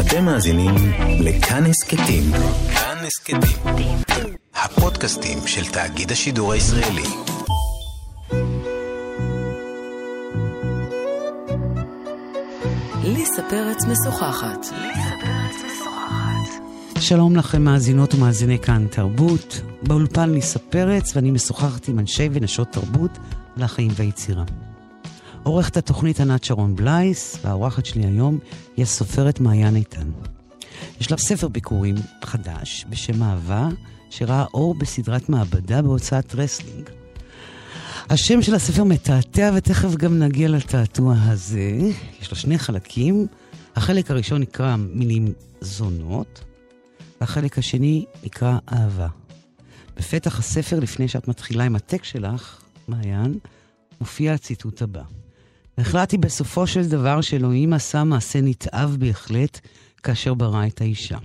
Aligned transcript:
אתם 0.00 0.24
מאזינים 0.24 0.74
לכאן 1.20 1.64
הסכתים. 1.66 2.22
כאן 2.74 2.96
הסכתים. 3.06 3.96
הפודקאסטים 4.54 5.38
של 5.46 5.64
תאגיד 5.72 6.12
השידור 6.12 6.52
הישראלי. 6.52 7.02
ליסה 13.04 13.42
פרץ 13.50 13.84
משוחחת. 13.84 14.66
שלום 16.98 17.36
לכם 17.36 17.62
מאזינות 17.62 18.14
ומאזיני 18.14 18.58
כאן 18.58 18.86
תרבות. 18.90 19.60
באולפן 19.82 20.30
ליסה 20.30 20.58
פרץ 20.58 21.16
ואני 21.16 21.30
משוחחת 21.30 21.88
עם 21.88 21.98
אנשי 21.98 22.28
ונשות 22.32 22.68
תרבות 22.72 23.18
לחיים 23.56 23.90
והיצירה. 23.96 24.44
עורכת 25.50 25.76
התוכנית 25.76 26.20
ענת 26.20 26.44
שרון 26.44 26.76
בלייס, 26.76 27.38
והאורחת 27.44 27.86
שלי 27.86 28.06
היום 28.06 28.38
היא 28.76 28.82
הסופרת 28.82 29.40
מעיין 29.40 29.76
איתן. 29.76 30.10
יש 31.00 31.10
לה 31.10 31.16
ספר 31.16 31.48
ביכורים 31.48 31.94
חדש 32.24 32.86
בשם 32.88 33.22
אהבה, 33.22 33.68
שראה 34.10 34.44
אור 34.54 34.74
בסדרת 34.74 35.28
מעבדה 35.28 35.82
בהוצאת 35.82 36.34
רסלינג. 36.34 36.90
השם 38.10 38.42
של 38.42 38.54
הספר 38.54 38.84
מתעתע, 38.84 39.50
ותכף 39.56 39.94
גם 39.96 40.18
נגיע 40.18 40.48
לתעתוע 40.48 41.14
הזה. 41.18 41.78
יש 42.20 42.30
לו 42.30 42.36
שני 42.36 42.58
חלקים. 42.58 43.26
החלק 43.76 44.10
הראשון 44.10 44.40
נקרא 44.40 44.76
מילים 44.76 45.32
זונות, 45.60 46.44
והחלק 47.20 47.58
השני 47.58 48.04
נקרא 48.24 48.58
אהבה. 48.72 49.08
בפתח 49.96 50.38
הספר, 50.38 50.80
לפני 50.80 51.08
שאת 51.08 51.28
מתחילה 51.28 51.64
עם 51.64 51.76
הטקסט 51.76 52.10
שלך, 52.12 52.60
מעיין, 52.88 53.38
מופיע 54.00 54.32
הציטוט 54.32 54.82
הבא. 54.82 55.02
החלטתי 55.80 56.18
בסופו 56.18 56.66
של 56.66 56.88
דבר 56.88 57.20
שאלוהים 57.20 57.72
עשה 57.72 58.04
מעשה 58.04 58.40
נתעב 58.40 58.96
בהחלט 58.98 59.60
כאשר 60.02 60.34
ברא 60.34 60.66
את 60.66 60.80
האישה. 60.80 61.18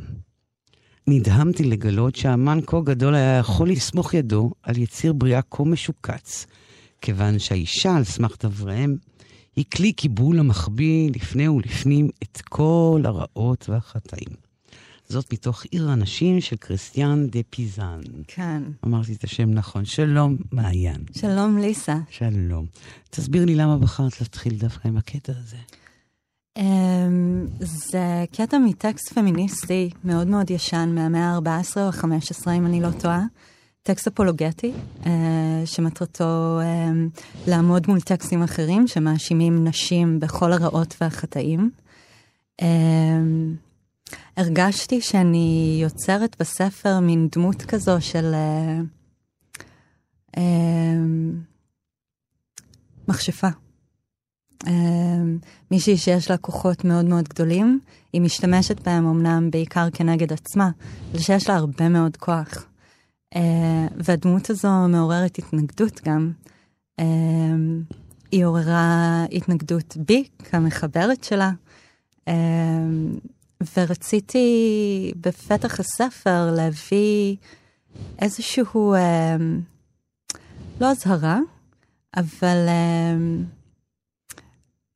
נדהמתי 1.08 1.64
לגלות 1.64 2.16
שהאמן 2.16 2.60
כה 2.68 2.82
גדול 2.82 3.16
היה 3.16 3.38
יכול 3.38 3.70
לסמוך 3.70 4.14
ידו 4.14 4.52
על 4.64 4.78
יציר 4.78 5.14
בריאה 5.14 5.42
כה 5.42 5.64
משוקץ, 5.64 6.46
כיוון 7.02 7.40
שהאישה, 7.40 7.96
על 7.96 8.04
סמך 8.04 8.36
דבריהם, 8.44 8.96
היא 9.56 9.66
כלי 9.76 9.94
קיבול 9.94 10.40
המחביא 10.40 11.12
לפני 11.16 11.48
ולפנים 11.48 12.10
את 12.24 12.42
כל 12.42 13.02
הרעות 13.06 13.70
והחטאים. 13.70 14.45
זאת 15.10 15.34
מתוך 15.34 15.64
עיר 15.64 15.90
הנשים 15.90 16.42
של 16.42 16.56
קריסטיאן 16.56 17.28
דה 17.28 17.40
פיזן. 17.50 18.00
כן. 18.28 18.64
אמרתי 18.86 19.14
את 19.14 19.24
השם 19.24 19.50
נכון. 19.52 19.86
שלום, 19.86 20.38
מעיין. 20.52 21.04
שלום, 21.18 21.58
ליסה. 21.58 21.98
שלום. 22.10 22.66
תסביר 23.10 23.46
לי 23.46 23.56
למה 23.56 23.78
בחרת 23.78 24.22
להתחיל 24.22 24.56
דווקא 24.56 24.88
עם 24.88 24.98
הקטע 24.98 25.34
הזה. 25.40 25.58
Um, 26.60 26.62
זה 27.60 28.24
קטע 28.32 28.58
מטקסט 28.58 29.14
פמיניסטי 29.14 29.90
מאוד 30.04 30.28
מאוד 30.28 30.52
ישן, 30.52 30.92
מהמאה 30.96 31.36
ה-14 31.36 31.78
או 31.78 31.82
ה-15, 31.82 32.52
אם 32.52 32.66
אני 32.66 32.82
לא 32.82 32.92
טועה. 32.92 33.24
טקסט 33.84 34.08
אפולוגטי, 34.08 34.72
uh, 35.04 35.08
שמטרתו 35.66 36.60
uh, 36.62 37.22
לעמוד 37.48 37.88
מול 37.88 38.02
טקסטים 38.02 38.44
אחרים 38.44 38.88
שמאשימים 38.88 39.68
נשים 39.68 40.20
בכל 40.20 40.54
הרעות 40.54 40.96
והחטאים. 41.02 41.70
Uh, 42.62 42.66
הרגשתי 44.38 45.02
שאני 45.02 45.80
יוצרת 45.82 46.36
בספר 46.40 47.00
מין 47.00 47.28
דמות 47.32 47.62
כזו 47.62 48.02
של 48.02 48.36
uh, 48.36 49.58
uh, 50.36 50.40
מכשפה. 53.08 53.48
Uh, 54.64 54.68
מישהי 55.72 55.98
שיש 55.98 56.32
לה 56.32 56.38
כוחות 56.38 56.86
מאוד 56.86 57.06
מאוד 57.06 57.28
גדולים, 57.28 57.80
היא 58.14 58.22
משתמשת 58.22 58.80
בהם 58.80 59.08
אמנם 59.08 59.52
בעיקר 59.52 59.88
כנגד 59.94 60.34
עצמה, 60.34 60.70
אבל 61.12 61.20
שיש 61.20 61.50
לה 61.50 61.56
הרבה 61.56 61.90
מאוד 61.90 62.18
כוח. 62.18 62.66
Uh, 63.34 63.38
והדמות 63.98 64.50
הזו 64.50 64.88
מעוררת 64.88 65.38
התנגדות 65.38 66.02
גם. 66.06 66.32
Uh, 67.02 67.04
היא 68.32 68.46
עוררה 68.46 69.26
התנגדות 69.32 69.98
בי 69.98 70.24
כמחברת 70.40 71.24
שלה. 71.24 71.52
ורציתי 73.78 75.12
בפתח 75.22 75.80
הספר 75.80 76.52
להביא 76.56 77.36
איזשהו, 78.20 78.94
אה, 78.94 79.36
לא 80.82 80.92
אזהרה, 80.92 81.40
אבל, 82.18 82.66
אה, 82.68 83.16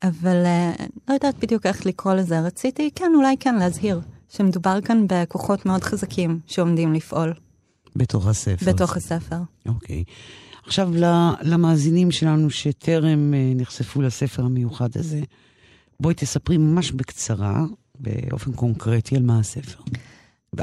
אבל 0.04 0.46
אה, 0.46 0.74
לא 1.08 1.14
יודעת 1.14 1.40
בדיוק 1.40 1.66
איך 1.66 1.86
לקרוא 1.86 2.14
לזה. 2.14 2.40
רציתי, 2.40 2.90
כן, 2.96 3.12
אולי 3.16 3.38
כן, 3.40 3.56
להזהיר, 3.56 4.02
שמדובר 4.30 4.82
כאן 4.82 5.06
בכוחות 5.10 5.66
מאוד 5.66 5.84
חזקים 5.84 6.40
שעומדים 6.48 6.94
לפעול. 6.94 7.34
בתוך 7.96 8.28
הספר. 8.28 8.66
בתוך 8.74 8.98
הספר. 8.98 9.40
אוקיי. 9.68 10.04
עכשיו, 10.66 10.90
למאזינים 11.42 12.12
שלנו 12.12 12.50
שטרם 12.50 13.34
אה, 13.34 13.52
נחשפו 13.56 14.02
לספר 14.02 14.46
המיוחד 14.46 14.90
הזה, 14.96 15.22
בואי 16.00 16.14
תספרי 16.14 16.58
ממש 16.58 16.92
בקצרה 16.92 17.64
באופן 18.00 18.52
קונקרטי 18.52 19.16
על 19.16 19.24
מה 19.24 19.40
הספר. 19.40 19.82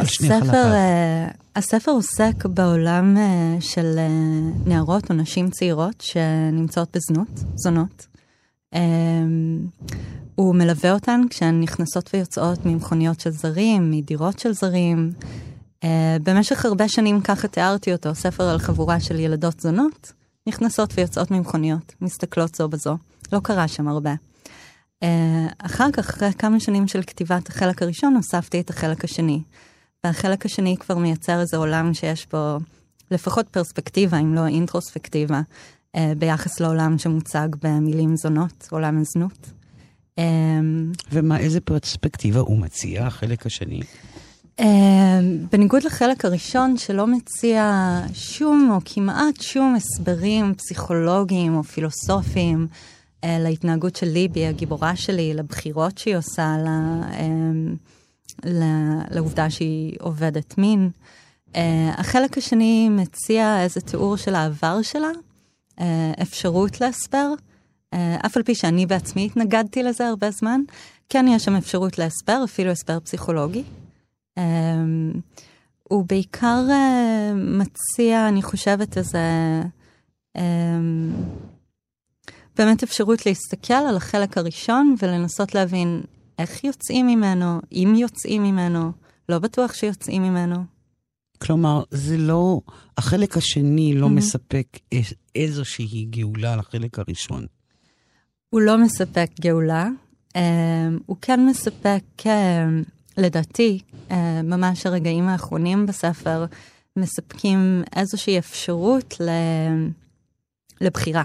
שני 0.04 0.28
חלקיו. 0.28 0.52
Uh, 0.52 1.36
הספר 1.56 1.91
עוסק 1.91 2.47
בעולם 2.47 3.16
uh, 3.16 3.64
של 3.64 3.97
uh, 3.97 4.69
נערות 4.69 5.10
או 5.10 5.14
נשים 5.14 5.50
צעירות 5.50 6.00
שנמצאות 6.00 6.96
בזנות, 6.96 7.44
זונות. 7.54 8.06
הוא 10.34 10.54
מלווה 10.54 10.92
אותן 10.92 11.20
כשהן 11.30 11.60
נכנסות 11.60 12.10
ויוצאות 12.14 12.66
ממכוניות 12.66 13.20
של 13.20 13.30
זרים, 13.30 13.91
מדירות 13.91 14.38
של 14.38 14.52
זרים. 14.52 15.12
במשך 16.22 16.64
הרבה 16.64 16.88
שנים 16.88 17.20
ככה 17.20 17.48
תיארתי 17.48 17.92
אותו, 17.92 18.14
ספר 18.14 18.44
על 18.44 18.58
חבורה 18.58 19.00
של 19.00 19.20
ילדות 19.20 19.60
זונות, 19.60 20.12
נכנסות 20.46 20.91
ויוצאות 20.94 21.30
ממכוניות, 21.30 21.94
מסתכלות 22.00 22.54
זו 22.54 22.69
בזו. 22.69 22.96
לא 23.32 23.41
קרה 23.42 23.69
שם 23.69 23.88
הרבה. 23.88 24.14
אה, 25.02 25.46
אחר 25.58 25.90
כך, 25.92 26.08
אחרי 26.08 26.32
כמה 26.38 26.60
שנים 26.60 26.88
של 26.88 27.02
כתיבת 27.02 27.48
החלק 27.48 27.82
הראשון, 27.82 28.16
הוספתי 28.16 28.60
את 28.60 28.70
החלק 28.70 29.04
השני. 29.04 29.42
והחלק 30.04 30.46
השני 30.46 30.76
כבר 30.80 30.98
מייצר 30.98 31.40
איזה 31.40 31.56
עולם 31.56 31.94
שיש 31.94 32.26
בו 32.32 32.58
לפחות 33.10 33.48
פרספקטיבה, 33.48 34.18
אם 34.18 34.34
לא 34.34 34.46
אינטרוספקטיבה, 34.46 35.40
אה, 35.96 36.12
ביחס 36.18 36.60
לעולם 36.60 36.98
שמוצג 36.98 37.48
במילים 37.62 38.16
זונות, 38.16 38.68
עולם 38.70 39.00
הזנות. 39.00 39.50
אה, 40.18 40.24
ומה, 41.12 41.38
איזה 41.38 41.60
פרספקטיבה 41.60 42.40
הוא 42.40 42.58
מציע, 42.58 43.06
החלק 43.06 43.46
השני? 43.46 43.80
בניגוד 45.52 45.82
לחלק 45.84 46.24
הראשון, 46.24 46.76
שלא 46.76 47.06
מציע 47.06 48.00
שום 48.14 48.70
או 48.72 48.80
כמעט 48.84 49.40
שום 49.40 49.76
הסברים 49.76 50.54
פסיכולוגיים 50.54 51.54
או 51.54 51.64
פילוסופיים, 51.64 52.66
להתנהגות 53.25 53.97
של 53.97 54.06
ליבי, 54.06 54.47
הגיבורה 54.47 54.97
שלי, 54.97 55.34
לבחירות 55.34 55.99
שהיא 55.99 56.16
עושה, 56.16 56.56
לה, 56.65 57.00
אה, 57.12 59.03
לעובדה 59.10 59.50
שהיא 59.50 59.97
עובדת 60.00 60.59
מין. 60.59 60.91
אה, 61.56 61.94
החלק 61.97 62.38
השני 62.38 62.88
מציע 62.88 63.62
איזה 63.62 63.81
תיאור 63.81 64.16
של 64.16 64.34
העבר 64.34 64.82
שלה, 64.82 65.10
אפשרות 66.22 66.81
להסבר, 66.81 67.32
אף 67.94 68.37
על 68.37 68.43
פי 68.43 68.55
שאני 68.55 68.87
בעצמי 68.87 69.26
התנגדתי 69.26 69.82
לזה 69.82 70.09
הרבה 70.09 70.31
זמן, 70.31 70.60
כן 71.09 71.26
יש 71.28 71.44
שם 71.44 71.56
אפשרות 71.56 71.99
להסבר, 71.99 72.41
אפילו 72.44 72.71
הסבר 72.71 73.00
פסיכולוגי. 73.00 73.62
הוא 75.82 76.05
בעיקר 76.09 76.62
מציע, 77.34 78.28
אני 78.28 78.43
חושבת, 78.43 78.99
איזה... 78.99 79.19
באמת 82.59 82.83
אפשרות 82.83 83.27
להסתכל 83.27 83.75
על 83.75 83.97
החלק 83.97 84.39
הראשון 84.39 84.94
ולנסות 85.03 85.55
להבין 85.55 86.03
איך 86.39 86.65
יוצאים 86.65 87.06
ממנו, 87.06 87.61
אם 87.72 87.94
יוצאים 87.97 88.43
ממנו, 88.43 88.93
לא 89.29 89.38
בטוח 89.38 89.75
שיוצאים 89.75 90.23
ממנו. 90.23 90.64
כלומר, 91.38 91.82
זה 91.91 92.17
לא, 92.17 92.61
החלק 92.99 93.37
השני 93.37 93.94
לא 93.94 94.06
mm-hmm. 94.06 94.11
מספק 94.11 94.67
איזושהי 95.35 96.06
גאולה 96.11 96.56
לחלק 96.56 96.99
הראשון. 96.99 97.47
הוא 98.50 98.61
לא 98.61 98.79
מספק 98.79 99.31
גאולה, 99.41 99.88
um, 100.29 100.38
הוא 101.06 101.17
כן 101.20 101.47
מספק, 101.47 102.02
um, 102.20 102.26
לדעתי, 103.17 103.79
um, 104.09 104.12
ממש 104.44 104.87
הרגעים 104.87 105.29
האחרונים 105.29 105.87
בספר, 105.87 106.44
מספקים 106.97 107.82
איזושהי 107.97 108.38
אפשרות 108.38 109.14
ל... 109.20 109.29
לבחירה. 110.81 111.23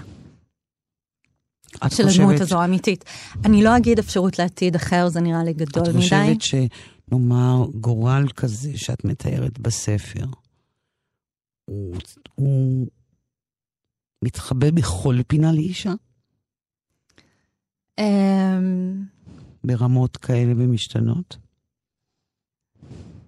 של 1.88 2.08
הדמות 2.08 2.40
הזו 2.40 2.60
האמיתית. 2.60 3.04
אני 3.44 3.62
לא 3.62 3.76
אגיד 3.76 3.98
אפשרות 3.98 4.38
לעתיד 4.38 4.74
אחר, 4.74 5.08
זה 5.08 5.20
נראה 5.20 5.44
לי 5.44 5.52
גדול 5.52 5.88
מדי. 5.88 5.98
את 5.98 6.02
חושבת 6.02 6.42
שנאמר 6.42 7.66
גורל 7.74 8.24
כזה 8.36 8.78
שאת 8.78 9.04
מתארת 9.04 9.58
בספר, 9.58 10.24
הוא, 11.64 11.96
הוא 12.34 12.86
מתחבא 14.24 14.70
בכל 14.70 15.16
פינה 15.26 15.52
לאישה? 15.52 15.92
אמ, 17.98 19.02
ברמות 19.64 20.16
כאלה 20.16 20.52
ומשתנות? 20.56 21.36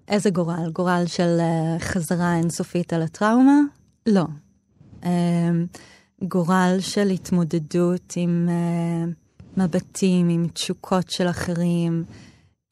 איזה 0.09 0.31
גורל? 0.31 0.71
גורל 0.73 1.05
של 1.07 1.39
uh, 1.41 1.83
חזרה 1.83 2.37
אינסופית 2.37 2.93
על 2.93 3.03
הטראומה? 3.03 3.61
לא. 4.07 4.25
Uh, 6.25 6.29
גורל 6.29 6.77
של 6.81 7.09
התמודדות 7.09 8.13
עם 8.17 8.49
uh, 8.49 9.61
מבטים, 9.61 10.29
עם 10.29 10.49
תשוקות 10.49 11.11
של 11.11 11.31
אחרים, 11.31 12.05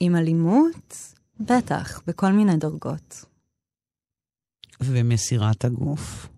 עם 0.01 0.17
אלימות? 0.17 1.15
בטח, 1.41 2.01
בכל 2.07 2.33
מיני 2.33 2.57
דרגות. 2.57 3.25
ומסירת 4.81 5.65
הגוף? 5.65 6.29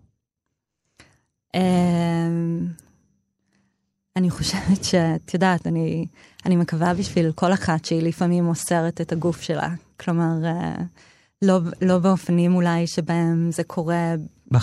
Uh, 1.55 1.59
אני 4.15 4.29
חושבת 4.29 4.83
שאת 4.83 5.33
יודעת, 5.33 5.67
אני, 5.67 6.05
אני 6.45 6.55
מקווה 6.55 6.93
בשביל 6.93 7.31
כל 7.31 7.53
אחת 7.53 7.85
שהיא 7.85 8.03
לפעמים 8.03 8.43
מוסרת 8.43 9.01
את 9.01 9.11
הגוף 9.11 9.41
שלה. 9.41 9.69
כלומר, 9.99 10.45
אה, 10.45 10.75
לא, 11.41 11.59
לא 11.81 11.99
באופנים 11.99 12.55
אולי 12.55 12.87
שבהם 12.87 13.51
זה 13.51 13.63
קורה 13.63 14.15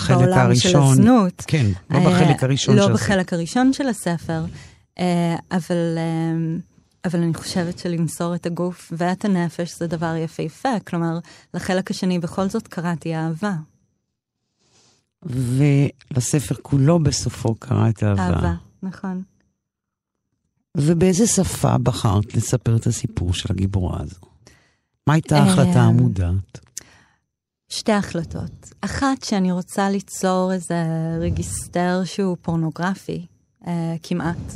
בעולם 0.08 0.38
הראשון, 0.38 0.70
של 0.72 0.78
הזנות. 0.78 1.44
כן, 1.46 1.66
לא 1.90 1.98
אה, 1.98 2.10
בחלק 2.10 2.44
הראשון 2.44 2.76
לא 2.76 2.82
של 2.82 2.92
הספר. 2.92 3.04
לא 3.04 3.14
בחלק 3.14 3.32
הראשון 3.32 3.72
של 3.72 3.88
הספר, 3.88 4.44
אה, 4.98 5.36
אבל, 5.50 5.98
אבל 7.04 7.22
אני 7.22 7.34
חושבת 7.34 7.78
שלמסור 7.78 8.34
את 8.34 8.46
הגוף 8.46 8.92
ואת 8.96 9.24
הנפש 9.24 9.78
זה 9.78 9.86
דבר 9.86 10.14
יפהפה. 10.16 10.80
כלומר, 10.86 11.18
לחלק 11.54 11.90
השני 11.90 12.18
בכל 12.18 12.48
זאת 12.48 12.68
קראתי 12.68 13.14
אהבה. 13.14 13.54
ולספר 15.22 16.54
כולו 16.62 16.98
בסופו 16.98 17.54
קראת 17.54 18.02
אהבה. 18.02 18.22
אהבה, 18.22 18.54
נכון. 18.82 19.22
ובאיזה 20.76 21.26
שפה 21.26 21.78
בחרת 21.78 22.34
לספר 22.34 22.76
את 22.76 22.86
הסיפור 22.86 23.34
של 23.34 23.48
הגיבורה 23.52 24.00
הזו? 24.00 24.20
מה 25.06 25.14
הייתה 25.14 25.38
ההחלטה 25.38 25.78
אה, 25.78 25.84
המודעת? 25.84 26.60
שתי 27.72 27.92
החלטות. 27.92 28.72
אחת, 28.80 29.22
שאני 29.24 29.52
רוצה 29.52 29.90
ליצור 29.90 30.52
איזה 30.52 30.84
רגיסטר 31.20 32.00
שהוא 32.04 32.36
פורנוגרפי, 32.42 33.26
אה, 33.66 33.94
כמעט. 34.02 34.52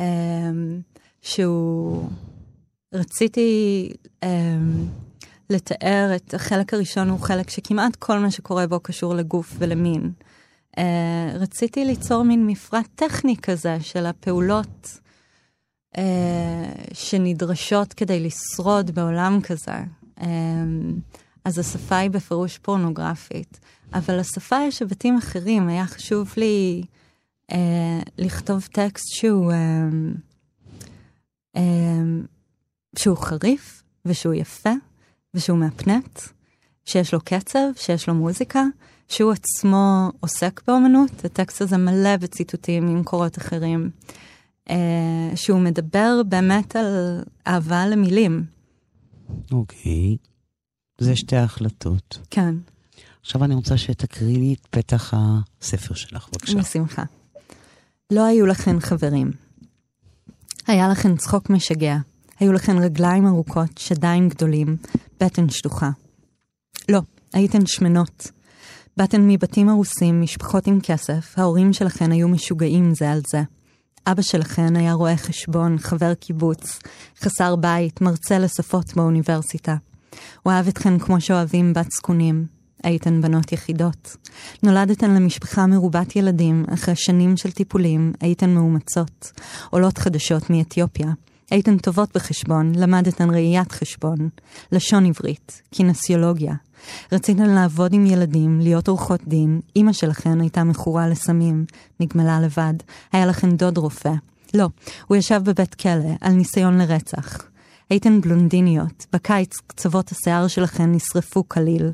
אה, 0.00 0.04
שהוא... 1.22 2.08
רציתי 2.94 3.90
אה, 4.22 4.58
לתאר 5.50 6.12
את 6.16 6.34
החלק 6.34 6.74
הראשון, 6.74 7.08
הוא 7.08 7.20
חלק 7.20 7.50
שכמעט 7.50 7.96
כל 7.96 8.18
מה 8.18 8.30
שקורה 8.30 8.66
בו 8.66 8.80
קשור 8.80 9.14
לגוף 9.14 9.54
ולמין. 9.58 10.12
אה, 10.78 11.30
רציתי 11.34 11.84
ליצור 11.84 12.22
מין 12.22 12.46
מפרט 12.46 12.88
טכני 12.94 13.36
כזה 13.36 13.76
של 13.80 14.06
הפעולות 14.06 14.98
אה, 15.98 16.72
שנדרשות 16.92 17.92
כדי 17.92 18.20
לשרוד 18.20 18.90
בעולם 18.90 19.38
כזה. 19.42 19.78
אה, 20.20 20.26
אז 21.48 21.58
השפה 21.58 21.96
היא 21.96 22.10
בפירוש 22.10 22.58
פורנוגרפית, 22.58 23.60
אבל 23.92 24.20
לשפה 24.20 24.56
יש 24.68 24.80
היבטים 24.80 25.16
אחרים. 25.16 25.68
היה 25.68 25.86
חשוב 25.86 26.34
לי 26.36 26.82
אה, 27.52 28.00
לכתוב 28.18 28.68
טקסט 28.72 29.06
שהוא, 29.08 29.52
אה, 29.52 29.88
אה, 31.56 31.62
שהוא 32.98 33.16
חריף 33.16 33.82
ושהוא 34.04 34.34
יפה 34.34 34.72
ושהוא 35.34 35.58
מהפנט, 35.58 36.20
שיש 36.84 37.14
לו 37.14 37.20
קצב, 37.20 37.68
שיש 37.76 38.08
לו 38.08 38.14
מוזיקה, 38.14 38.64
שהוא 39.08 39.32
עצמו 39.32 40.10
עוסק 40.20 40.60
באמנות. 40.66 41.24
הטקסט 41.24 41.62
הזה 41.62 41.76
מלא 41.76 42.16
בציטוטים 42.16 42.86
ממקורות 42.86 43.38
אחרים. 43.38 43.90
אה, 44.70 45.30
שהוא 45.34 45.60
מדבר 45.60 46.22
באמת 46.28 46.76
על 46.76 47.20
אהבה 47.46 47.86
למילים. 47.86 48.44
אוקיי, 49.52 50.16
זה 50.98 51.16
שתי 51.16 51.36
החלטות. 51.36 52.18
כן. 52.30 52.54
עכשיו 53.20 53.44
אני 53.44 53.54
רוצה 53.54 53.76
שתקריאי 53.76 54.36
לי 54.36 54.54
את 54.54 54.66
פתח 54.70 55.14
הספר 55.16 55.94
שלך, 55.94 56.28
בבקשה. 56.32 56.58
בשמחה. 56.58 57.02
לא 58.10 58.24
היו 58.24 58.46
לכן 58.46 58.80
חברים. 58.80 59.30
היה 60.66 60.88
לכן 60.88 61.16
צחוק 61.16 61.50
משגע. 61.50 61.96
היו 62.40 62.52
לכן 62.52 62.78
רגליים 62.78 63.26
ארוכות, 63.26 63.78
שדיים 63.78 64.28
גדולים, 64.28 64.76
בטן 65.20 65.48
שטוחה. 65.48 65.90
לא, 66.88 67.00
הייתן 67.32 67.66
שמנות. 67.66 68.30
באתן 68.96 69.28
מבתים 69.28 69.68
הרוסים, 69.68 70.20
משפחות 70.20 70.66
עם 70.66 70.80
כסף, 70.80 71.38
ההורים 71.38 71.72
שלכן 71.72 72.12
היו 72.12 72.28
משוגעים 72.28 72.94
זה 72.94 73.10
על 73.10 73.20
זה. 73.32 73.42
אבא 74.06 74.22
שלכן 74.22 74.76
היה 74.76 74.92
רואה 74.92 75.16
חשבון, 75.16 75.78
חבר 75.78 76.14
קיבוץ, 76.14 76.78
חסר 77.20 77.56
בית, 77.56 78.00
מרצה 78.00 78.38
לשפות 78.38 78.94
באוניברסיטה. 78.96 79.76
הוא 80.42 80.52
אהב 80.52 80.68
אתכן 80.68 80.98
כמו 80.98 81.20
שאוהבים 81.20 81.72
בת 81.72 81.90
זקונים. 81.90 82.46
הייתן 82.82 83.20
בנות 83.20 83.52
יחידות. 83.52 84.16
נולדתן 84.62 85.10
למשפחה 85.10 85.66
מרובת 85.66 86.16
ילדים, 86.16 86.64
אחרי 86.74 86.96
שנים 86.96 87.36
של 87.36 87.50
טיפולים, 87.50 88.12
הייתן 88.20 88.50
מאומצות. 88.50 89.32
עולות 89.70 89.98
חדשות 89.98 90.50
מאתיופיה. 90.50 91.08
הייתן 91.50 91.78
טובות 91.78 92.08
בחשבון, 92.14 92.72
למדתן 92.74 93.30
ראיית 93.30 93.72
חשבון. 93.72 94.28
לשון 94.72 95.06
עברית, 95.06 95.62
קינסיולוגיה, 95.70 96.54
רציתן 97.12 97.50
לעבוד 97.50 97.92
עם 97.92 98.06
ילדים, 98.06 98.60
להיות 98.60 98.88
עורכות 98.88 99.20
דין, 99.26 99.60
אמא 99.76 99.92
שלכן 99.92 100.40
הייתה 100.40 100.64
מכורה 100.64 101.08
לסמים, 101.08 101.64
נגמלה 102.00 102.40
לבד, 102.40 102.74
היה 103.12 103.26
לכן 103.26 103.56
דוד 103.56 103.78
רופא. 103.78 104.12
לא, 104.54 104.68
הוא 105.06 105.16
ישב 105.16 105.40
בבית 105.44 105.74
כלא 105.74 106.10
על 106.20 106.32
ניסיון 106.32 106.78
לרצח. 106.78 107.48
הייתן 107.90 108.20
בלונדיניות, 108.20 109.06
בקיץ 109.12 109.56
קצוות 109.66 110.12
השיער 110.12 110.48
שלכן 110.48 110.92
נשרפו 110.92 111.48
כליל. 111.48 111.90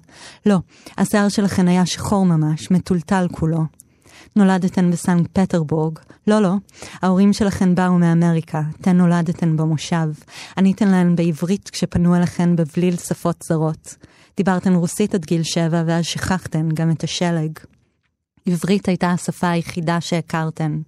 לא, 0.46 0.58
השיער 0.98 1.28
שלכן 1.28 1.68
היה 1.68 1.86
שחור 1.86 2.26
ממש, 2.26 2.70
מטולטל 2.70 3.26
כולו. 3.32 3.64
נולדתן 4.36 4.90
בסנקט 4.90 5.38
פטרבורג. 5.38 5.98
לא, 6.26 6.42
לא, 6.42 6.54
ההורים 7.02 7.32
שלכן 7.32 7.74
באו 7.74 7.98
מאמריקה, 7.98 8.62
אתן 8.80 8.96
נולדתן 8.96 9.56
במושב. 9.56 10.08
עניתן 10.58 10.88
להן 10.88 11.16
בעברית 11.16 11.70
כשפנו 11.70 12.16
אליכן 12.16 12.56
בבליל 12.56 12.96
שפות 12.96 13.44
זרות. 13.48 13.96
דיברתן 14.36 14.74
רוסית 14.74 15.14
עד 15.14 15.24
גיל 15.24 15.42
שבע, 15.42 15.82
ואז 15.86 16.04
שכחתן 16.04 16.68
גם 16.74 16.90
את 16.90 17.04
השלג. 17.04 17.58
עברית 18.46 18.88
הייתה 18.88 19.10
השפה 19.10 19.50
היחידה 19.50 20.00
שהכרתן. 20.00 20.78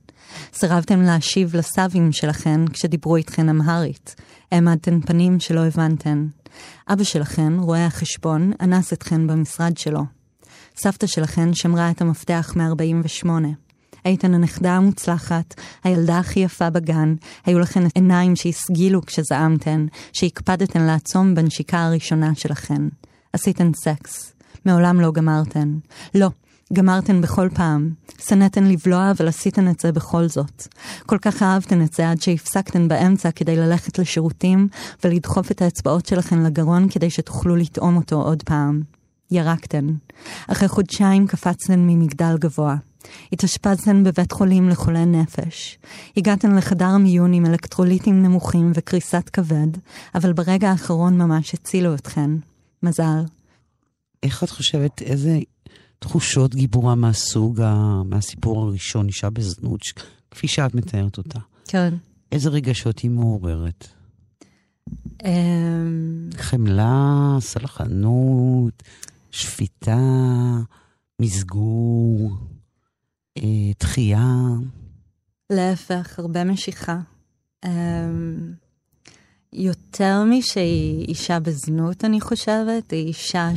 סירבתם 0.54 1.02
להשיב 1.02 1.56
לסבים 1.56 2.12
שלכן 2.12 2.68
כשדיברו 2.68 3.16
איתכן 3.16 3.48
אמהרית. 3.48 4.14
העמדתן 4.52 5.00
פנים 5.00 5.40
שלא 5.40 5.60
הבנתן. 5.60 6.26
אבא 6.88 7.04
שלכן, 7.04 7.52
רואה 7.58 7.86
החשבון, 7.86 8.52
אנס 8.60 8.92
אתכן 8.92 9.26
במשרד 9.26 9.76
שלו. 9.76 10.00
סבתא 10.76 11.06
שלכן 11.06 11.54
שמרה 11.54 11.90
את 11.90 12.00
המפתח 12.00 12.54
מ-48. 12.56 13.28
הייתן 14.04 14.34
הנכדה 14.34 14.72
המוצלחת, 14.72 15.54
הילדה 15.84 16.18
הכי 16.18 16.40
יפה 16.40 16.70
בגן, 16.70 17.14
היו 17.46 17.58
לכן 17.58 17.82
עיניים 17.94 18.36
שהסגילו 18.36 19.02
כשזעמתן, 19.06 19.86
שהקפדתן 20.12 20.82
לעצום 20.82 21.34
בנשיקה 21.34 21.84
הראשונה 21.84 22.34
שלכן. 22.34 22.82
עשיתן 23.32 23.70
סקס. 23.74 24.32
מעולם 24.64 25.00
לא 25.00 25.12
גמרתן. 25.12 25.78
לא, 26.14 26.28
גמרתן 26.72 27.20
בכל 27.20 27.48
פעם. 27.54 27.90
שנאתן 28.28 28.64
לבלוע, 28.64 29.10
אבל 29.10 29.28
עשיתן 29.28 29.68
את 29.68 29.80
זה 29.80 29.92
בכל 29.92 30.28
זאת. 30.28 30.68
כל 31.06 31.18
כך 31.18 31.42
אהבתן 31.42 31.82
את 31.82 31.92
זה 31.92 32.10
עד 32.10 32.22
שהפסקתן 32.22 32.88
באמצע 32.88 33.30
כדי 33.30 33.56
ללכת 33.56 33.98
לשירותים 33.98 34.68
ולדחוף 35.04 35.50
את 35.50 35.62
האצבעות 35.62 36.06
שלכן 36.06 36.42
לגרון 36.42 36.88
כדי 36.88 37.10
שתוכלו 37.10 37.56
לטעום 37.56 37.96
אותו 37.96 38.22
עוד 38.22 38.42
פעם. 38.42 38.82
ירקתן. 39.30 39.86
אחרי 40.48 40.68
חודשיים 40.68 41.26
קפצתן 41.26 41.80
ממגדל 41.80 42.36
גבוה. 42.38 42.76
התאשפזתן 43.32 44.04
בבית 44.04 44.32
חולים 44.32 44.68
לחולי 44.68 45.06
נפש. 45.06 45.78
הגעתן 46.16 46.56
לחדר 46.56 46.84
המיון 46.84 47.32
עם 47.32 47.46
אלקטרוליטים 47.46 48.22
נמוכים 48.22 48.72
וקריסת 48.74 49.30
כבד, 49.32 49.68
אבל 50.14 50.32
ברגע 50.32 50.70
האחרון 50.70 51.18
ממש 51.18 51.54
הצילו 51.54 51.94
אתכן. 51.94 52.30
מזל. 52.82 53.24
איך 54.22 54.44
את 54.44 54.50
חושבת, 54.50 55.02
איזה 55.02 55.38
תחושות 55.98 56.54
גיבורה 56.54 56.94
מהסוג, 56.94 57.60
ה... 57.60 58.02
מהסיפור 58.04 58.62
הראשון, 58.62 59.06
אישה 59.06 59.30
בזנות, 59.30 59.80
כפי 60.30 60.48
שאת 60.48 60.74
מתארת 60.74 61.18
אותה? 61.18 61.38
כן. 61.68 61.94
איזה 62.32 62.48
רגשות 62.48 62.98
היא 62.98 63.10
מעוררת? 63.10 63.88
אמ, 65.24 66.28
חמלה, 66.36 67.36
סלחנות, 67.40 68.82
שפיטה, 69.30 69.98
מסגור, 71.20 72.30
אה, 73.38 73.72
תחייה. 73.78 74.34
להפך, 75.50 76.18
הרבה 76.18 76.44
משיכה. 76.44 76.98
אמ, 77.64 78.52
יותר 79.52 80.24
משהיא 80.24 81.04
אישה 81.08 81.40
בזנות, 81.40 82.04
אני 82.04 82.20
חושבת, 82.20 82.90
היא 82.90 83.06
אישה 83.06 83.50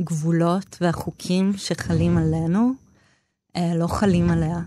שהגבולות 0.00 0.76
והחוקים 0.80 1.52
שחלים 1.56 2.18
עלינו 2.18 2.72
אה, 3.56 3.74
לא 3.74 3.86
חלים 3.86 4.30
עליה. 4.30 4.60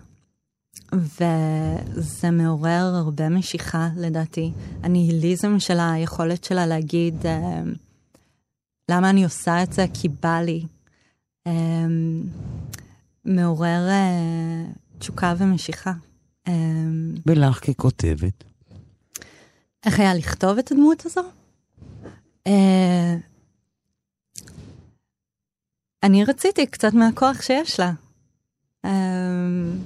וזה 0.94 2.32
מעורר 2.32 2.94
הרבה 2.96 3.30
משיכה, 3.30 3.90
לדעתי. 3.98 4.52
הניהיליזם 4.84 5.60
שלה, 5.60 5.92
היכולת 5.92 6.44
שלה 6.44 6.66
להגיד, 6.66 7.26
אה, 7.26 7.64
למה 8.92 9.10
אני 9.10 9.24
עושה 9.24 9.64
את 9.64 9.74
זה? 9.74 9.86
כי 9.94 10.10
בא 10.10 10.42
לי. 10.42 10.66
אמ, 11.48 12.24
מעורר 13.26 13.88
אה, 13.90 14.66
תשוקה 15.00 15.34
ומשיכה. 15.38 15.94
ולך 17.26 17.60
ככותבת? 17.66 18.44
איך 19.86 20.00
היה 20.00 20.14
לכתוב 20.14 20.58
את 20.58 20.72
הדמות 20.72 21.06
הזו? 21.06 21.22
אני 26.04 26.24
רציתי 26.24 26.68
קצת 26.68 26.94
מהכוח 26.94 27.42
שיש 27.42 27.80
לה. 27.80 27.92
אמ, 28.86 29.78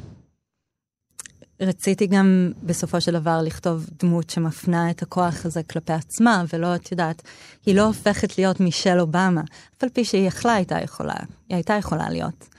רציתי 1.62 2.08
גם 2.08 2.52
בסופו 2.64 3.02
של 3.02 3.14
דבר 3.14 3.42
לכתוב 3.44 3.86
דמות 4.00 4.30
שמפנה 4.30 4.92
את 4.92 5.02
הכוח 5.02 5.46
הזה 5.46 5.64
כלפי 5.64 5.94
עצמה, 5.94 6.44
ולא, 6.54 6.76
את 6.76 6.92
יודעת, 6.92 7.22
היא 7.66 7.76
לא 7.76 7.82
הופכת 7.82 8.38
להיות 8.38 8.60
מישל 8.60 9.00
אובמה, 9.00 9.42
אף 9.78 9.84
על 9.84 9.90
פי 9.90 10.06
שהיא 10.06 10.28
יכלה 10.28 10.54
הייתה 10.54 10.82
יכולה, 10.82 11.16
היא 11.50 11.56
הייתה 11.56 11.74
יכולה 11.74 12.10
להיות. 12.10 12.50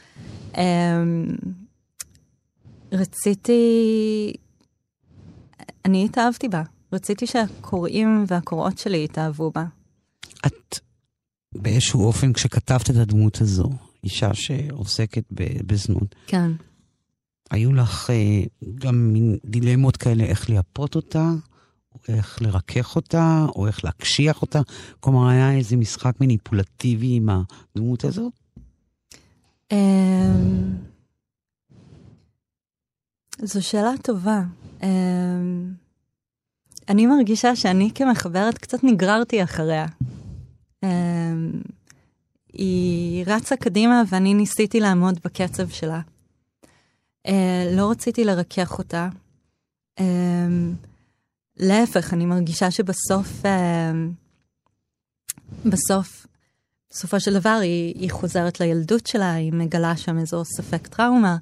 אמ, 0.57 1.37
רציתי, 2.93 4.33
אני 5.85 6.05
התאהבתי 6.05 6.49
בה, 6.49 6.63
רציתי 6.93 7.27
שהקוראים 7.27 8.25
והקוראות 8.27 8.79
שלי 8.79 9.05
יתאהבו 9.05 9.51
בה. 9.51 9.65
את 10.47 10.79
באיזשהו 11.55 12.05
אופן, 12.05 12.33
כשכתבת 12.33 12.91
את 12.91 12.97
הדמות 12.97 13.41
הזו, 13.41 13.71
אישה 14.05 14.35
שעוסקת 14.35 15.25
בזנות, 15.67 16.15
כן. 16.27 16.51
היו 17.51 17.73
לך 17.73 18.11
אה, 18.11 18.43
גם 18.75 19.13
מין 19.13 19.39
דילמות 19.45 19.97
כאלה 19.97 20.25
איך 20.25 20.49
לייפות 20.49 20.97
אותה, 20.97 21.31
או 21.95 22.15
איך 22.15 22.43
לרכך 22.43 22.97
אותה, 22.97 23.47
או 23.57 23.67
איך 23.67 23.85
להקשיח 23.85 24.43
אותה? 24.43 24.61
כלומר, 25.01 25.29
היה 25.29 25.53
איזה 25.53 25.77
משחק 25.77 26.15
מניפולטיבי 26.21 27.17
עם 27.17 27.29
הדמות 27.29 28.05
הזאת? 28.05 28.33
אמ, 29.73 30.77
זו 33.43 33.67
שאלה 33.67 33.93
טובה. 34.03 34.43
אמ, 34.83 35.73
אני 36.89 37.07
מרגישה 37.07 37.57
שאני 37.57 37.91
כמחברת 37.95 38.59
קצת 38.59 38.85
נגררתי 38.85 39.43
אחריה. 39.43 39.87
אמ, 40.83 41.53
היא 42.53 43.25
רצה 43.27 43.57
קדימה 43.57 44.03
ואני 44.09 44.35
ניסיתי 44.35 44.81
לעמוד 44.81 45.19
בקצב 45.25 45.69
שלה. 45.69 46.01
אה, 47.27 47.73
לא 47.77 47.91
רציתי 47.91 48.25
לרכך 48.25 48.79
אותה. 48.79 49.09
להפך, 51.57 52.13
אני 52.13 52.27
מרגישה 52.27 52.71
שבסוף, 52.71 53.43
בסוף 55.65 56.27
בסופו 56.91 57.21
של 57.21 57.35
דבר 57.35 57.59
היא, 57.63 57.95
היא 57.95 58.11
חוזרת 58.11 58.61
לילדות 58.61 59.07
שלה, 59.07 59.33
היא 59.33 59.53
מגלה 59.53 59.97
שם 59.97 60.19
איזו 60.19 60.43
ספק 60.45 60.87
טראומה. 60.87 61.37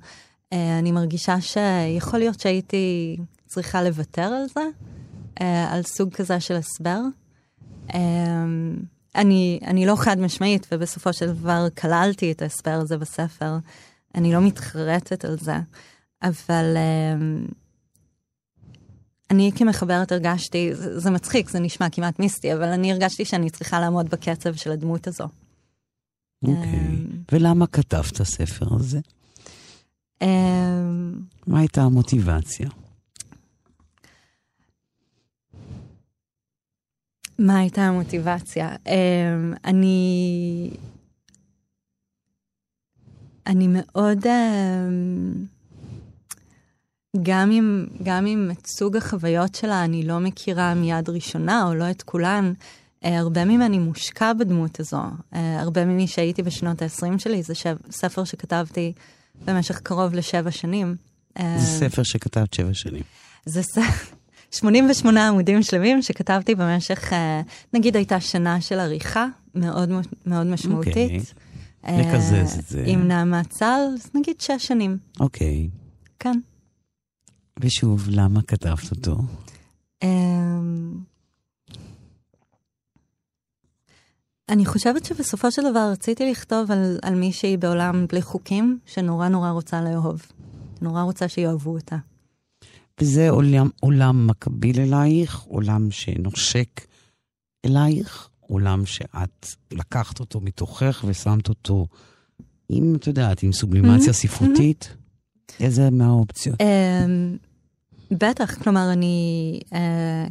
Uh, 0.54 0.56
אני 0.78 0.92
מרגישה 0.92 1.40
שיכול 1.40 2.18
להיות 2.18 2.40
שהייתי 2.40 3.16
צריכה 3.46 3.82
לוותר 3.82 4.22
על 4.22 4.46
זה, 4.54 4.60
על 5.70 5.82
סוג 5.82 6.14
כזה 6.14 6.40
של 6.40 6.54
הסבר. 6.54 7.00
אני, 9.16 9.60
אני 9.64 9.86
לא 9.86 9.96
חד 9.96 10.18
משמעית, 10.20 10.66
ובסופו 10.72 11.12
של 11.12 11.32
דבר 11.32 11.66
כללתי 11.80 12.32
את 12.32 12.42
ההסבר 12.42 12.70
הזה 12.70 12.98
בספר. 12.98 13.56
אני 14.14 14.32
לא 14.32 14.40
מתחרטת 14.40 15.24
על 15.24 15.38
זה, 15.38 15.56
אבל 16.22 16.76
uh, 16.76 17.52
אני 19.30 19.50
כמחברת 19.54 20.12
הרגשתי, 20.12 20.74
זה, 20.74 21.00
זה 21.00 21.10
מצחיק, 21.10 21.50
זה 21.50 21.60
נשמע 21.60 21.90
כמעט 21.90 22.18
מיסטי, 22.18 22.52
אבל 22.52 22.68
אני 22.68 22.92
הרגשתי 22.92 23.24
שאני 23.24 23.50
צריכה 23.50 23.80
לעמוד 23.80 24.08
בקצב 24.08 24.54
של 24.54 24.70
הדמות 24.70 25.06
הזו. 25.06 25.24
אוקיי. 26.42 26.56
אמ, 26.64 27.06
ולמה 27.32 27.66
כתבת 27.66 28.20
הספר 28.20 28.66
הזה? 28.74 29.00
אמ, 30.22 31.20
מה 31.46 31.58
הייתה 31.58 31.82
המוטיבציה? 31.82 32.68
מה 37.38 37.58
הייתה 37.58 37.82
המוטיבציה? 37.82 38.76
Um, 38.84 39.58
אני... 39.64 40.70
אני 43.46 43.68
מאוד... 43.70 44.24
Um, 44.24 44.28
גם 47.22 47.50
אם, 47.50 47.86
גם 48.02 48.26
אם 48.26 48.50
את 48.52 48.66
סוג 48.66 48.96
החוויות 48.96 49.54
שלה 49.54 49.84
אני 49.84 50.02
לא 50.02 50.20
מכירה 50.20 50.74
מיד 50.74 51.08
ראשונה, 51.08 51.66
או 51.66 51.74
לא 51.74 51.90
את 51.90 52.02
כולן, 52.02 52.52
uh, 53.04 53.08
הרבה 53.08 53.44
ממני 53.44 53.78
מושקע 53.78 54.32
בדמות 54.32 54.80
הזו. 54.80 55.02
Uh, 55.32 55.36
הרבה 55.36 55.84
ממי 55.84 56.06
שהייתי 56.06 56.42
בשנות 56.42 56.82
ה-20 56.82 57.18
שלי, 57.18 57.42
זה 57.42 57.54
שב, 57.54 57.76
ספר 57.90 58.24
שכתבתי 58.24 58.92
במשך 59.44 59.80
קרוב 59.80 60.14
לשבע 60.14 60.50
שנים. 60.50 60.96
זה 61.38 61.66
ספר 61.66 62.02
שכתבת 62.02 62.54
שבע 62.54 62.74
שנים. 62.74 63.02
זה 63.44 63.62
ספר... 63.62 64.15
88 64.50 65.28
עמודים 65.28 65.62
שלמים 65.62 66.02
שכתבתי 66.02 66.54
במשך, 66.54 67.12
uh, 67.12 67.16
נגיד 67.74 67.96
הייתה 67.96 68.20
שנה 68.20 68.60
של 68.60 68.78
עריכה 68.78 69.26
מאוד 69.54 69.90
מאוד 70.26 70.46
משמעותית. 70.46 70.96
אוקיי, 70.96 71.18
okay. 71.18 71.90
לקזז 72.00 72.58
את 72.58 72.66
זה. 72.66 72.84
עם 72.86 73.08
נעמה 73.08 73.44
צל, 73.44 73.80
נגיד 74.14 74.40
שש 74.40 74.66
שנים. 74.66 74.98
אוקיי. 75.20 75.68
Okay. 75.68 75.76
כן. 76.18 76.38
ושוב, 77.60 78.06
למה 78.08 78.42
כתבת 78.42 78.90
אותו? 78.90 79.16
אמ, 80.02 80.92
אני 84.48 84.66
חושבת 84.66 85.04
שבסופו 85.04 85.52
של 85.52 85.62
דבר 85.70 85.88
רציתי 85.92 86.30
לכתוב 86.30 86.70
על, 86.70 86.98
על 87.02 87.14
מישהי 87.14 87.56
בעולם 87.56 88.06
בלי 88.06 88.22
חוקים, 88.22 88.78
שנורא 88.86 89.28
נורא 89.28 89.50
רוצה 89.50 89.80
לאהוב. 89.80 90.22
נורא 90.82 91.02
רוצה 91.02 91.28
שיאהבו 91.28 91.70
אותה. 91.70 91.96
וזה 93.00 93.30
עולם, 93.30 93.68
עולם 93.80 94.26
מקביל 94.26 94.80
אלייך, 94.80 95.40
עולם 95.40 95.90
שנושק 95.90 96.86
אלייך, 97.64 98.28
עולם 98.40 98.86
שאת 98.86 99.46
לקחת 99.72 100.20
אותו 100.20 100.40
מתוכך 100.40 101.04
ושמת 101.08 101.48
אותו 101.48 101.86
עם, 102.68 102.94
את 102.94 103.06
יודעת, 103.06 103.42
עם 103.42 103.52
סובלימציה 103.52 104.10
mm-hmm, 104.10 104.16
ספרותית. 104.16 104.88
Mm-hmm. 104.92 105.64
איזה 105.64 105.90
מהאופציות? 105.90 106.60
Um, 106.60 106.64
בטח, 108.10 108.54
כלומר, 108.62 108.92
אני 108.92 109.60
uh, 109.64 109.76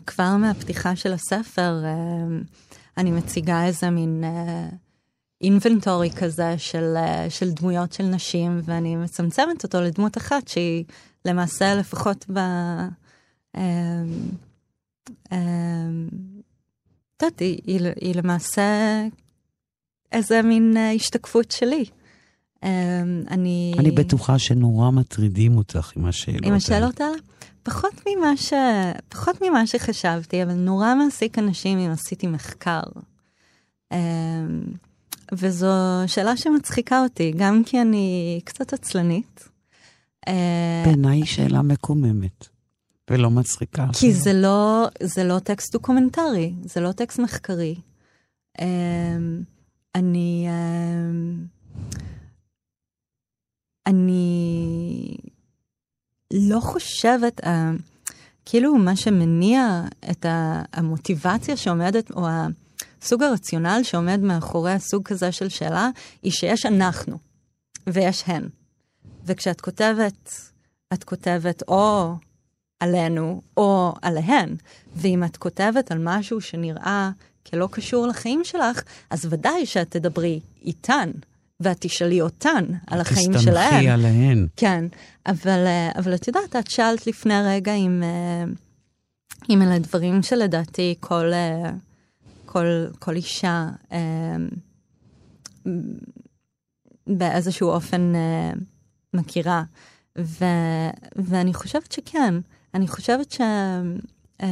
כבר 0.08 0.38
מהפתיחה 0.38 0.96
של 0.96 1.14
הספר, 1.14 1.84
uh, 1.84 2.48
אני 2.98 3.12
מציגה 3.12 3.66
איזה 3.66 3.90
מין 3.90 4.24
אינבנטורי 5.42 6.10
uh, 6.10 6.16
כזה 6.16 6.58
של, 6.58 6.96
uh, 6.96 7.30
של 7.30 7.52
דמויות 7.52 7.94
של 7.94 8.04
נשים, 8.04 8.62
ואני 8.64 8.96
מצמצמת 8.96 9.64
אותו 9.64 9.82
לדמות 9.82 10.18
אחת 10.18 10.48
שהיא 10.48 10.84
למעשה 11.26 11.76
לפחות 11.76 12.26
ב... 12.34 12.40
Uh, 13.56 13.60
uh, 15.08 15.34
את 17.18 17.24
יודעת, 17.24 17.40
היא, 17.40 17.60
היא, 17.66 17.80
היא 18.02 18.16
למעשה 18.16 19.02
איזה 20.12 20.42
מין 20.42 20.74
uh, 20.76 20.96
השתקפות 20.96 21.52
שלי. 21.52 21.86
Um, 22.56 22.68
אני... 23.30 23.74
אני 23.80 23.92
בטוחה 23.92 24.40
שנורא 24.40 24.92
מטרידים 24.92 25.58
אותך 25.58 25.92
עם 25.96 26.06
השאלות 26.06 26.42
האלה. 26.42 26.48
עם 26.48 26.58
השאלות 26.58 27.02
האלה? 27.02 27.18
פחות 27.64 27.94
ממה, 28.08 28.38
ש... 28.38 28.54
פחות 29.10 29.42
ממה 29.42 29.68
שחשבתי, 29.68 30.44
אבל 30.44 30.54
נורא 30.54 30.96
מעסיק 30.96 31.40
אנשים 31.40 31.78
אם 31.78 31.92
עשיתי 31.92 32.28
מחקר. 32.28 32.82
וזו 35.34 35.74
שאלה 36.08 36.38
שמצחיקה 36.38 37.04
אותי, 37.04 37.34
גם 37.38 37.64
כי 37.66 37.82
אני 37.82 38.40
קצת 38.44 38.74
עצלנית. 38.74 39.55
אה, 40.28 40.84
בעיניי 40.86 41.18
היא 41.18 41.26
שאלה 41.26 41.62
מקוממת, 41.62 42.48
ולא 43.10 43.30
מצחיקה. 43.32 43.88
כי 43.94 44.14
זה 44.14 44.34
לא, 44.34 44.88
זה 45.04 45.24
לא 45.24 45.40
טקסט 45.40 45.74
דוקומנטרי, 45.74 46.54
זה 46.62 46.82
לא 46.82 46.92
טקסט 46.92 47.20
מחקרי. 47.20 47.76
Um, 48.58 48.64
אני... 49.96 50.48
Um, 50.50 51.56
אני 53.88 55.18
לא 56.34 56.60
חושבת, 56.60 57.40
uh, 57.40 57.48
כאילו 58.46 58.76
מה 58.76 58.96
שמניע 58.96 59.84
את 60.12 60.26
המוטיבציה 60.74 61.58
שעומדת, 61.58 62.12
או 62.12 62.28
הסוג 63.02 63.24
הרציונל 63.24 63.80
שעומד 63.84 64.20
מאחורי 64.20 64.72
הסוג 64.72 65.04
כזה 65.04 65.32
של 65.32 65.50
שאלה, 65.50 65.90
היא 66.22 66.32
שיש 66.32 66.66
אנחנו 66.66 67.18
ויש 67.88 68.24
הן. 68.28 68.50
וכשאת 69.26 69.62
כותבת, 69.62 70.52
את 70.94 71.04
כותבת 71.04 71.64
או 71.68 72.16
עלינו 72.80 73.42
או 73.58 73.94
עליהן, 74.02 74.56
ואם 74.96 75.24
את 75.24 75.38
כותבת 75.38 75.92
על 75.92 75.98
משהו 76.02 76.42
שנראה 76.42 77.12
כלא 77.50 77.68
קשור 77.72 78.08
לחיים 78.08 78.42
שלך, 78.44 78.84
אז 79.10 79.26
ודאי 79.30 79.66
שאת 79.66 79.92
תדברי 79.92 80.40
איתן. 80.66 81.12
ואת 81.60 81.78
תשאלי 81.80 82.22
אותן 82.22 82.66
על 82.88 83.02
החיים 83.02 83.34
שלהן. 83.40 83.70
תסתמכי 83.70 83.90
עליהן. 83.90 84.48
כן, 84.56 84.86
אבל, 85.26 85.66
אה, 85.66 85.92
אבל 85.96 86.16
את 86.16 86.28
יודעת, 86.28 86.56
את 86.56 86.72
שאלת 86.72 87.08
לפני 87.08 87.34
רגע 87.46 87.74
אם, 87.74 88.04
אה, 88.04 88.44
אם 89.50 89.62
אלה 89.62 89.80
דברים 89.80 90.24
שלדעתי 90.24 90.96
כל, 91.00 91.34
אה, 91.34 91.72
כל, 92.46 92.66
כל 93.00 93.16
אישה 93.16 93.70
באיזשהו 97.08 97.70
אופן 97.70 98.14
מכירה. 99.16 99.64
ו, 100.18 100.46
ואני 101.16 101.54
חושבת 101.54 101.92
שכן, 101.92 102.34
אני 102.74 102.88
חושבת 102.88 103.32
ש, 103.32 103.42
אה, 104.42 104.48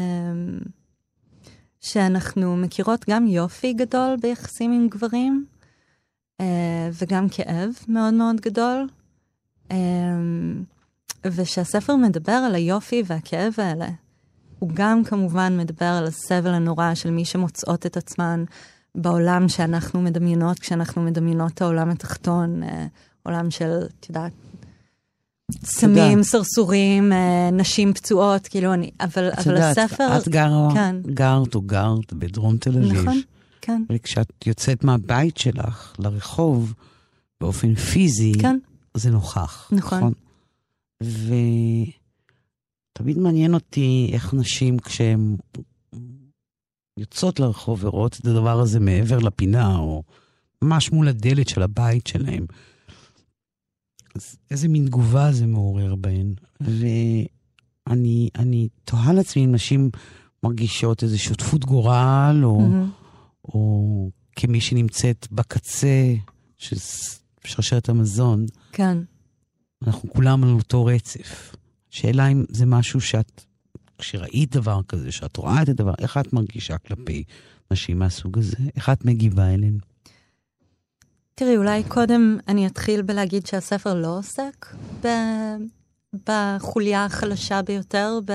שאנחנו 1.81 2.57
מכירות 2.57 3.05
גם 3.09 3.27
יופי 3.27 3.73
גדול 3.73 4.15
ביחסים 4.21 4.71
עם 4.71 4.87
גברים, 4.87 5.45
אה, 6.41 6.89
וגם 6.93 7.29
כאב 7.29 7.69
מאוד 7.87 8.13
מאוד 8.13 8.41
גדול. 8.41 8.87
אה, 9.71 9.77
ושהספר 11.25 11.95
מדבר 11.95 12.31
על 12.31 12.55
היופי 12.55 13.03
והכאב 13.05 13.53
האלה. 13.57 13.87
הוא 14.59 14.69
גם 14.73 15.03
כמובן 15.03 15.57
מדבר 15.57 15.85
על 15.85 16.05
הסבל 16.05 16.53
הנורא 16.53 16.93
של 16.93 17.11
מי 17.11 17.25
שמוצאות 17.25 17.85
את 17.85 17.97
עצמן 17.97 18.43
בעולם 18.95 19.49
שאנחנו 19.49 20.01
מדמיינות, 20.01 20.59
כשאנחנו 20.59 21.01
מדמיינות 21.01 21.51
את 21.51 21.61
העולם 21.61 21.89
התחתון, 21.89 22.63
אה, 22.63 22.85
עולם 23.23 23.51
של, 23.51 23.71
את 23.99 24.09
יודעת, 24.09 24.31
סמים, 25.51 26.23
סרסורים, 26.23 27.13
אה, 27.13 27.49
נשים 27.51 27.93
פצועות, 27.93 28.47
כאילו 28.47 28.73
אני, 28.73 28.91
אבל, 28.99 29.29
אבל 29.37 29.53
יודעת, 29.53 29.77
הספר... 29.77 30.17
את 30.17 30.27
גרה, 30.27 30.69
כן. 30.73 30.95
גרת 31.05 31.55
או 31.55 31.61
גרת 31.61 32.13
בדרום 32.13 32.57
תל 32.57 32.77
אביב. 32.77 32.91
נכון, 32.91 33.21
כן. 33.61 33.83
וכשאת 33.91 34.33
יוצאת 34.45 34.83
מהבית 34.83 35.37
שלך 35.37 35.95
לרחוב, 35.99 36.73
באופן 37.41 37.75
פיזי, 37.75 38.33
כן. 38.41 38.59
זה 38.97 39.11
נוכח. 39.11 39.69
נכון. 39.71 40.13
ותמיד 41.03 41.87
מעניין 43.17 43.53
אותי 43.53 44.09
איך 44.13 44.33
נשים, 44.33 44.79
כשהן 44.79 45.35
יוצאות 46.99 47.39
לרחוב 47.39 47.83
ורואות 47.83 48.17
את 48.21 48.25
הדבר 48.25 48.59
הזה 48.59 48.79
מעבר 48.79 49.19
לפינה, 49.19 49.77
או 49.77 50.03
ממש 50.61 50.91
מול 50.91 51.07
הדלת 51.07 51.47
של 51.47 51.61
הבית 51.61 52.07
שלהן, 52.07 52.45
איזה 54.51 54.67
מין 54.67 54.85
תגובה 54.85 55.31
זה 55.31 55.47
מעורר 55.47 55.95
בהן. 55.95 56.33
ואני 56.61 58.29
אני 58.35 58.67
תוהה 58.85 59.13
לעצמי 59.13 59.45
אם 59.45 59.51
נשים 59.51 59.89
מרגישות 60.43 61.03
איזו 61.03 61.19
שותפות 61.19 61.65
גורל, 61.65 62.41
או, 62.43 62.59
Mm-hmm. 62.59 63.45
או 63.45 64.09
כמי 64.35 64.61
שנמצאת 64.61 65.27
בקצה 65.31 66.13
של 66.57 66.77
שרשרת 67.43 67.89
המזון. 67.89 68.45
כן. 68.71 68.97
אנחנו 69.87 70.09
כולם 70.09 70.43
על 70.43 70.49
אותו 70.49 70.85
רצף. 70.85 71.55
שאלה 71.89 72.27
אם 72.27 72.43
זה 72.49 72.65
משהו 72.65 73.01
שאת, 73.01 73.45
כשראית 73.97 74.51
דבר 74.51 74.81
כזה, 74.87 75.11
שאת 75.11 75.37
רואה 75.37 75.61
את 75.61 75.69
הדבר, 75.69 75.93
איך 75.99 76.17
את 76.17 76.33
מרגישה 76.33 76.77
כלפי 76.77 77.23
נשים 77.71 77.99
מהסוג 77.99 78.37
הזה? 78.37 78.57
איך 78.75 78.89
את 78.89 79.05
מגיבה 79.05 79.53
אליהן? 79.53 79.77
תראי, 81.35 81.57
אולי 81.57 81.83
קודם 81.83 82.37
אני 82.47 82.67
אתחיל 82.67 83.01
בלהגיד 83.01 83.45
שהספר 83.45 83.93
לא 83.93 84.17
עוסק 84.17 84.65
ב... 85.03 85.07
בחוליה 86.27 87.05
החלשה 87.05 87.61
ביותר 87.61 88.19
ב... 88.25 88.31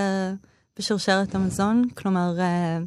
בשרשרת 0.79 1.35
המזון. 1.35 1.83
כלומר, 1.95 2.35
אה, 2.39 2.79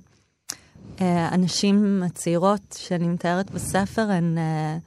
אה, 1.02 1.28
הנשים 1.28 2.04
הצעירות 2.06 2.76
שאני 2.78 3.08
מתארת 3.08 3.52
בספר 3.52 4.12
הן 4.12 4.38
אה, 4.38 4.78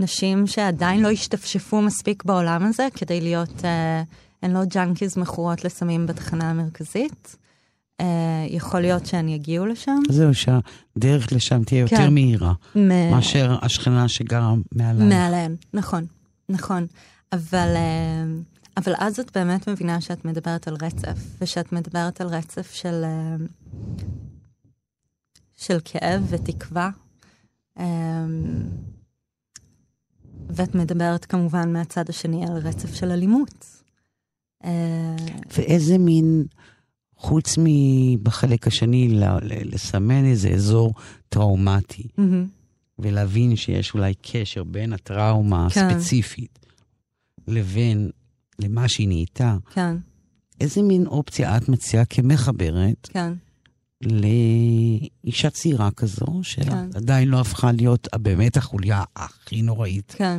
נשים 0.00 0.46
שעדיין 0.46 1.00
לא 1.00 1.10
השתפשפו 1.10 1.82
מספיק 1.82 2.24
בעולם 2.24 2.66
הזה 2.66 2.88
כדי 2.94 3.20
להיות, 3.20 3.64
הן 4.42 4.50
לא 4.50 4.64
ג'אנקיז 4.64 5.16
מכורות 5.16 5.64
לסמים 5.64 6.06
בתחנה 6.06 6.50
המרכזית. 6.50 7.36
אה, 8.00 8.46
יכול 8.48 8.80
להיות 8.80 9.06
שהן 9.06 9.28
יגיעו 9.28 9.66
לשם. 9.66 9.98
זהו, 10.10 10.30
שהדרך 10.34 11.32
לשם 11.32 11.64
תהיה 11.64 11.80
יותר 11.80 11.96
כן. 11.96 12.14
מהירה, 12.14 12.52
מ- 12.74 13.10
מאשר 13.10 13.56
השכנה 13.62 14.08
שגרה 14.08 14.54
מעליי. 14.74 15.08
מעליהן, 15.08 15.56
נכון, 15.74 16.06
נכון. 16.48 16.86
אבל, 17.32 17.72
אה, 17.76 18.24
אבל 18.76 18.92
אז 18.98 19.20
את 19.20 19.36
באמת 19.36 19.68
מבינה 19.68 20.00
שאת 20.00 20.24
מדברת 20.24 20.68
על 20.68 20.76
רצף, 20.82 21.18
ושאת 21.40 21.72
מדברת 21.72 22.20
על 22.20 22.26
רצף 22.28 22.72
של, 22.72 23.04
אה, 23.04 23.36
של 25.56 25.78
כאב 25.84 26.26
ותקווה. 26.28 26.90
ואת 30.50 30.74
מדברת 30.74 31.24
כמובן 31.24 31.72
מהצד 31.72 32.08
השני 32.08 32.46
על 32.46 32.56
רצף 32.56 32.94
של 32.94 33.10
אלימות. 33.10 33.82
ואיזה 35.56 35.98
מין, 35.98 36.44
חוץ 37.18 37.54
מבחלק 37.58 38.66
השני, 38.66 39.20
לסמן 39.42 40.24
איזה 40.24 40.48
אזור 40.48 40.94
טראומטי, 41.28 42.08
מהמם. 42.18 42.46
ולהבין 42.98 43.56
שיש 43.56 43.94
אולי 43.94 44.14
קשר 44.22 44.64
בין 44.64 44.92
הטראומה 44.92 45.68
כן. 45.70 45.86
הספציפית 45.86 46.58
לבין 47.48 48.10
למה 48.58 48.88
שהיא 48.88 49.08
נהייתה, 49.08 49.56
כן, 49.70 49.96
איזה 50.60 50.82
מין 50.82 51.06
אופציה 51.06 51.56
את 51.56 51.68
מציעה 51.68 52.04
כמחברת 52.04 53.08
כן, 53.12 53.32
לאישה 54.02 55.50
צעירה 55.50 55.90
כזו, 55.90 56.26
כן. 56.26 56.42
שעדיין 56.42 57.28
לא 57.28 57.40
הפכה 57.40 57.72
להיות 57.72 58.08
באמת 58.14 58.56
החוליה 58.56 59.02
הכי 59.16 59.62
נוראית? 59.62 60.14
כן. 60.16 60.38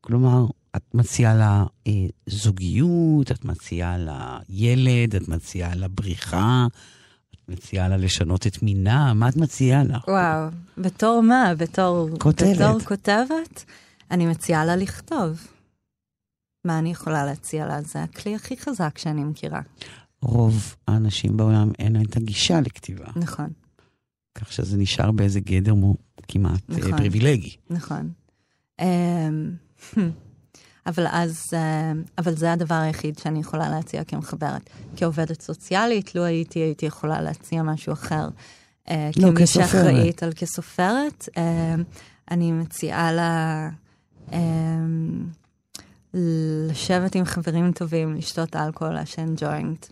כלומר, 0.00 0.46
את 0.76 0.94
מציעה 0.94 1.34
לה 1.34 1.64
אה, 1.86 1.92
זוגיות, 2.26 3.30
את 3.30 3.44
מציעה 3.44 3.98
לה 3.98 4.38
ילד, 4.48 5.14
את 5.14 5.28
מציעה 5.28 5.74
לה 5.74 5.88
בריחה, 5.88 6.66
את 7.34 7.48
מציעה 7.48 7.88
לה 7.88 7.96
לשנות 7.96 8.46
את 8.46 8.62
מינה, 8.62 9.14
מה 9.14 9.28
את 9.28 9.36
מציעה 9.36 9.84
לה? 9.84 9.98
וואו, 10.08 10.48
בתור 10.78 11.20
מה? 11.20 11.52
בתור 11.58 12.08
כותבת. 12.18 12.56
בתור 12.56 12.80
כותבת? 12.80 13.64
אני 14.10 14.26
מציעה 14.26 14.64
לה 14.64 14.76
לכתוב. 14.76 15.46
מה 16.64 16.78
אני 16.78 16.90
יכולה 16.90 17.24
להציע 17.24 17.66
לה? 17.66 17.82
זה 17.82 18.02
הכלי 18.02 18.34
הכי 18.34 18.56
חזק 18.56 18.98
שאני 18.98 19.24
מכירה. 19.24 19.60
רוב 20.22 20.74
האנשים 20.88 21.36
בעולם 21.36 21.70
אין 21.78 21.92
להם 21.92 22.04
את 22.04 22.16
הגישה 22.16 22.60
לכתיבה, 22.60 23.06
נכון, 23.16 23.50
כך 24.34 24.52
שזה 24.52 24.76
נשאר 24.76 25.12
באיזה 25.12 25.40
גדר 25.40 25.74
מו, 25.74 25.94
כמעט 26.28 26.60
אה, 26.70 26.76
נכון. 26.76 26.96
פריבילגי. 26.96 27.56
נכון. 27.70 28.12
אבל 30.86 31.06
אז, 31.10 31.44
אמ, 31.52 32.02
אבל 32.18 32.36
זה 32.36 32.52
הדבר 32.52 32.74
היחיד 32.74 33.18
שאני 33.18 33.40
יכולה 33.40 33.68
להציע 33.68 34.04
כמחברת. 34.04 34.70
כעובדת 34.96 35.42
סוציאלית, 35.42 36.14
לו 36.14 36.24
הייתי, 36.24 36.58
הייתי 36.58 36.86
יכולה 36.86 37.20
להציע 37.20 37.62
משהו 37.62 37.92
אחר. 37.92 38.28
אה, 38.88 39.10
לא, 39.16 39.28
כמי. 39.36 39.46
שאחראית 39.46 40.22
על 40.22 40.32
כסופרת, 40.32 41.28
אמ, 41.36 41.82
אני 42.30 42.52
מציעה 42.52 43.12
לה 43.12 43.68
לשבת 46.14 47.14
עם 47.14 47.24
חברים 47.24 47.72
טובים, 47.72 48.14
לשתות 48.14 48.56
אלכוהול, 48.56 48.94
לעשן 48.94 49.34
ג'וינט, 49.36 49.86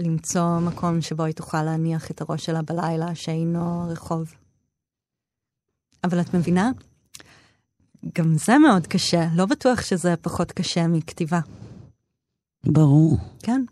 ולמצוא 0.00 0.58
מקום 0.58 1.00
שבו 1.00 1.22
היא 1.22 1.34
תוכל 1.34 1.62
להניח 1.62 2.10
את 2.10 2.20
הראש 2.20 2.46
שלה 2.46 2.62
בלילה, 2.62 3.14
שאינו 3.14 3.86
רחוב. 3.88 4.34
אבל 6.04 6.20
את 6.20 6.34
מבינה? 6.34 6.70
גם 8.18 8.38
זה 8.38 8.58
מאוד 8.58 8.86
קשה, 8.86 9.28
לא 9.34 9.46
בטוח 9.46 9.82
שזה 9.82 10.14
פחות 10.20 10.52
קשה 10.52 10.86
מכתיבה. 10.86 11.40
ברור. 12.66 13.18
כן, 13.42 13.64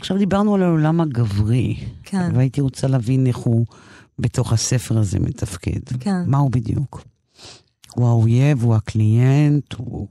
עכשיו 0.00 0.18
דיברנו 0.18 0.54
על 0.54 0.62
העולם 0.62 1.00
הגברי, 1.00 1.76
כן, 2.02 2.30
והייתי 2.34 2.60
רוצה 2.60 2.86
להבין 2.86 3.26
איך 3.26 3.36
הוא 3.36 3.66
בתוך 4.18 4.52
הספר 4.52 4.98
הזה 4.98 5.18
מתפקד. 5.20 5.80
כן. 6.00 6.22
מה 6.26 6.38
הוא 6.38 6.50
בדיוק? 6.50 7.04
הוא 7.94 8.08
האויב, 8.08 8.62
הוא 8.62 8.74
הקליינט, 8.74 9.72
הוא, 9.72 10.08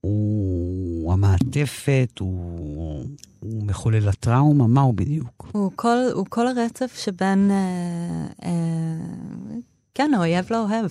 הוא 0.00 1.12
המעטפת, 1.12 2.10
הוא, 2.20 3.06
הוא 3.40 3.66
מחולל 3.66 4.08
הטראומה, 4.08 4.66
מה 4.66 4.80
הוא 4.80 4.94
בדיוק? 4.94 5.48
הוא 5.52 5.72
כל, 5.76 5.98
הוא 6.12 6.26
כל 6.28 6.46
הרצף 6.46 6.98
שבין, 7.04 7.50
אה, 7.50 8.26
אה, 8.44 8.50
כן, 9.94 10.10
האויב 10.14 10.46
לאוהב. 10.50 10.90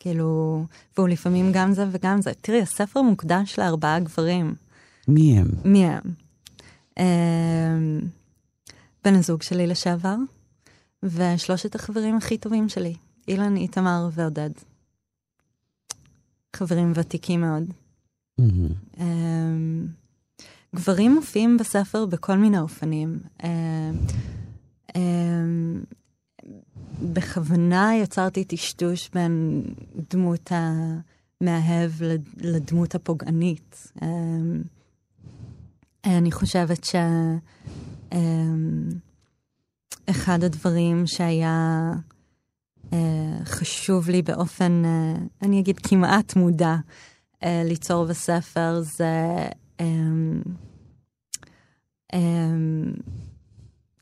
כאילו, 0.00 0.64
והוא 0.96 1.08
לפעמים 1.08 1.50
גם 1.52 1.72
זה 1.72 1.84
וגם 1.90 2.22
זה. 2.22 2.32
תראי, 2.40 2.62
הספר 2.62 3.02
מוקדש 3.02 3.58
לארבעה 3.58 4.00
גברים. 4.00 4.54
מי 5.08 5.38
הם? 5.38 5.48
מי 5.64 5.84
הם? 5.84 6.00
אה, 6.98 7.78
בן 9.04 9.14
הזוג 9.14 9.42
שלי 9.42 9.66
לשעבר, 9.66 10.16
ושלושת 11.02 11.74
החברים 11.74 12.16
הכי 12.16 12.38
טובים 12.38 12.68
שלי, 12.68 12.94
אילן, 13.28 13.56
איתמר 13.56 14.08
ועודד. 14.12 14.50
חברים 16.56 16.92
ותיקים 16.94 17.40
מאוד. 17.40 17.64
אמ, 18.98 19.86
גברים 20.76 21.14
מופיעים 21.14 21.56
בספר 21.56 22.06
בכל 22.06 22.36
מיני 22.36 22.58
אופנים. 22.58 23.18
אמ, 26.90 27.06
אמ, 27.06 27.14
בכוונה 27.14 27.90
יצרתי 28.02 28.44
טשטוש 28.44 29.10
בין 29.14 29.62
דמות 30.10 30.52
המאהב 30.52 31.90
לד- 32.02 32.28
לדמות 32.40 32.94
הפוגענית. 32.94 33.92
אמ, 34.02 34.62
אני 36.04 36.32
חושבת 36.32 36.84
ש... 36.84 36.94
אמ, 38.12 38.88
הדברים 40.44 41.06
שהיה 41.06 41.92
אה, 42.92 43.38
חשוב 43.44 44.08
לי 44.08 44.22
באופן, 44.22 44.82
אה, 44.84 45.14
אני 45.42 45.60
אגיד 45.60 45.78
כמעט 45.78 46.36
מודע, 46.36 46.76
אה, 47.42 47.62
ליצור 47.64 48.06
בספר, 48.06 48.80
זה 48.80 49.36
אה, 49.80 49.86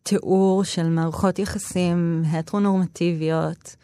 תיאור 0.09 0.64
של 0.64 0.88
מערכות 0.88 1.38
יחסים 1.38 2.23
הטרונורמטיביות, 2.27 3.77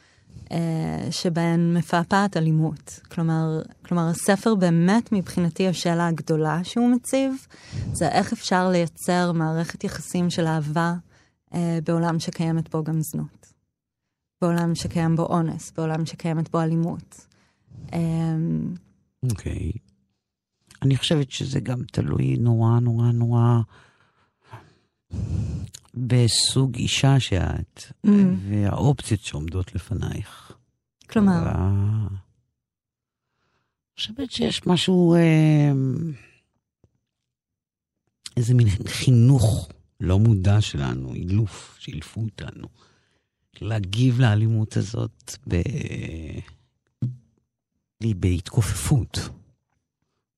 אה, 0.52 1.08
שבהן 1.10 1.76
מפעפעת 1.76 2.36
אלימות. 2.36 3.00
כלומר, 3.12 3.60
כלומר, 3.86 4.08
הספר 4.08 4.54
באמת 4.54 5.12
מבחינתי 5.12 5.68
השאלה 5.68 6.06
הגדולה 6.08 6.64
שהוא 6.64 6.90
מציב, 6.90 7.46
זה 7.92 8.08
איך 8.08 8.32
אפשר 8.32 8.68
לייצר 8.68 9.32
מערכת 9.32 9.84
יחסים 9.84 10.30
של 10.30 10.46
אהבה 10.46 10.94
אה, 11.54 11.78
בעולם 11.84 12.18
שקיימת 12.18 12.70
בו 12.70 12.84
גם 12.84 13.00
זנות. 13.00 13.52
בעולם 14.42 14.74
שקיים 14.74 15.16
בו 15.16 15.26
אונס, 15.26 15.72
בעולם 15.76 16.06
שקיימת 16.06 16.50
בו 16.50 16.60
אלימות. 16.60 17.26
אה, 17.92 17.98
אוקיי. 19.30 19.72
Okay. 19.74 19.78
אני 20.82 20.96
חושבת 20.96 21.30
שזה 21.30 21.60
גם 21.60 21.78
תלוי 21.92 22.36
נורא 22.36 22.80
נורא 22.80 23.12
נורא 23.12 23.60
בסוג 25.94 26.76
אישה 26.76 27.20
שאת, 27.20 27.82
mm. 28.06 28.10
והאופציות 28.48 29.20
שעומדות 29.20 29.74
לפנייך. 29.74 30.52
כלומר? 31.10 31.52
אני 31.54 32.18
חושבת 33.96 34.30
שיש 34.30 34.66
משהו, 34.66 35.14
אה, 35.14 35.72
איזה 38.36 38.54
מין 38.54 38.68
חינוך 38.86 39.68
לא 40.00 40.18
מודע 40.18 40.60
שלנו, 40.60 41.14
אילוף, 41.14 41.76
שאילפו 41.80 42.20
אותנו, 42.20 42.66
להגיב 43.60 44.20
לאלימות 44.20 44.76
הזאת 44.76 45.36
ב... 45.48 45.62
בהתכופפות, 48.00 49.18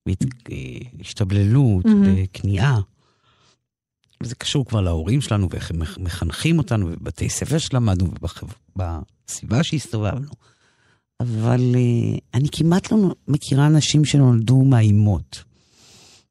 בהשתבללות, 0.06 1.84
mm-hmm. 1.84 1.88
בכניעה. 2.16 2.80
וזה 4.22 4.34
קשור 4.34 4.64
כבר 4.64 4.80
להורים 4.80 5.20
שלנו 5.20 5.48
ואיך 5.50 5.70
הם 5.70 5.82
מחנכים 5.98 6.58
אותנו, 6.58 6.86
ובבתי 6.86 7.28
ספר 7.28 7.58
שלמדנו, 7.58 8.10
ובסביבה 8.76 9.62
שהסתובבנו. 9.62 10.28
אבל 11.20 11.60
uh, 11.74 12.20
אני 12.34 12.48
כמעט 12.52 12.92
לא 12.92 12.98
מכירה 13.28 13.66
אנשים 13.66 14.04
שנולדו 14.04 14.62
מאיימות. 14.64 15.44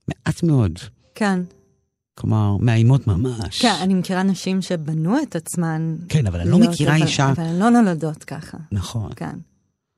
מעט 0.08 0.44
מאוד. 0.44 0.80
כן. 1.16 1.40
כלומר, 2.16 2.58
מאיימות 2.58 3.08
ממש. 3.08 3.62
כן, 3.62 3.74
אני 3.82 3.94
מכירה 3.94 4.24
נשים 4.24 4.62
שבנו 4.62 5.22
את 5.24 5.36
עצמן. 5.36 5.96
כן, 6.10 6.28
אבל 6.28 6.40
אני 6.40 6.50
לא 6.50 6.60
מכירה 6.60 6.96
אבל, 6.96 7.06
אישה... 7.06 7.32
אבל 7.32 7.44
הן 7.44 7.60
לא 7.60 7.70
נולדות 7.70 8.24
ככה. 8.24 8.58
נכון. 8.72 9.10
כן. 9.16 9.36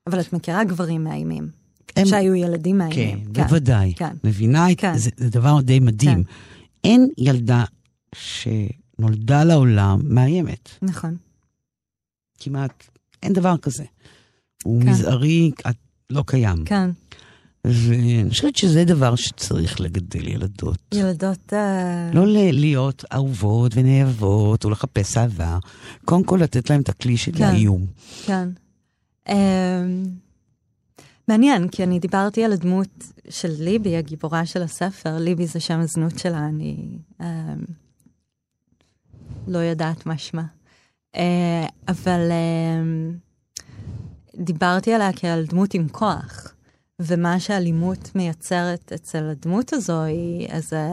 אבל 0.08 0.20
את 0.20 0.34
מכירה 0.34 0.64
גברים 0.64 1.04
מאיימים. 1.04 1.50
הם... 1.96 2.06
שהיו 2.06 2.36
ילדים 2.36 2.78
מאיימים. 2.78 3.20
כן, 3.20 3.34
כן. 3.34 3.44
בוודאי. 3.44 3.94
כן. 3.96 4.16
מבינה? 4.24 4.68
כן. 4.78 4.98
זה, 4.98 5.10
זה 5.18 5.30
דבר 5.30 5.62
די 5.62 5.80
מדהים. 5.80 6.24
כן. 6.24 6.32
אין 6.84 7.10
ילדה 7.18 7.64
שנולדה 8.16 9.44
לעולם 9.44 10.00
מאיימת. 10.04 10.70
נכון. 10.82 11.18
כמעט, 12.40 12.84
אין 13.24 13.34
דבר 13.34 13.58
כזה. 13.58 13.84
הוא 14.64 14.82
כן. 14.82 14.90
מזערי, 14.90 15.52
לא 16.10 16.24
קיים. 16.28 16.66
כן. 16.66 16.90
ואני 17.66 18.30
חושבת 18.30 18.56
שזה 18.56 18.86
דבר 18.86 19.16
שצריך 19.16 19.82
לגדל 19.82 20.28
ילדות. 20.28 20.80
ילדות... 20.94 21.54
Uh... 21.54 22.16
לא 22.16 22.28
להיות 22.28 23.06
אהובות 23.14 23.72
ונאהבות 23.76 24.66
או 24.66 24.70
לחפש 24.70 25.18
אהבה. 25.18 25.60
קודם 26.06 26.24
כל 26.24 26.40
לתת 26.44 26.70
להם 26.70 26.82
את 26.82 26.90
הכלי 26.90 27.18
של 27.18 27.32
כן, 27.32 27.44
האיום. 27.44 27.86
כן. 28.26 28.50
מעניין, 31.28 31.68
כי 31.68 31.84
אני 31.84 32.00
דיברתי 32.00 32.44
על 32.44 32.54
הדמות 32.54 33.04
של 33.30 33.52
ליבי, 33.60 33.98
הגיבורה 33.98 34.46
של 34.46 34.62
הספר. 34.62 35.18
ליבי 35.18 35.48
זה 35.48 35.60
שם 35.60 35.80
הזנות 35.80 36.20
שלה, 36.20 36.46
אני... 36.46 36.98
Um, 37.22 37.24
לא 39.48 39.58
יודעת 39.58 40.06
מה 40.06 40.18
שמה. 40.18 40.44
Uh, 41.16 41.20
אבל 41.88 42.20
uh, 42.30 43.16
דיברתי 44.36 44.94
עליה 44.94 45.14
כעל 45.14 45.46
דמות 45.46 45.74
עם 45.74 45.88
כוח, 45.90 46.54
ומה 47.02 47.40
שאלימות 47.40 48.16
מייצרת 48.16 48.92
אצל 48.94 49.24
הדמות 49.24 49.74
הזו 49.74 50.02
היא 50.02 50.48
איזה 50.48 50.88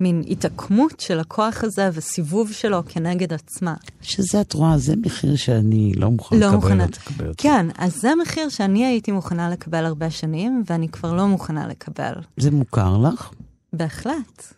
מין 0.00 0.22
התעקמות 0.28 1.00
של 1.00 1.20
הכוח 1.20 1.64
הזה 1.64 1.90
וסיבוב 1.92 2.52
שלו 2.52 2.82
כנגד 2.88 3.32
עצמה. 3.32 3.74
שזה 4.02 4.40
את 4.40 4.52
רואה, 4.52 4.78
זה 4.78 4.94
מחיר 5.06 5.36
שאני 5.36 5.92
לא 5.96 6.10
מוכן 6.10 6.36
לא 6.36 6.46
לקבל 6.46 6.56
מוכנה. 6.56 6.86
זה. 7.16 7.24
כן, 7.36 7.66
אז 7.78 7.96
זה 8.00 8.10
מחיר 8.22 8.48
שאני 8.48 8.86
הייתי 8.86 9.12
מוכנה 9.12 9.50
לקבל 9.50 9.84
הרבה 9.84 10.10
שנים, 10.10 10.62
ואני 10.66 10.88
כבר 10.88 11.12
לא 11.12 11.26
מוכנה 11.28 11.66
לקבל. 11.66 12.12
זה 12.36 12.50
מוכר 12.50 12.98
לך? 12.98 13.30
בהחלט. 13.72 14.54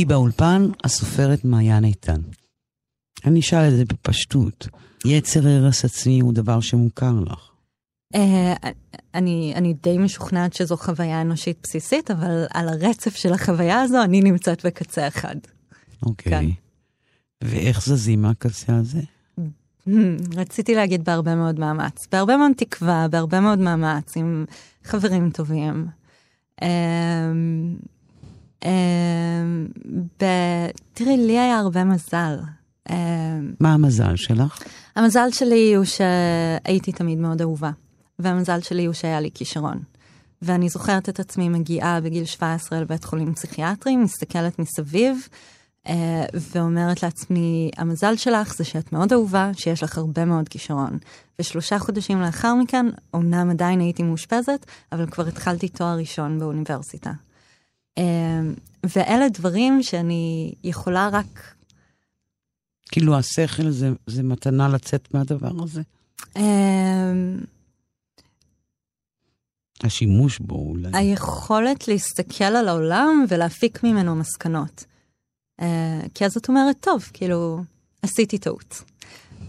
איתי 0.00 0.08
באולפן 0.08 0.68
הסופרת 0.84 1.44
מעיין 1.44 1.84
איתן. 1.84 2.20
אני 3.24 3.40
אשאל 3.40 3.68
את 3.68 3.76
זה 3.76 3.84
בפשטות. 3.84 4.68
יצר 5.04 5.48
הרס 5.48 5.84
עצמי 5.84 6.20
הוא 6.20 6.32
דבר 6.32 6.60
שמוכר 6.60 7.12
לך. 7.20 7.50
אה, 8.14 8.54
אני, 9.14 9.52
אני 9.56 9.74
די 9.82 9.98
משוכנעת 9.98 10.52
שזו 10.52 10.76
חוויה 10.76 11.20
אנושית 11.20 11.58
בסיסית, 11.62 12.10
אבל 12.10 12.44
על 12.50 12.68
הרצף 12.68 13.16
של 13.16 13.32
החוויה 13.32 13.80
הזו 13.80 14.02
אני 14.04 14.20
נמצאת 14.20 14.66
בקצה 14.66 15.08
אחד. 15.08 15.36
אוקיי. 16.06 16.32
כן. 16.32 16.46
ואיך 17.44 17.82
זזים 17.86 18.22
מהקצה 18.22 18.76
הזה? 18.76 19.00
רציתי 20.36 20.74
להגיד 20.74 21.04
בהרבה 21.04 21.34
מאוד 21.34 21.58
מאמץ, 21.58 22.06
בהרבה 22.12 22.36
מאוד 22.36 22.52
תקווה, 22.56 23.08
בהרבה 23.08 23.40
מאוד 23.40 23.58
מאמץ, 23.58 24.16
עם 24.16 24.44
חברים 24.84 25.30
טובים. 25.30 25.86
אמ, 28.64 28.70
אמ, 29.82 30.26
תראי, 30.94 31.16
לי 31.16 31.38
היה 31.38 31.58
הרבה 31.58 31.84
מזל. 31.84 32.38
אמ, 32.90 32.94
מה 33.60 33.74
המזל 33.74 34.16
שלך? 34.16 34.62
המזל 34.96 35.28
שלי 35.32 35.74
הוא 35.74 35.84
שהייתי 35.84 36.92
תמיד 36.92 37.18
מאוד 37.18 37.40
אהובה, 37.40 37.70
והמזל 38.18 38.60
שלי 38.60 38.84
הוא 38.84 38.94
שהיה 38.94 39.20
לי 39.20 39.30
כישרון. 39.34 39.78
ואני 40.42 40.68
זוכרת 40.68 41.08
את 41.08 41.20
עצמי 41.20 41.48
מגיעה 41.48 42.00
בגיל 42.00 42.24
17 42.24 42.80
לבית 42.80 43.04
חולים 43.04 43.34
פסיכיאטרי, 43.34 43.96
מסתכלת 43.96 44.58
מסביב, 44.58 45.28
אה, 45.88 46.24
ואומרת 46.52 47.02
לעצמי, 47.02 47.70
המזל 47.76 48.16
שלך 48.16 48.54
זה 48.54 48.64
שאת 48.64 48.92
מאוד 48.92 49.12
אהובה, 49.12 49.50
שיש 49.54 49.82
לך 49.82 49.98
הרבה 49.98 50.24
מאוד 50.24 50.48
כישרון. 50.48 50.98
ושלושה 51.38 51.78
חודשים 51.78 52.20
לאחר 52.20 52.54
מכן, 52.54 52.86
אמנם 53.16 53.50
עדיין 53.50 53.80
הייתי 53.80 54.02
מאושפזת, 54.02 54.66
אבל 54.92 55.06
כבר 55.06 55.26
התחלתי 55.26 55.68
תואר 55.68 55.96
ראשון 55.98 56.38
באוניברסיטה. 56.38 57.10
אה, 58.00 58.40
ואלה 58.96 59.28
דברים 59.28 59.82
שאני 59.82 60.52
יכולה 60.64 61.08
רק... 61.12 61.54
כאילו 62.92 63.16
השכל 63.18 63.70
זה, 63.70 63.90
זה 64.06 64.22
מתנה 64.22 64.68
לצאת 64.68 65.14
מהדבר 65.14 65.62
הזה? 65.62 65.82
אה, 66.36 67.12
השימוש 69.82 70.38
בו 70.38 70.54
אולי. 70.54 70.88
היכולת 70.92 71.88
להסתכל 71.88 72.44
על 72.44 72.68
העולם 72.68 73.24
ולהפיק 73.28 73.84
ממנו 73.84 74.16
מסקנות. 74.16 74.84
Uh, 75.60 75.64
כי 76.14 76.24
אז 76.24 76.36
את 76.36 76.48
אומרת, 76.48 76.76
טוב, 76.80 77.10
כאילו, 77.12 77.62
עשיתי 78.02 78.38
טעות. 78.38 78.82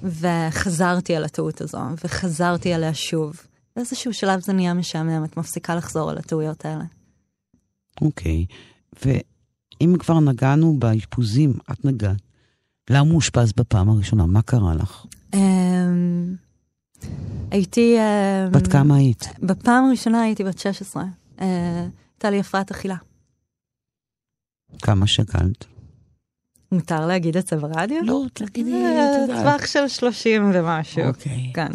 וחזרתי 0.04 1.16
על 1.16 1.24
הטעות 1.24 1.62
הזו, 1.62 1.80
וחזרתי 2.04 2.74
עליה 2.74 2.94
שוב. 2.94 3.42
באיזשהו 3.76 4.14
שלב 4.14 4.40
זה 4.40 4.54
נהיה 4.54 4.74
משעמם, 4.74 5.26
את 5.26 5.38
מפסיקה 5.38 5.76
לחזור 5.76 6.10
על 6.10 6.18
הטעויות 6.18 6.66
האלה. 6.66 6.84
אוקיי, 8.02 8.46
okay. 8.50 9.06
ואם 9.06 9.96
כבר 10.00 10.20
נגענו 10.20 10.80
באשפוזים, 10.80 11.54
את 11.72 11.86
נגעת. 11.86 12.22
למה 12.90 13.10
הוא 13.10 13.16
אושפז 13.16 13.54
בפעם 13.58 13.90
הראשונה? 13.90 14.26
מה 14.26 14.42
קרה 14.42 14.76
לך? 14.76 15.06
Um, 15.36 15.38
הייתי... 17.52 17.98
Um, 17.98 18.54
בת 18.54 18.68
כמה 18.68 18.96
היית? 18.96 19.26
בפעם 19.40 19.86
הראשונה 19.86 20.22
הייתי 20.22 20.44
בת 20.44 20.60
16. 20.60 21.04
Uh, 21.38 21.42
הייתה 21.42 22.30
לי 22.30 22.40
הפרעת 22.40 22.72
אכילה. 22.72 22.96
כמה 24.82 25.08
שקלת? 25.08 25.66
מותר 26.72 27.08
להגיד 27.08 27.38
את 27.38 27.48
זה 27.48 27.56
ברדיו? 27.56 28.02
לא, 28.04 28.24
תגידי, 28.34 28.72
את 28.72 29.30
יודעת. 29.30 29.42
טווח 29.44 29.66
של 29.66 29.88
30 29.88 30.52
ומשהו. 30.54 31.04
אוקיי. 31.08 31.52
כן. 31.54 31.72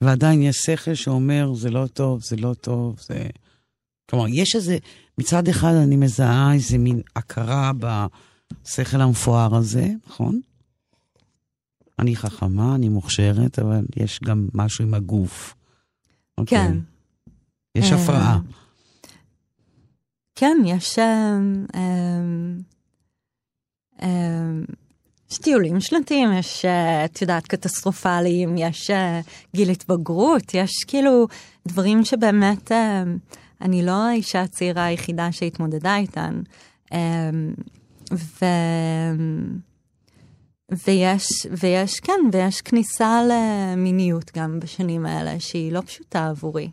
ועדיין 0.00 0.42
יש 0.42 0.56
שכל 0.56 0.94
שאומר, 0.94 1.54
זה 1.54 1.70
לא 1.70 1.86
טוב, 1.86 2.22
זה 2.22 2.36
לא 2.36 2.54
טוב, 2.54 3.00
זה... 3.00 3.26
כלומר, 4.10 4.26
יש 4.28 4.56
איזה, 4.56 4.78
מצד 5.18 5.48
אחד 5.48 5.72
אני 5.72 5.96
מזהה 5.96 6.52
איזה 6.54 6.78
מין 6.78 7.00
הכרה 7.16 7.72
בשכל 7.72 9.00
המפואר 9.00 9.56
הזה, 9.56 9.88
נכון? 10.06 10.40
אני 11.98 12.16
חכמה, 12.16 12.74
אני 12.74 12.88
מוכשרת, 12.88 13.58
אבל 13.58 13.84
יש 13.96 14.20
גם 14.24 14.48
משהו 14.54 14.84
עם 14.84 14.94
הגוף. 14.94 15.54
אוקיי. 16.38 16.58
כן. 16.58 16.78
יש 17.74 17.92
הפרעה. 17.92 18.40
כן, 20.34 20.56
יש... 20.64 20.98
יש 25.30 25.38
טיולים 25.38 25.80
שנתיים, 25.80 26.32
יש, 26.32 26.64
את 27.04 27.22
יודעת, 27.22 27.46
קטסטרופליים, 27.46 28.56
יש 28.58 28.90
גיל 29.56 29.70
התבגרות, 29.70 30.54
יש 30.54 30.70
כאילו 30.86 31.26
דברים 31.68 32.04
שבאמת, 32.04 32.72
אני 33.60 33.86
לא 33.86 34.06
האישה 34.06 34.40
הצעירה 34.40 34.84
היחידה 34.84 35.32
שהתמודדה 35.32 35.96
איתן. 35.96 36.40
ו... 38.12 38.44
ויש, 40.86 41.26
ויש, 41.50 42.00
כן, 42.00 42.20
ויש 42.32 42.60
כניסה 42.60 43.20
למיניות 43.28 44.30
גם 44.36 44.60
בשנים 44.60 45.06
האלה, 45.06 45.40
שהיא 45.40 45.72
לא 45.72 45.80
פשוטה 45.80 46.28
עבורי. 46.28 46.70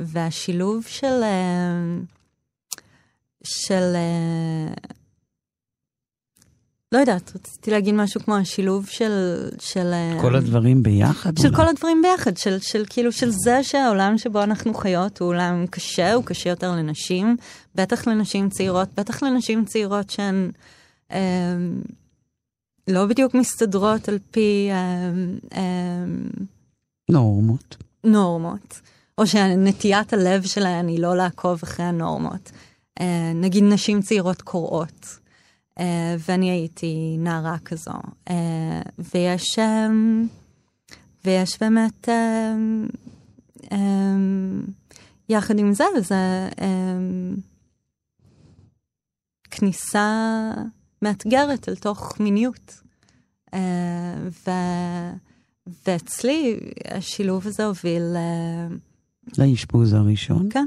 והשילוב 0.00 0.84
של, 0.84 1.22
של 3.44 3.96
לא 6.92 6.98
יודעת, 6.98 7.32
רציתי 7.34 7.70
להגיד 7.70 7.94
משהו 7.94 8.20
כמו 8.20 8.36
השילוב 8.36 8.86
של... 8.86 9.46
של 9.58 9.92
כל 10.20 10.36
הדברים 10.36 10.82
ביחד? 10.82 11.38
של 11.38 11.46
אולי? 11.46 11.56
כל 11.56 11.68
הדברים 11.68 12.02
ביחד, 12.02 12.36
של, 12.36 12.58
של 12.58 12.84
כאילו, 12.88 13.12
של 13.12 13.30
זה 13.30 13.62
שהעולם 13.62 14.18
שבו 14.18 14.42
אנחנו 14.42 14.74
חיות 14.74 15.18
הוא 15.18 15.28
עולם 15.28 15.66
קשה, 15.70 16.12
הוא 16.12 16.24
קשה 16.24 16.50
יותר 16.50 16.72
לנשים, 16.72 17.36
בטח 17.74 18.06
לנשים 18.06 18.48
צעירות, 18.48 18.88
בטח 18.96 19.22
לנשים 19.22 19.64
צעירות 19.64 20.10
שהן 20.10 20.50
אה, 21.12 21.56
לא 22.88 23.06
בדיוק 23.06 23.34
מסתדרות 23.34 24.08
על 24.08 24.18
פי... 24.30 24.68
אה, 24.70 25.10
אה, 25.54 26.04
נורמות. 27.10 27.76
נורמות. 28.04 28.80
או 29.18 29.26
שנטיית 29.26 30.12
הלב 30.12 30.42
שלהן 30.42 30.88
היא 30.88 31.00
לא 31.00 31.16
לעקוב 31.16 31.60
אחרי 31.62 31.86
הנורמות. 31.86 32.50
אה, 33.00 33.32
נגיד 33.34 33.64
נשים 33.64 34.02
צעירות 34.02 34.42
קוראות. 34.42 35.18
Uh, 35.78 35.80
ואני 36.28 36.50
הייתי 36.50 37.16
נערה 37.18 37.58
כזו. 37.58 37.90
Uh, 38.28 38.32
ויש, 39.14 39.58
um, 39.58 40.28
ויש 41.24 41.58
באמת, 41.60 42.08
um, 42.08 42.92
um, 43.64 43.76
יחד 45.28 45.58
עם 45.58 45.74
זה, 45.74 45.84
זה 46.00 46.48
um, 46.56 47.40
כניסה 49.50 50.50
מאתגרת 51.02 51.68
אל 51.68 51.76
תוך 51.76 52.20
מיניות. 52.20 52.80
Uh, 53.50 53.54
ו, 54.46 54.50
ואצלי 55.86 56.60
השילוב 56.84 57.46
הזה 57.46 57.64
הוביל... 57.64 58.16
Uh, 58.16 59.38
לאשפוז 59.38 59.92
הראשון? 59.92 60.48
כן. 60.50 60.66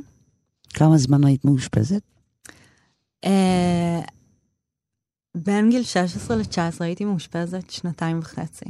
כמה 0.69 0.97
זמן 0.97 1.23
היית 1.23 1.45
מאושפזת? 1.45 2.01
Uh, 3.25 3.29
בין 5.35 5.69
גיל 5.69 5.83
16 5.83 6.37
ל-19 6.37 6.57
הייתי 6.79 7.05
מאושפזת 7.05 7.69
שנתיים 7.69 8.19
וחצי. 8.19 8.65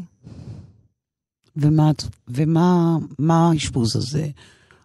ומה, 1.56 1.91
ומה 2.28 2.97
מה 3.19 3.50
האשפוז 3.50 3.95
הזה 3.95 4.28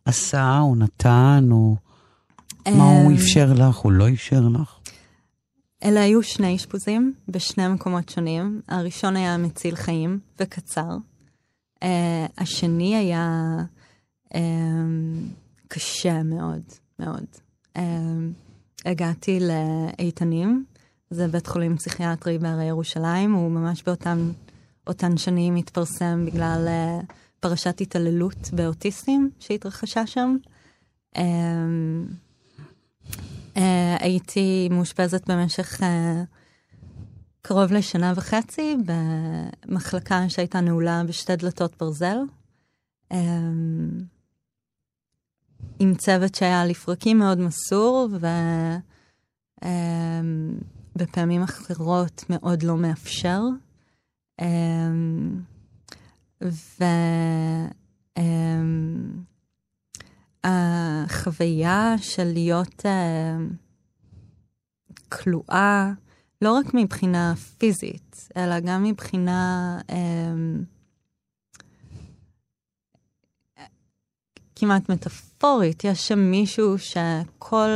עשה, 0.05 0.59
או 0.61 0.75
נתן, 0.75 1.49
או 1.51 1.77
מה 2.69 2.85
הוא 2.85 3.11
אמ, 3.11 3.15
אפשר 3.15 3.53
לך, 3.53 3.85
או 3.85 3.91
לא 3.91 4.09
אפשר 4.09 4.41
לך? 4.41 4.79
אלה 5.85 6.01
היו 6.01 6.23
שני 6.23 6.57
אשפוזים 6.57 7.15
בשני 7.29 7.69
מקומות 7.69 8.09
שונים. 8.09 8.61
הראשון 8.69 9.17
היה 9.17 9.37
מציל 9.37 9.77
חיים 9.77 10.19
וקצר. 10.41 10.97
Uh, 11.85 11.89
השני 12.39 12.97
היה 12.97 13.57
uh, 14.29 14.37
קשה 15.69 16.23
מאוד, 16.23 16.63
מאוד. 16.99 17.25
Uh, 17.77 17.81
הגעתי 18.85 19.41
לאיתנים, 19.41 20.65
זה 21.11 21.29
בית 21.29 21.47
חולים 21.47 21.77
פסיכיאטרי 21.77 22.39
בהרי 22.39 22.65
ירושלים, 22.65 23.33
הוא 23.33 23.51
ממש 23.51 23.83
באותן 23.83 24.31
אותן 24.87 25.17
שנים 25.17 25.57
התפרסם 25.57 26.27
בגלל 26.27 26.69
uh, 26.69 27.05
פרשת 27.41 27.81
התעללות 27.81 28.51
באוטיסטים 28.53 29.31
שהתרחשה 29.39 30.07
שם. 30.07 30.37
Uh, 31.17 31.19
uh, 33.55 33.59
הייתי 34.01 34.69
מאושפזת 34.71 35.31
במשך 35.31 35.81
uh, 35.81 35.85
קרוב 37.43 37.73
לשנה 37.73 38.13
וחצי 38.17 38.77
במחלקה 39.67 40.29
שהייתה 40.29 40.61
נעולה 40.61 41.03
בשתי 41.05 41.37
דלתות 41.37 41.77
ברזל. 41.81 42.17
Uh, 43.13 43.17
עם 45.79 45.95
צוות 45.95 46.35
שהיה 46.35 46.65
לפרקים 46.65 47.19
מאוד 47.19 47.39
מסור, 47.39 48.09
ו... 48.21 48.27
Uh, 49.65 49.67
בפעמים 50.97 51.43
אחרות 51.43 52.25
מאוד 52.31 52.63
לא 52.63 52.77
מאפשר. 52.77 53.43
והחוויה 60.45 61.95
של 61.99 62.25
להיות 62.25 62.83
כלואה, 65.09 65.93
לא 66.43 66.53
רק 66.53 66.67
מבחינה 66.75 67.35
פיזית, 67.59 68.29
אלא 68.37 68.61
גם 68.61 68.83
מבחינה 68.83 69.79
כמעט 74.57 74.91
מטאפורית. 74.91 75.85
יש 75.85 76.09
שם 76.09 76.19
מישהו 76.19 76.79
שכל... 76.79 77.69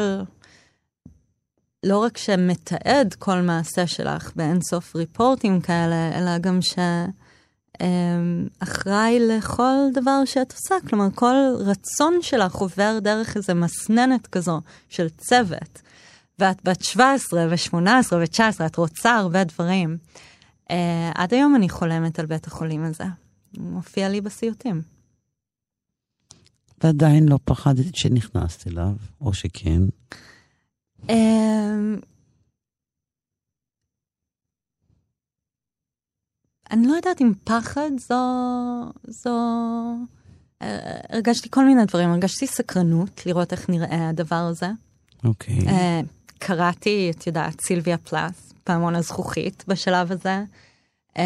לא 1.84 1.98
רק 1.98 2.18
שמתעד 2.18 3.14
כל 3.18 3.40
מעשה 3.40 3.86
שלך 3.86 4.32
באינסוף 4.36 4.96
ריפורטים 4.96 5.60
כאלה, 5.60 6.18
אלא 6.18 6.38
גם 6.38 6.58
אמ, 7.80 8.46
אחראי 8.58 9.18
לכל 9.20 9.76
דבר 9.94 10.24
שאת 10.24 10.52
עושה, 10.52 10.74
כלומר 10.88 11.08
כל 11.14 11.34
רצון 11.58 12.18
שלך 12.22 12.54
עובר 12.54 12.98
דרך 13.02 13.36
איזה 13.36 13.54
מסננת 13.54 14.26
כזו 14.26 14.60
של 14.88 15.08
צוות. 15.08 15.82
ואת 16.38 16.64
בת 16.64 16.84
17 16.84 17.46
ו-18 17.50 18.12
ו-19, 18.12 18.66
את 18.66 18.76
רוצה 18.76 19.16
הרבה 19.16 19.44
דברים. 19.44 19.98
Uh, 20.68 20.72
עד 21.14 21.34
היום 21.34 21.56
אני 21.56 21.68
חולמת 21.68 22.18
על 22.18 22.26
בית 22.26 22.46
החולים 22.46 22.84
הזה. 22.84 23.04
הוא 23.56 23.64
מופיע 23.64 24.08
לי 24.08 24.20
בסיוטים. 24.20 24.82
ועדיין 26.84 27.28
לא 27.28 27.38
פחדת 27.44 27.94
שנכנסת 27.94 28.66
אליו, 28.66 28.92
או 29.20 29.34
שכן? 29.34 29.82
Uh, 31.06 31.12
אני 36.70 36.86
לא 36.86 36.92
יודעת 36.92 37.20
אם 37.20 37.32
פחד 37.44 37.90
זו... 37.98 38.14
זו... 39.06 39.30
אה, 40.62 41.00
הרגשתי 41.08 41.50
כל 41.50 41.64
מיני 41.64 41.84
דברים, 41.84 42.10
הרגשתי 42.10 42.46
סקרנות 42.46 43.26
לראות 43.26 43.52
איך 43.52 43.70
נראה 43.70 44.08
הדבר 44.08 44.36
הזה. 44.36 44.70
אוקיי. 45.24 45.58
Okay. 45.58 45.64
Uh, 45.64 46.06
קראתי, 46.38 47.12
את 47.16 47.26
יודעת, 47.26 47.60
סילביה 47.60 47.98
פלאס, 47.98 48.52
פעמון 48.64 48.94
הזכוכית 48.94 49.64
בשלב 49.68 50.12
הזה. 50.12 50.44
Um, 51.08 51.20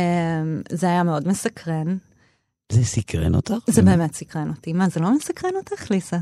זה 0.70 0.86
היה 0.86 1.02
מאוד 1.02 1.28
מסקרן. 1.28 1.96
זה 2.72 2.84
סקרן 2.84 3.34
אותך? 3.34 3.54
זה 3.66 3.82
באמת 3.82 4.14
סקרן 4.14 4.48
אותי. 4.48 4.72
מה, 4.72 4.88
זה 4.88 5.00
לא 5.00 5.14
מסקרן 5.14 5.54
אותך, 5.56 5.90
ליסה? 5.90 6.18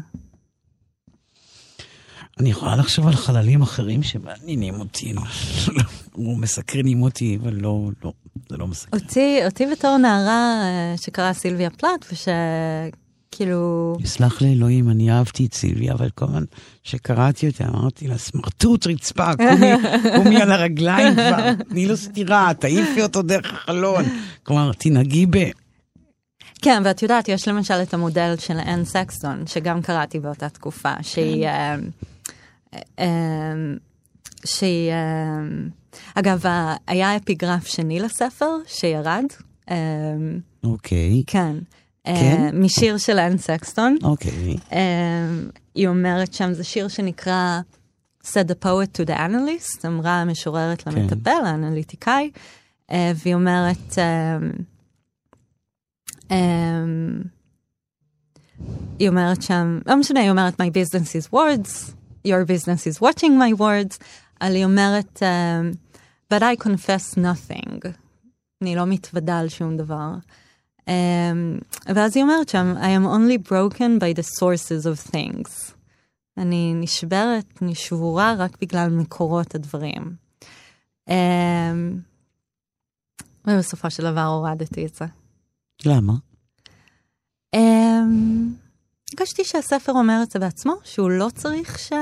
אני 2.41 2.51
יכולה 2.51 2.77
לחשוב 2.77 3.07
על 3.07 3.17
חללים 3.17 3.63
אחרים 3.63 4.03
שמעניינים 4.03 4.75
אותי, 4.75 5.15
או 6.15 6.37
מסקרנים 6.37 7.03
אותי, 7.03 7.39
אבל 7.43 7.55
לא, 7.55 7.89
לא, 8.05 8.13
זה 8.49 8.57
לא 8.57 8.67
מסקרן. 8.67 9.01
אותי, 9.01 9.41
אותי 9.45 9.67
בתור 9.67 9.97
נערה 9.97 10.63
אה, 10.63 10.95
שקראה 10.97 11.33
סילביה 11.33 11.71
פלאט, 11.71 12.07
ושכאילו... 12.13 13.97
יסלח 14.01 14.43
לי 14.43 14.53
אלוהים, 14.53 14.91
אני 14.91 15.13
אהבתי 15.13 15.47
את 15.47 15.55
סילביה, 15.55 15.93
אבל 15.93 16.11
כל 16.11 16.25
הזמן 16.25 16.45
שקראתי 16.83 17.49
אותה, 17.49 17.65
אמרתי 17.65 18.09
לה, 18.09 18.19
סמרטוט 18.19 18.87
רצפה, 18.87 19.37
קומי, 19.37 19.71
קומי 20.17 20.43
על 20.43 20.53
הרגליים 20.53 21.15
כבר, 21.15 21.53
תני 21.69 21.87
לו 21.87 21.97
סטירה, 21.97 22.53
תעיפי 22.59 23.03
אותו 23.03 23.23
דרך 23.23 23.55
החלון. 23.55 24.05
כלומר, 24.43 24.73
תנהגי 24.73 25.27
ב... 25.31 25.51
כן, 26.63 26.83
ואת 26.85 27.03
יודעת, 27.03 27.29
יש 27.29 27.49
למשל 27.49 27.75
את 27.83 27.95
המודל 27.95 28.35
של 28.39 28.59
אנ 28.59 28.85
סקסטון, 28.85 29.47
שגם 29.47 29.83
קראתי 29.83 30.21
באותה 30.21 30.49
תקופה, 30.49 30.93
שהיא... 31.03 31.47
כן. 31.47 31.81
אמ, 32.99 33.77
שהיא... 34.45 34.93
אמ, 34.93 35.69
אגב, 36.15 36.45
היה 36.87 37.17
אפיגרף 37.17 37.67
שני 37.67 38.01
לספר 38.01 38.57
שירד. 38.67 39.25
אמ, 39.71 39.75
אוקיי. 40.65 41.23
כן. 41.27 41.57
כן? 42.05 42.51
משיר 42.55 42.99
של 42.99 43.19
אנ 43.19 43.39
סקסטון. 43.39 43.97
אוקיי. 44.03 44.57
היא 45.75 45.89
אומרת 45.89 46.35
שם, 46.35 46.53
זה 46.53 46.65
שיר 46.65 46.89
שנקרא 46.89 47.61
said 48.25 48.47
the 48.49 48.55
poet 48.55 48.93
to 48.93 49.05
the 49.05 49.17
analyst, 49.17 49.87
אמרה 49.87 50.21
המשוררת 50.21 50.83
כן. 50.83 50.91
למטפל, 50.91 51.45
האנליטיקאי, 51.45 52.31
אה, 52.91 53.13
והיא 53.17 53.35
אומרת, 53.35 53.99
היא 58.99 59.09
אומרת 59.09 59.43
שם, 59.43 59.79
לא 59.87 59.97
משנה, 59.97 60.21
היא 60.21 60.31
אומרת, 60.31 60.61
my 60.61 60.65
business 60.65 61.09
is 61.09 61.35
words, 61.35 61.93
your 62.25 62.45
business 62.45 62.87
is 62.87 63.01
watching 63.01 63.39
my 63.39 63.53
words, 63.61 63.99
אבל 64.41 64.55
היא 64.55 64.65
אומרת, 64.65 65.23
um, 65.23 65.77
but 66.33 66.43
I 66.43 66.65
confess 66.65 67.17
nothing. 67.17 67.89
אני 68.63 68.77
לא 68.77 68.87
מתוודה 68.87 69.39
על 69.39 69.49
שום 69.49 69.77
דבר. 69.77 70.11
Um, 70.81 70.85
ואז 71.95 72.17
היא 72.17 72.25
אומרת 72.25 72.49
שם, 72.49 72.75
I 72.77 72.87
am 73.01 73.07
only 73.07 73.49
broken 73.49 73.99
by 74.01 74.19
the 74.19 74.25
sources 74.41 74.87
of 74.87 75.15
things. 75.15 75.73
אני 76.39 76.75
נשברת, 76.75 77.63
אני 77.63 77.75
שבורה 77.75 78.35
רק 78.39 78.57
בגלל 78.61 78.91
מקורות 78.91 79.55
הדברים. 79.55 80.17
Um, 81.09 81.13
ובסופו 83.47 83.91
של 83.91 84.03
דבר 84.03 84.25
הורדתי 84.25 84.87
את 84.87 84.95
זה. 84.95 85.05
למה? 85.85 86.13
Um, 87.57 88.62
הרגשתי 89.19 89.45
שהספר 89.45 89.93
אומר 89.93 90.21
את 90.23 90.31
זה 90.31 90.39
בעצמו, 90.39 90.75
שהוא 90.85 91.11
לא 91.11 91.29
צריך 91.35 91.79
ש... 91.79 91.93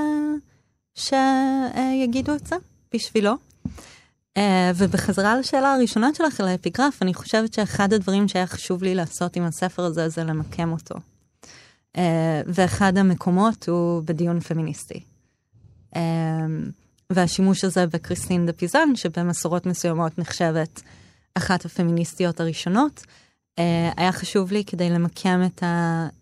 שיגידו 0.95 2.35
את 2.35 2.47
זה 2.47 2.57
בשבילו. 2.95 3.35
Uh, 4.39 4.41
ובחזרה 4.77 5.37
לשאלה 5.37 5.75
הראשונה 5.75 6.11
שלך 6.15 6.41
על 6.41 6.49
האפיגרף, 6.49 7.03
אני 7.03 7.15
חושבת 7.15 7.53
שאחד 7.53 7.93
הדברים 7.93 8.29
שהיה 8.29 8.47
חשוב 8.47 8.83
לי 8.83 8.95
לעשות 8.95 9.37
עם 9.37 9.43
הספר 9.43 9.85
הזה 9.85 10.09
זה 10.09 10.25
למקם 10.25 10.73
אותו. 10.73 10.95
Uh, 11.97 12.01
ואחד 12.47 12.99
המקומות 12.99 13.69
הוא 13.69 14.03
בדיון 14.05 14.41
פמיניסטי. 14.41 15.01
Uh, 15.95 15.99
והשימוש 17.11 17.65
הזה 17.65 17.87
בקריסטין 17.87 18.47
דה 18.47 18.53
פיזן, 18.53 18.89
שבמסורות 18.95 19.67
מסוימות 19.67 20.19
נחשבת 20.19 20.83
אחת 21.35 21.65
הפמיניסטיות 21.65 22.41
הראשונות, 22.41 23.05
היה 23.97 24.13
חשוב 24.13 24.53
לי 24.53 24.65
כדי 24.65 24.91
למקם 24.91 25.41
את 25.47 25.63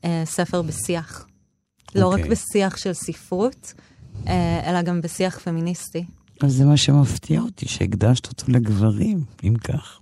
הספר 0.04 0.62
בשיח. 0.62 1.26
Okay. 1.26 1.98
לא 1.98 2.06
רק 2.08 2.18
אוקיי. 2.18 2.30
בשיח 2.30 2.76
של 2.76 2.92
ספרות, 2.92 3.74
uh, 4.24 4.28
אלא 4.66 4.82
גם 4.82 5.00
בשיח 5.00 5.38
פמיניסטי. 5.38 6.04
אז 6.40 6.52
זה 6.52 6.64
מה 6.64 6.76
שמפתיע 6.76 7.40
אותי, 7.40 7.68
שהקדשת 7.68 8.26
אותו 8.26 8.52
לגברים, 8.52 9.24
אם 9.44 9.54
כך. 9.54 10.00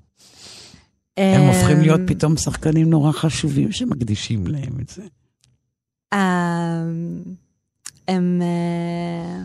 הם 1.16 1.40
אמ, 1.40 1.46
הופכים 1.46 1.81
להיות 1.81 2.01
פתאום 2.07 2.37
שחקנים 2.37 2.90
נורא 2.90 3.12
חשובים 3.12 3.72
שמקדישים 3.72 4.46
להם 4.46 4.72
את 4.81 4.88
זה. 4.88 5.03
הם... 8.09 8.42
אה, 8.42 9.44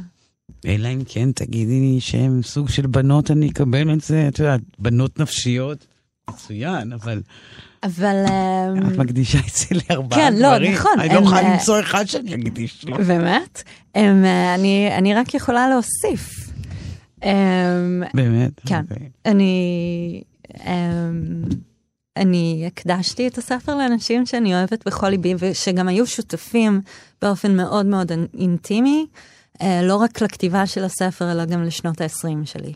אלא 0.65 0.87
אם 0.87 1.01
כן 1.05 1.31
תגידי 1.31 1.79
לי 1.79 2.01
שהם 2.01 2.43
סוג 2.43 2.69
של 2.69 2.87
בנות, 2.87 3.31
אני 3.31 3.49
אקבל 3.49 3.93
את 3.93 4.01
זה, 4.01 4.27
את 4.27 4.39
יודעת, 4.39 4.61
בנות 4.79 5.19
נפשיות, 5.19 5.87
מצוין, 6.29 6.93
אבל... 6.93 7.21
אבל... 7.83 8.15
אמ, 8.27 8.87
את 8.87 8.97
מקדישה 8.97 9.39
את 9.39 9.55
זה 9.55 9.65
לארבעה 9.89 10.19
כן, 10.19 10.35
דברים. 10.39 10.71
כן, 10.71 10.71
לא, 10.71 10.79
נכון. 10.79 10.99
אני 10.99 11.13
לא 11.13 11.19
יכולה 11.19 11.41
אה, 11.41 11.53
למצוא 11.53 11.79
אחד 11.79 12.05
שאני 12.05 12.35
אקדיש 12.35 12.85
לו. 12.85 12.97
באמת? 12.97 13.63
אה, 13.95 14.55
אני 14.97 15.13
רק 15.13 15.33
יכולה 15.33 15.69
להוסיף. 15.69 16.51
אמ, 17.23 18.03
באמת? 18.13 18.61
כן. 18.65 18.81
אוקיי. 18.91 19.09
אני... 19.25 20.23
אמ, 20.65 21.43
אני 22.17 22.63
הקדשתי 22.67 23.27
את 23.27 23.37
הספר 23.37 23.75
לאנשים 23.75 24.25
שאני 24.25 24.55
אוהבת 24.55 24.87
בכל 24.87 25.09
ליבי, 25.09 25.33
ושגם 25.39 25.87
היו 25.87 26.07
שותפים 26.07 26.81
באופן 27.21 27.55
מאוד 27.57 27.85
מאוד 27.85 28.11
אינטימי, 28.39 29.05
אה, 29.61 29.81
לא 29.83 29.95
רק 29.95 30.21
לכתיבה 30.21 30.67
של 30.67 30.83
הספר, 30.83 31.31
אלא 31.31 31.45
גם 31.45 31.63
לשנות 31.63 32.01
ה-20 32.01 32.45
שלי. 32.45 32.73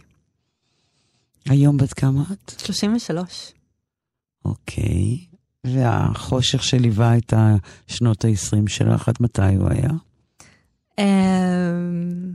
היום 1.50 1.78
בת 1.78 1.94
כמה 1.94 2.24
את? 2.32 2.60
33. 2.60 3.54
אוקיי. 4.46 5.18
והחושך 5.66 6.64
שליווה 6.64 7.18
את 7.18 7.34
השנות 7.38 8.26
ה-20 8.26 8.70
שלך, 8.70 9.10
עד 9.10 9.16
מתי 9.20 9.56
הוא 9.56 9.70
היה? 9.70 9.90
אמ, 11.00 12.32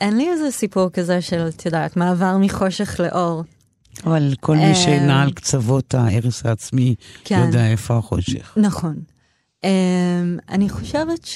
אין 0.00 0.16
לי 0.16 0.28
איזה 0.30 0.50
סיפור 0.50 0.90
כזה 0.90 1.22
של, 1.22 1.48
את 1.48 1.66
יודעת, 1.66 1.96
מעבר 1.96 2.36
מחושך 2.38 3.00
לאור. 3.00 3.44
אבל 4.04 4.34
כל 4.40 4.56
מי 4.56 4.74
שנע 4.74 5.22
על 5.22 5.32
קצוות 5.32 5.94
ההרס 5.94 6.46
העצמי 6.46 6.94
כן. 7.24 7.42
יודע 7.46 7.66
איפה 7.66 7.96
החושך. 7.96 8.56
נכון. 8.56 8.96
אני 10.48 10.68
חושבת 10.68 11.28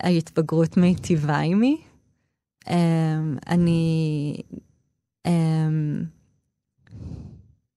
שההתבגרות 0.00 0.76
מיטיבה 0.76 1.40
עימי. 1.40 1.80
אני 3.46 4.36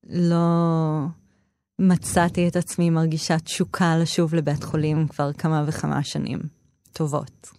לא 0.10 1.06
מצאתי 1.80 2.48
את 2.48 2.56
עצמי 2.56 2.90
מרגישה 2.90 3.40
תשוקה 3.40 3.98
לשוב 3.98 4.36
לבית 4.36 4.64
חולים 4.64 5.08
כבר 5.08 5.34
כמה 5.34 5.64
וכמה 5.68 6.04
שנים 6.04 6.40
טובות. 6.94 7.50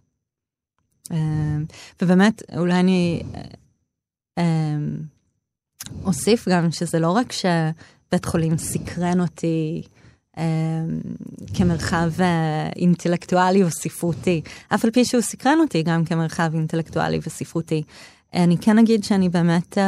אמ, 1.10 1.64
ובאמת, 2.02 2.42
אולי 2.56 2.80
אני 2.80 3.22
אמ, 4.38 4.96
אוסיף 6.04 6.48
גם 6.48 6.70
שזה 6.70 6.98
לא 6.98 7.10
רק 7.10 7.32
שבית 7.32 8.24
חולים 8.24 8.58
סקרן 8.58 9.20
אותי 9.20 9.82
אמ, 10.38 11.00
כמרחב 11.54 12.20
אה, 12.20 12.68
אינטלקטואלי 12.76 13.62
או 13.62 13.70
ספרותי, 13.70 14.42
אף 14.74 14.84
על 14.84 14.90
פי 14.90 15.04
שהוא 15.04 15.22
סקרן 15.22 15.58
אותי 15.60 15.82
גם 15.82 16.04
כמרחב 16.04 16.50
אינטלקטואלי 16.54 17.18
וספרותי. 17.26 17.82
אני 18.34 18.58
כן 18.58 18.78
אגיד 18.78 19.04
שאני 19.04 19.28
באמת 19.28 19.78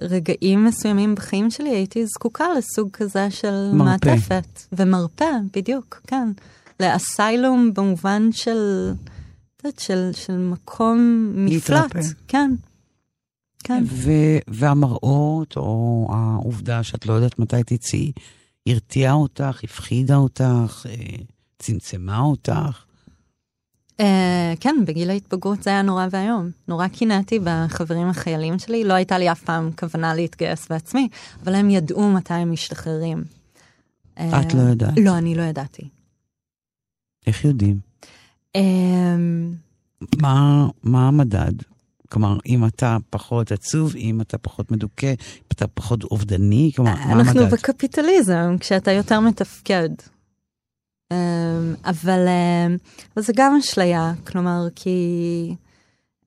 ברגעים 0.00 0.64
מסוימים 0.64 1.14
בחיים 1.14 1.50
שלי 1.50 1.68
הייתי 1.68 2.06
זקוקה 2.06 2.44
לסוג 2.58 2.90
כזה 2.92 3.30
של 3.30 3.70
מרפא. 3.72 4.08
מעטפת 4.08 4.62
ומרפא, 4.72 5.30
בדיוק, 5.56 6.00
כן. 6.06 6.28
לאסיילום 6.80 7.74
במובן 7.74 8.28
של, 8.32 8.92
יודעת, 9.64 9.78
של, 9.78 10.10
של 10.12 10.38
מקום 10.38 11.28
מפלט. 11.34 11.70
להתרפא. 11.94 12.00
כן. 12.28 12.50
כן. 13.64 13.84
ו- 13.86 14.38
והמראות, 14.48 15.56
או 15.56 16.08
העובדה 16.12 16.82
שאת 16.82 17.06
לא 17.06 17.12
יודעת 17.12 17.38
מתי 17.38 17.62
תצאי, 17.66 18.12
הרתיעה 18.66 19.12
אותך, 19.12 19.60
הפחידה 19.64 20.16
אותך, 20.16 20.86
אה, 20.88 21.16
צמצמה 21.58 22.18
אותך. 22.18 22.84
אה, 24.00 24.54
כן, 24.60 24.76
בגיל 24.86 25.10
ההתבגרות 25.10 25.62
זה 25.62 25.70
היה 25.70 25.82
נורא 25.82 26.06
ואיום. 26.10 26.50
נורא 26.68 26.88
קינאתי 26.88 27.38
בחברים 27.44 28.08
החיילים 28.08 28.58
שלי, 28.58 28.84
לא 28.84 28.94
הייתה 28.94 29.18
לי 29.18 29.32
אף 29.32 29.42
פעם 29.42 29.70
כוונה 29.78 30.14
להתגייס 30.14 30.68
בעצמי, 30.68 31.08
אבל 31.44 31.54
הם 31.54 31.70
ידעו 31.70 32.10
מתי 32.10 32.34
הם 32.34 32.52
משתחררים. 32.52 33.24
אה, 34.18 34.40
את 34.40 34.54
לא 34.54 34.60
יודעת. 34.60 34.94
לא, 35.04 35.18
אני 35.18 35.34
לא 35.34 35.42
ידעתי. 35.42 35.88
איך 37.26 37.44
יודעים? 37.44 37.78
אה, 38.56 39.16
מה, 40.22 40.68
מה 40.82 41.08
המדד? 41.08 41.52
כלומר, 42.08 42.38
אם 42.46 42.66
אתה 42.66 42.96
פחות 43.10 43.52
עצוב, 43.52 43.96
אם 43.96 44.20
אתה 44.20 44.38
פחות 44.38 44.70
מדוכא, 44.70 45.06
אם 45.06 45.48
אתה 45.52 45.66
פחות 45.66 46.04
אובדני, 46.04 46.70
כלומר, 46.76 46.94
מה 46.94 47.02
המדד? 47.02 47.26
אנחנו 47.26 47.46
בקפיטליזם, 47.46 48.56
כשאתה 48.60 48.92
יותר 48.92 49.20
מתפקד. 49.20 49.88
אמ, 51.12 51.74
אבל 51.84 52.28
אמ, 52.28 52.76
אבל 53.16 53.24
זה 53.24 53.32
גם 53.36 53.56
אשליה, 53.60 54.12
כלומר, 54.26 54.66
כי 54.74 55.54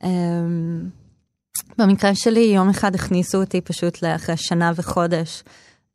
אמ, 0.03 0.89
במקרה 1.77 2.15
שלי, 2.15 2.39
יום 2.39 2.69
אחד 2.69 2.95
הכניסו 2.95 3.37
אותי 3.37 3.61
פשוט 3.61 4.01
לאחרי 4.01 4.37
שנה 4.37 4.71
וחודש 4.75 5.43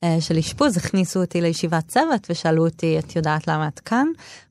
אה, 0.04 0.16
של 0.20 0.38
אשפוז, 0.38 0.76
הכניסו 0.76 1.20
אותי 1.20 1.40
לישיבת 1.40 1.88
צוות 1.88 2.26
ושאלו 2.30 2.64
אותי, 2.64 2.98
את 2.98 3.16
יודעת 3.16 3.48
למה 3.48 3.68
את 3.68 3.80
כאן? 3.80 4.06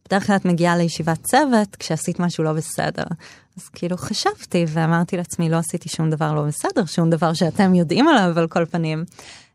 בדרך 0.05 0.27
כלל 0.27 0.35
את 0.35 0.45
מגיעה 0.45 0.77
לישיבת 0.77 1.23
צוות 1.23 1.75
כשעשית 1.75 2.19
משהו 2.19 2.43
לא 2.43 2.53
בסדר. 2.53 3.03
אז 3.57 3.69
כאילו 3.69 3.97
חשבתי 3.97 4.65
ואמרתי 4.67 5.17
לעצמי, 5.17 5.49
לא 5.49 5.57
עשיתי 5.57 5.89
שום 5.89 6.09
דבר 6.09 6.33
לא 6.33 6.43
בסדר, 6.43 6.85
שום 6.85 7.09
דבר 7.09 7.33
שאתם 7.33 7.75
יודעים 7.75 8.07
עליו 8.07 8.39
על 8.39 8.47
כל 8.47 8.65
פנים. 8.65 9.05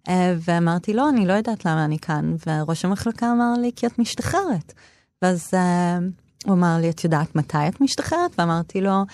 אה, 0.08 0.34
ואמרתי, 0.44 0.92
לא, 0.92 1.08
אני 1.08 1.26
לא 1.26 1.32
יודעת 1.32 1.64
למה 1.64 1.84
אני 1.84 1.98
כאן. 1.98 2.34
וראש 2.46 2.84
המחלקה 2.84 3.32
אמר 3.32 3.52
לי, 3.60 3.70
כי 3.76 3.86
את 3.86 3.98
משתחררת. 3.98 4.72
ואז 5.22 5.50
אה, 5.54 5.98
הוא 6.46 6.54
אמר 6.54 6.76
לי, 6.80 6.90
את 6.90 7.04
יודעת 7.04 7.36
מתי 7.36 7.68
את 7.68 7.80
משתחררת? 7.80 8.30
ואמרתי 8.38 8.80
לו, 8.80 9.04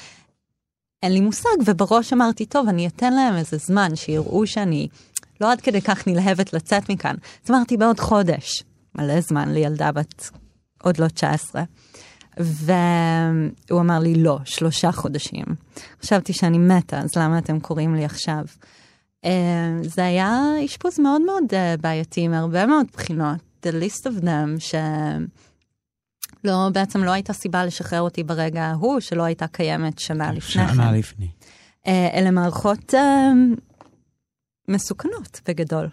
אין 1.03 1.12
לי 1.12 1.20
מושג, 1.20 1.57
ובראש 1.66 2.12
אמרתי, 2.12 2.47
טוב, 2.47 2.68
אני 2.68 2.87
אתן 2.87 3.12
להם 3.12 3.37
איזה 3.37 3.57
זמן, 3.57 3.97
שיראו 3.97 4.47
שאני 4.47 4.89
לא 5.41 5.53
עד 5.53 5.61
כדי 5.61 5.80
כך 5.80 6.09
נלהבת 6.09 6.53
לצאת 6.53 6.91
מכאן. 6.91 7.14
אז 7.45 7.51
אמרתי, 7.51 7.76
בעוד 7.76 8.01
חודש. 8.01 8.62
מלא 8.95 9.20
זמן 9.20 9.49
לילדה 9.53 9.93
בת 9.93 10.30
עוד 10.82 10.99
לא 10.99 11.09
19. 11.09 11.62
והוא 12.37 13.80
אמר 13.80 13.99
לי, 13.99 14.14
לא, 14.14 14.39
שלושה 14.45 14.93
חודשים. 14.93 15.45
חשבתי 16.03 16.32
שאני 16.32 16.59
מתה, 16.59 16.99
אז 16.99 17.16
למה 17.16 17.39
אתם 17.39 17.61
קוראים 17.61 17.95
לי 17.95 18.05
עכשיו? 18.05 18.45
אה, 19.26 19.78
זה 19.82 20.04
היה 20.04 20.40
אשפוז 20.64 21.00
מאוד 21.00 21.22
מאוד 21.22 21.44
אה, 21.52 21.74
בעייתי 21.80 22.28
מהרבה 22.28 22.66
מאוד 22.66 22.86
בחינות. 22.92 23.38
The 23.66 23.70
list 23.70 24.02
of 24.02 24.22
them, 24.24 24.60
שלא, 26.44 26.68
בעצם 26.72 27.04
לא 27.04 27.10
הייתה 27.10 27.32
סיבה 27.32 27.64
לשחרר 27.64 28.00
אותי 28.00 28.22
ברגע 28.22 28.62
ההוא, 28.62 29.00
שלא 29.00 29.22
הייתה 29.22 29.46
קיימת 29.46 29.98
שנה 29.98 30.32
לפני 30.32 30.66
כן. 30.66 30.74
שנה 30.74 30.92
לפני. 30.92 31.28
אה, 31.86 32.08
אלה 32.14 32.30
מערכות 32.30 32.94
מסוכנות 34.68 35.40
בגדול. 35.48 35.88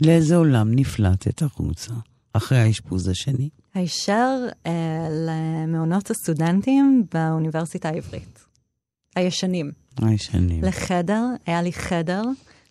לאיזה 0.00 0.36
עולם 0.36 0.74
נפלטת 0.74 1.42
החוצה 1.42 1.92
אחרי 2.32 2.58
האשפוז 2.58 3.08
השני? 3.08 3.48
הישר 3.74 4.46
אה, 4.66 5.08
למעונות 5.10 6.10
הסטודנטים 6.10 7.04
באוניברסיטה 7.14 7.88
העברית. 7.88 8.44
הישנים. 9.16 9.70
הישנים. 10.06 10.64
לחדר, 10.64 11.24
היה 11.46 11.62
לי 11.62 11.72
חדר, 11.72 12.22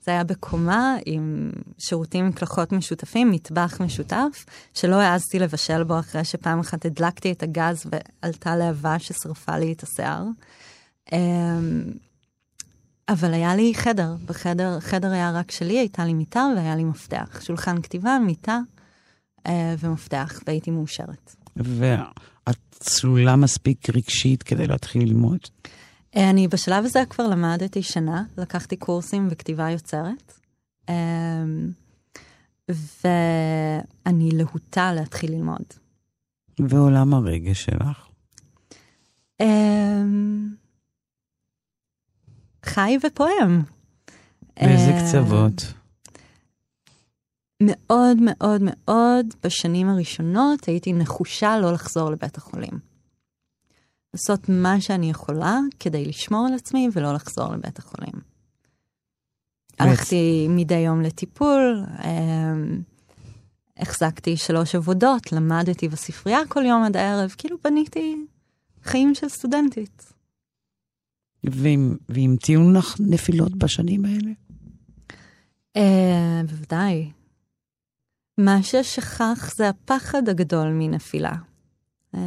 זה 0.07 0.11
היה 0.11 0.23
בקומה 0.23 0.95
עם 1.05 1.51
שירותים 1.77 2.23
עם 2.23 2.29
מקלחות 2.29 2.71
משותפים, 2.71 3.31
מטבח 3.31 3.77
משותף, 3.81 4.45
שלא 4.73 4.95
העזתי 4.95 5.39
לבשל 5.39 5.83
בו 5.83 5.99
אחרי 5.99 6.23
שפעם 6.23 6.59
אחת 6.59 6.85
הדלקתי 6.85 7.31
את 7.31 7.43
הגז 7.43 7.85
ועלתה 7.91 8.55
להבה 8.55 8.99
ששרפה 8.99 9.57
לי 9.57 9.73
את 9.73 9.83
השיער. 9.83 10.23
אמ, 11.13 11.83
אבל 13.09 13.33
היה 13.33 13.55
לי 13.55 13.73
חדר, 13.75 14.15
בחדר, 14.25 14.79
חדר 14.79 15.11
היה 15.11 15.31
רק 15.31 15.51
שלי, 15.51 15.79
הייתה 15.79 16.05
לי 16.05 16.13
מיטה 16.13 16.47
והיה 16.55 16.75
לי 16.75 16.83
מפתח. 16.83 17.41
שולחן 17.43 17.81
כתיבה, 17.81 18.17
מיטה 18.25 18.59
אה, 19.47 19.75
ומפתח, 19.79 20.39
והייתי 20.47 20.71
מאושרת. 20.71 21.35
ואת 21.55 22.57
צלולה 22.71 23.35
מספיק 23.35 23.89
רגשית 23.89 24.43
כדי 24.43 24.67
להתחיל 24.67 25.01
ללמוד? 25.01 25.39
אני 26.17 26.47
בשלב 26.47 26.85
הזה 26.85 27.03
כבר 27.09 27.27
למדתי 27.27 27.83
שנה, 27.83 28.23
לקחתי 28.37 28.75
קורסים 28.75 29.29
בכתיבה 29.29 29.69
יוצרת, 29.69 30.39
אמ, 30.89 31.71
ואני 32.69 34.29
להוטה 34.33 34.93
להתחיל 34.93 35.31
ללמוד. 35.31 35.65
ועולם 36.59 37.13
הרגש 37.13 37.65
שלך? 37.65 38.07
אמ, 39.39 40.49
חי 42.65 42.97
ופועם. 43.07 43.61
באיזה 44.59 44.91
אה, 44.91 45.07
קצוות? 45.07 45.73
מאוד 47.63 48.17
מאוד 48.21 48.61
מאוד 48.63 49.25
בשנים 49.43 49.89
הראשונות 49.89 50.65
הייתי 50.65 50.93
נחושה 50.93 51.59
לא 51.59 51.73
לחזור 51.73 52.11
לבית 52.11 52.37
החולים. 52.37 52.86
לעשות 54.17 54.49
מה 54.49 54.81
שאני 54.81 55.09
יכולה 55.09 55.59
כדי 55.79 56.05
לשמור 56.05 56.47
על 56.47 56.53
עצמי 56.53 56.89
ולא 56.93 57.13
לחזור 57.13 57.53
לבית 57.53 57.79
החולים. 57.79 58.13
הלכתי 59.79 60.47
מדי 60.49 60.75
יום 60.75 61.01
לטיפול, 61.01 61.83
אמ, 62.03 62.81
החזקתי 63.77 64.37
שלוש 64.37 64.75
עבודות, 64.75 65.31
למדתי 65.31 65.87
בספרייה 65.87 66.39
כל 66.49 66.65
יום 66.65 66.83
עד 66.83 66.97
הערב, 66.97 67.35
כאילו 67.37 67.57
בניתי 67.63 68.15
חיים 68.83 69.15
של 69.15 69.29
סטודנטית. 69.29 70.13
תהיו 72.35 72.71
לך 72.71 72.95
נפילות 72.99 73.55
בשנים 73.55 74.05
האלה? 74.05 74.31
אה, 75.75 76.41
בוודאי. 76.47 77.11
מה 78.37 78.63
ששכח 78.63 79.53
זה 79.55 79.69
הפחד 79.69 80.29
הגדול 80.29 80.67
מנפילה. 80.73 81.33
אה, 82.15 82.19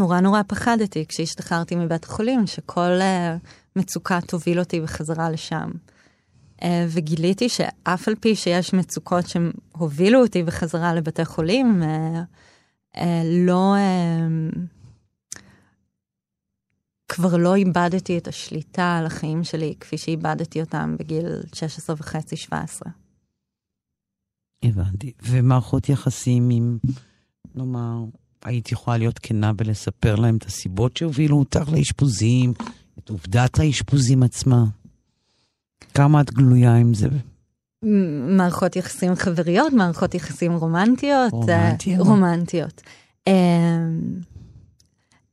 נורא 0.00 0.20
נורא 0.20 0.42
פחדתי 0.46 1.06
כשהשתחררתי 1.06 1.76
מבית 1.76 2.04
החולים, 2.04 2.46
שכל 2.46 3.00
אה, 3.00 3.36
מצוקה 3.76 4.20
תוביל 4.20 4.58
אותי 4.58 4.80
בחזרה 4.80 5.30
לשם. 5.30 5.70
אה, 6.62 6.86
וגיליתי 6.88 7.48
שאף 7.48 8.08
על 8.08 8.14
פי 8.14 8.36
שיש 8.36 8.74
מצוקות 8.74 9.24
שהובילו 9.26 10.22
אותי 10.22 10.42
בחזרה 10.42 10.94
לבתי 10.94 11.24
חולים, 11.24 11.82
אה, 11.82 12.22
אה, 12.96 13.22
לא... 13.24 13.74
אה, 13.76 14.28
כבר 17.08 17.36
לא 17.36 17.54
איבדתי 17.54 18.18
את 18.18 18.28
השליטה 18.28 18.96
על 18.98 19.06
החיים 19.06 19.44
שלי 19.44 19.74
כפי 19.80 19.98
שאיבדתי 19.98 20.60
אותם 20.60 20.96
בגיל 20.98 21.26
16 21.54 21.96
וחצי, 21.98 22.36
17. 22.36 22.92
הבנתי. 24.62 25.12
ומערכות 25.22 25.88
יחסים 25.88 26.50
עם, 26.50 26.78
נאמר, 27.54 28.04
היית 28.44 28.72
יכולה 28.72 28.96
להיות 28.96 29.18
כנה 29.18 29.52
ולספר 29.58 30.14
להם 30.14 30.36
את 30.36 30.46
הסיבות 30.46 30.96
שהובילו 30.96 31.38
אותך 31.38 31.68
לאשפוזים, 31.72 32.52
את 32.98 33.08
עובדת 33.08 33.58
האשפוזים 33.58 34.22
עצמה. 34.22 34.64
כמה 35.94 36.20
את 36.20 36.30
גלויה 36.30 36.76
עם 36.76 36.94
זה? 36.94 37.08
מערכות 38.36 38.76
יחסים 38.76 39.14
חבריות, 39.14 39.72
מערכות 39.72 40.14
יחסים 40.14 40.52
רומנטיות. 40.52 41.32
אה, 41.32 41.38
רומנטיות. 41.38 42.06
רומנטיות. 42.06 42.82
אה, 43.28 43.34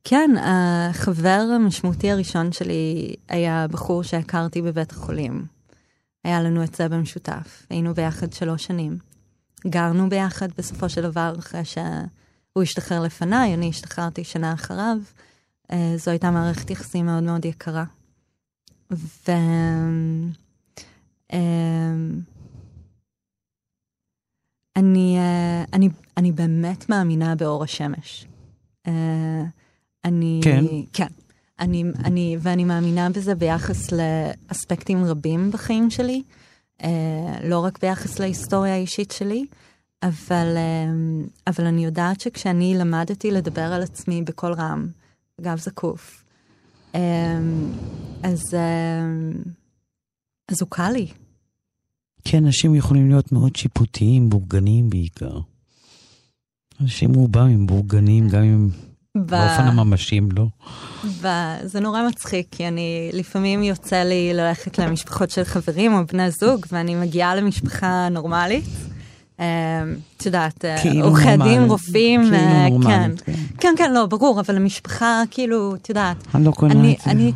כן, 0.04 0.30
החבר 0.40 1.46
המשמעותי 1.56 2.10
הראשון 2.10 2.52
שלי 2.52 3.14
היה 3.28 3.66
בחור 3.70 4.02
שהכרתי 4.02 4.62
בבית 4.62 4.90
החולים. 4.90 5.44
היה 6.24 6.42
לנו 6.42 6.64
את 6.64 6.74
זה 6.74 6.88
במשותף, 6.88 7.66
היינו 7.70 7.94
ביחד 7.94 8.32
שלוש 8.32 8.64
שנים. 8.64 8.98
גרנו 9.66 10.08
ביחד 10.08 10.48
בסופו 10.58 10.88
של 10.88 11.02
דבר 11.02 11.32
אחרי 11.38 11.60
שהוא 12.58 12.62
השתחרר 12.62 13.00
לפניי, 13.00 13.54
אני 13.54 13.68
השתחררתי 13.68 14.24
שנה 14.24 14.52
אחריו. 14.52 14.96
אה, 15.72 15.92
זו 15.96 16.10
הייתה 16.10 16.30
מערכת 16.30 16.70
יחסים 16.70 17.06
מאוד 17.06 17.22
מאוד 17.22 17.44
יקרה. 17.44 17.84
ו... 18.90 19.32
אמ, 21.32 22.20
אני, 24.76 25.18
אה, 25.18 25.64
אני, 25.72 25.88
אני 26.16 26.32
באמת 26.32 26.88
מאמינה 26.88 27.34
באור 27.34 27.64
השמש. 27.64 28.26
אה, 28.86 29.42
אני, 30.04 30.40
כן? 30.44 30.64
כן. 30.92 31.06
אני, 31.60 31.84
אני, 32.04 32.36
ואני 32.40 32.64
מאמינה 32.64 33.10
בזה 33.10 33.34
ביחס 33.34 33.88
לאספקטים 33.92 35.04
רבים 35.04 35.50
בחיים 35.50 35.90
שלי, 35.90 36.22
אה, 36.82 37.38
לא 37.44 37.58
רק 37.64 37.78
ביחס 37.82 38.18
להיסטוריה 38.18 38.74
האישית 38.74 39.10
שלי, 39.10 39.46
אבל, 40.02 40.56
אבל 41.46 41.66
אני 41.66 41.84
יודעת 41.84 42.20
שכשאני 42.20 42.74
למדתי 42.78 43.30
לדבר 43.30 43.72
על 43.72 43.82
עצמי 43.82 44.22
בקול 44.22 44.52
רם, 44.52 44.88
גב 45.40 45.58
זקוף. 45.58 46.24
אמ, 46.94 47.00
אז, 48.22 48.40
אמ, 48.54 49.32
אז 50.48 50.60
הוא 50.60 50.70
קל 50.70 50.90
לי. 50.90 51.06
כן, 52.24 52.44
אנשים 52.44 52.74
יכולים 52.74 53.08
להיות 53.08 53.32
מאוד 53.32 53.56
שיפוטיים, 53.56 54.30
בורגניים 54.30 54.90
בעיקר. 54.90 55.38
אנשים 56.80 57.14
רובם 57.14 57.46
הם 57.46 57.66
בורגניים, 57.66 58.28
גם 58.28 58.42
אם 58.42 58.68
ב... 59.14 59.20
באופן 59.20 59.62
הממשי 59.62 60.18
הם 60.18 60.28
לא. 60.32 60.46
ב... 61.22 61.26
זה 61.64 61.80
נורא 61.80 62.08
מצחיק, 62.08 62.46
כי 62.50 62.68
אני, 62.68 63.10
לפעמים 63.12 63.62
יוצא 63.62 64.02
לי 64.02 64.34
ללכת 64.34 64.78
למשפחות 64.78 65.30
של 65.30 65.44
חברים 65.44 65.94
או 65.94 66.06
בני 66.06 66.30
זוג, 66.30 66.66
ואני 66.72 66.94
מגיעה 66.94 67.34
למשפחה 67.34 68.08
נורמלית. 68.08 68.64
אמ, 69.40 69.44
את 70.16 70.26
יודעת, 70.26 70.64
אה, 70.64 70.82
כאילו 70.82 71.06
עורכי 71.06 71.36
דין, 71.44 71.62
רופאים, 71.62 72.20
כאילו 72.22 72.36
אה, 72.36 72.68
כן. 72.86 73.10
כן. 73.24 73.32
כן, 73.60 73.74
כן, 73.78 73.92
לא, 73.92 74.06
ברור, 74.06 74.40
אבל 74.40 74.56
המשפחה, 74.56 75.22
כאילו, 75.30 75.74
את 75.74 75.88
יודעת, 75.88 76.16
אני 76.34 76.44
לא 76.44 76.52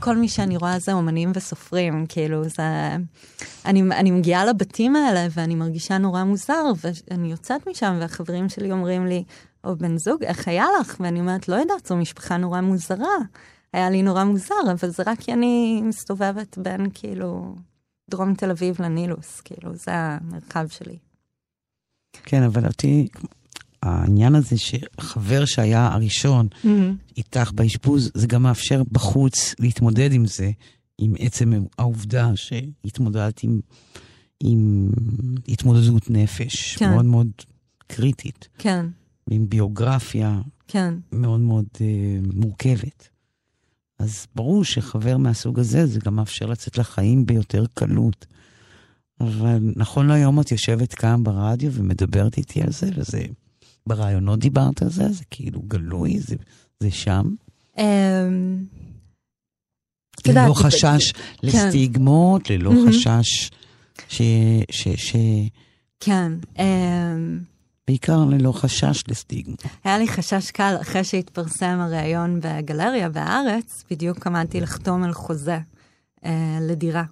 כל 0.01 0.17
מי 0.17 0.29
שאני 0.29 0.57
רואה 0.57 0.79
זה 0.79 0.93
אומנים 0.93 1.33
וסופרים, 1.35 2.07
כאילו, 2.09 2.45
זה... 2.45 2.97
אני, 3.67 3.83
אני 3.83 4.11
מגיעה 4.11 4.45
לבתים 4.45 4.97
האלה 4.97 5.27
ואני 5.31 5.55
מרגישה 5.55 5.99
נורא 5.99 6.25
מוזר, 6.25 6.65
ואני 6.85 7.31
יוצאת 7.31 7.69
משם 7.69 7.97
והחברים 8.01 8.49
שלי 8.49 8.73
אומרים 8.73 9.07
לי, 9.07 9.25
או 9.65 9.77
בן 9.77 9.99
זוג, 9.99 10.25
איך 10.25 10.49
היה 10.49 10.67
לך? 10.81 10.97
ואני 11.01 11.21
אומרת, 11.21 11.49
לא 11.49 11.57
יודעת, 11.57 11.87
זו 11.87 11.97
משפחה 11.97 12.37
נורא 12.37 12.61
מוזרה. 12.61 13.17
היה 13.73 13.91
לי 13.91 14.03
נורא 14.03 14.25
מוזר, 14.25 14.55
אבל 14.73 14.91
זה 14.91 15.03
רק 15.07 15.21
כי 15.21 15.33
אני 15.33 15.83
מסתובבת 15.85 16.59
בין, 16.59 16.87
כאילו, 16.95 17.55
דרום 18.11 18.35
תל 18.35 18.51
אביב 18.51 18.83
לנילוס, 18.83 19.41
כאילו, 19.41 19.75
זה 19.75 19.91
המרחב 19.95 20.67
שלי. 20.69 21.12
כן, 22.25 22.43
אבל 22.43 22.67
אותי, 22.67 23.09
העניין 23.83 24.35
הזה 24.35 24.57
שחבר 24.59 25.45
שהיה 25.45 25.89
הראשון 25.93 26.49
mm-hmm. 26.53 26.69
איתך 27.17 27.53
באשפוז, 27.55 28.11
זה 28.15 28.27
גם 28.27 28.43
מאפשר 28.43 28.83
בחוץ 28.93 29.55
להתמודד 29.59 30.13
עם 30.13 30.27
זה, 30.27 30.51
עם 30.99 31.15
עצם 31.19 31.53
העובדה 31.79 32.31
שהתמודדת 32.35 33.43
עם, 33.43 33.61
עם 34.41 34.91
התמודדות 35.49 36.11
נפש 36.11 36.77
כן. 36.77 36.91
מאוד 36.91 37.05
מאוד 37.05 37.31
קריטית. 37.87 38.49
כן. 38.59 38.87
עם 39.31 39.49
ביוגרפיה 39.49 40.41
כן. 40.69 40.95
מאוד 41.13 41.41
מאוד 41.41 41.65
uh, 41.75 41.81
מורכבת. 42.35 43.09
אז 43.99 44.27
ברור 44.35 44.65
שחבר 44.65 45.17
מהסוג 45.17 45.59
הזה, 45.59 45.87
זה 45.87 46.01
גם 46.05 46.17
מאפשר 46.17 46.47
לצאת 46.47 46.79
לחיים 46.79 47.27
ביותר 47.27 47.65
קלות. 47.75 48.27
אבל 49.23 49.73
נכון 49.77 50.07
להיום 50.07 50.41
את 50.41 50.53
יושבת 50.53 50.95
כאן 50.95 51.25
ברדיו 51.25 51.73
ומדברת 51.73 52.39
איתי 52.39 52.63
על 52.63 52.73
זה, 52.73 52.89
וזה... 52.97 53.25
ברעיונות 53.87 54.39
דיברת 54.39 54.83
על 54.83 54.89
זה? 54.89 55.13
זה 55.13 55.25
כאילו 55.31 55.63
גלוי? 55.63 56.21
זה, 56.21 56.37
זה 56.81 56.91
שם? 56.91 57.25
אמ, 57.79 58.65
ללא 60.27 60.55
חשש 60.55 61.13
לסטיגמות, 61.43 62.51
ללא 62.51 62.73
חשש 62.89 63.51
ש... 64.09 64.23
כן. 66.01 66.33
אמ, 66.59 67.41
בעיקר 67.87 68.25
ללא 68.25 68.53
חשש 68.53 69.05
לסטיגמה. 69.09 69.57
היה 69.85 69.99
לי 69.99 70.09
חשש 70.09 70.51
קל 70.51 70.77
אחרי 70.81 71.05
שהתפרסם 71.05 71.79
הריאיון 71.81 72.41
בגלריה 72.43 73.09
בארץ, 73.09 73.85
בדיוק 73.91 74.27
עמדתי 74.27 74.61
לחתום 74.61 75.03
על 75.03 75.13
חוזה 75.13 75.59
אה, 76.25 76.59
לדירה. 76.61 77.05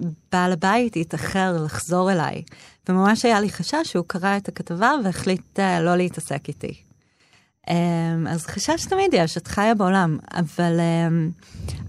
ובעל 0.00 0.52
הבית 0.52 0.96
התאחר 0.96 1.56
לחזור 1.64 2.12
אליי, 2.12 2.42
וממש 2.88 3.24
היה 3.24 3.40
לי 3.40 3.50
חשש 3.50 3.76
שהוא 3.84 4.04
קרא 4.06 4.36
את 4.36 4.48
הכתבה 4.48 4.92
והחליט 5.04 5.60
אה, 5.60 5.80
לא 5.80 5.96
להתעסק 5.96 6.48
איתי. 6.48 6.86
אה, 7.68 8.16
אז 8.28 8.46
חשש 8.46 8.84
תמיד 8.84 9.10
יש, 9.12 9.36
את 9.36 9.46
חיה 9.46 9.74
בעולם, 9.74 10.18
אבל, 10.32 10.80
אה, 10.80 11.08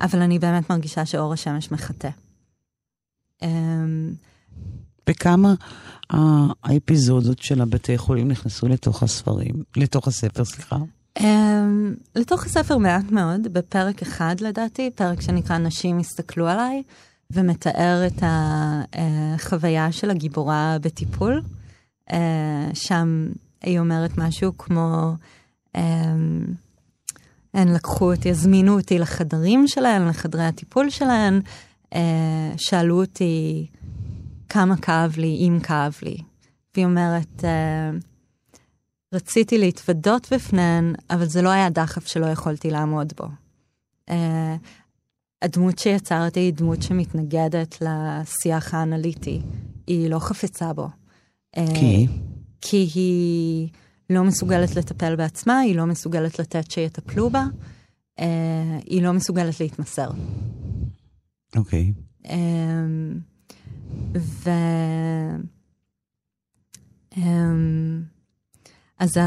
אבל 0.01 0.21
אני 0.21 0.39
באמת 0.39 0.69
מרגישה 0.69 1.05
שאור 1.05 1.33
השמש 1.33 1.71
מחטא. 1.71 2.09
אה, 3.43 3.49
בכמה 5.07 5.53
האפיזודות 6.63 7.39
של 7.39 7.61
הבתי 7.61 7.97
חולים 7.97 8.27
נכנסו 8.27 8.67
לתוך 8.67 9.03
הספרים, 9.03 9.63
לתוך 9.77 10.07
הספר, 10.07 10.45
סליחה? 10.45 10.77
Um, 11.19 11.23
לתוך 12.15 12.45
הספר 12.45 12.77
מעט 12.77 13.11
מאוד, 13.11 13.47
בפרק 13.53 14.01
אחד 14.01 14.35
לדעתי, 14.41 14.91
פרק 14.95 15.21
שנקרא 15.21 15.57
נשים 15.57 15.99
הסתכלו 15.99 16.47
עליי, 16.47 16.83
ומתאר 17.31 18.07
את 18.07 18.23
החוויה 18.23 19.91
של 19.91 20.09
הגיבורה 20.09 20.77
בטיפול. 20.81 21.41
Uh, 22.09 22.13
שם 22.73 23.27
היא 23.61 23.79
אומרת 23.79 24.17
משהו 24.17 24.57
כמו, 24.57 25.13
um, 25.77 25.79
הן 27.53 27.67
לקחו 27.67 28.13
אותי, 28.13 28.29
הזמינו 28.29 28.79
אותי 28.79 28.99
לחדרים 28.99 29.67
שלהן, 29.67 30.07
לחדרי 30.07 30.45
הטיפול 30.45 30.89
שלהן, 30.89 31.41
שאלו 32.57 33.01
אותי 33.01 33.67
כמה 34.49 34.77
כאב 34.77 35.13
לי, 35.17 35.47
אם 35.47 35.59
כאב 35.63 35.97
לי. 36.01 36.17
והיא 36.75 36.85
אומרת, 36.85 37.43
אה, 37.43 37.91
רציתי 39.13 39.57
להתוודות 39.57 40.33
בפניהן, 40.33 40.93
אבל 41.09 41.25
זה 41.25 41.41
לא 41.41 41.49
היה 41.49 41.69
דחף 41.69 42.07
שלא 42.07 42.25
יכולתי 42.25 42.71
לעמוד 42.71 43.13
בו. 43.17 43.27
אה, 44.09 44.55
הדמות 45.41 45.79
שיצרתי 45.79 46.39
היא 46.39 46.53
דמות 46.53 46.81
שמתנגדת 46.81 47.81
לשיח 47.81 48.73
האנליטי, 48.73 49.41
היא 49.87 50.09
לא 50.09 50.19
חפצה 50.19 50.73
בו. 50.73 50.87
אה, 51.57 51.65
כי? 51.75 52.07
כי 52.61 52.87
היא 52.95 53.69
לא 54.09 54.23
מסוגלת 54.23 54.75
לטפל 54.75 55.15
בעצמה, 55.15 55.59
היא 55.59 55.75
לא 55.75 55.85
מסוגלת 55.85 56.39
לתת 56.39 56.71
שיטפלו 56.71 57.29
בה, 57.29 57.45
היא 58.85 59.01
לא 59.01 59.13
מסוגלת 59.13 59.59
להתמסר. 59.59 60.09
אוקיי. 61.55 61.93
Okay. 62.23 62.31
ו... 64.15 64.49
אמ, 67.17 68.03
אז 68.99 69.17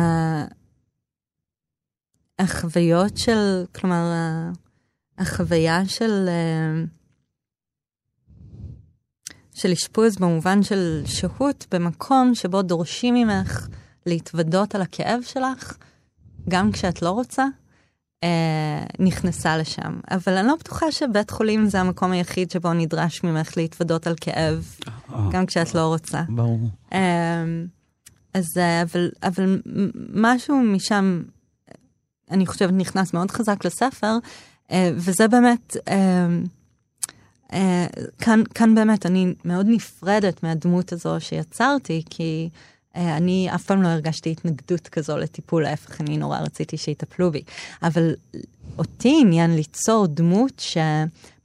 החוויות 2.39 3.19
של, 3.19 3.65
כלומר, 3.75 4.05
החוויה 5.21 5.87
של, 5.87 6.29
אמ, 6.29 6.87
של 9.55 9.73
אשפוז 9.73 10.17
במובן 10.17 10.63
של 10.63 11.03
שהות 11.07 11.67
במקום 11.71 12.35
שבו 12.35 12.63
דורשים 12.63 13.15
ממך 13.15 13.69
להתוודות 14.07 14.75
על 14.75 14.83
הכאב 14.83 15.21
שלך, 15.23 15.77
גם 16.49 16.73
כשאת 16.73 17.03
לא 17.03 17.11
רוצה, 17.11 17.47
אה, 18.25 18.85
נכנסה 18.99 19.57
לשם. 19.57 20.01
אבל 20.11 20.37
אני 20.37 20.49
לא 20.49 20.57
בטוחה 20.57 20.93
שבית 20.93 21.31
חולים 21.31 21.67
זה 21.67 21.81
המקום 21.81 22.13
היחיד 22.13 22.51
שבו 22.51 22.73
נדרש 22.73 23.25
ממך 23.25 23.57
להתוודות 23.57 24.07
על 24.07 24.15
כאב, 24.21 24.75
אה, 24.89 25.29
גם 25.33 25.47
כשאת 25.47 25.75
לא 25.75 25.87
רוצה. 25.87 26.23
ברור. 26.29 26.61
אה, 26.93 27.45
אז 28.35 28.47
אה, 28.57 28.83
אבל, 28.83 29.11
אבל 29.23 29.61
משהו 30.15 30.61
משם, 30.61 31.23
אני 32.31 32.47
חושבת, 32.47 32.73
נכנס 32.73 33.15
מאוד 33.15 33.31
חזק 33.31 33.65
לספר, 33.65 34.07
אה, 34.07 34.19
וזה 34.73 35.29
באמת, 35.29 35.77
אה, 37.53 37.87
כאן, 38.19 38.43
כאן 38.55 38.75
באמת 38.75 39.07
אני 39.07 39.35
מאוד 39.45 39.67
נפרדת 39.69 40.43
מהדמות 40.43 40.93
הזו 40.93 41.17
שיצרתי, 41.19 42.03
כי 42.11 42.49
אני 42.95 43.49
אף 43.55 43.65
פעם 43.65 43.83
לא 43.83 43.89
הרגשתי 43.89 44.31
התנגדות 44.31 44.89
כזו 44.89 45.17
לטיפול, 45.17 45.63
להפך, 45.63 46.01
אני 46.01 46.17
נורא 46.17 46.39
רציתי 46.39 46.77
שיטפלו 46.77 47.31
בי. 47.31 47.43
אבל 47.83 48.15
אותי 48.79 49.19
עניין 49.21 49.55
ליצור 49.57 50.07
דמות 50.07 50.63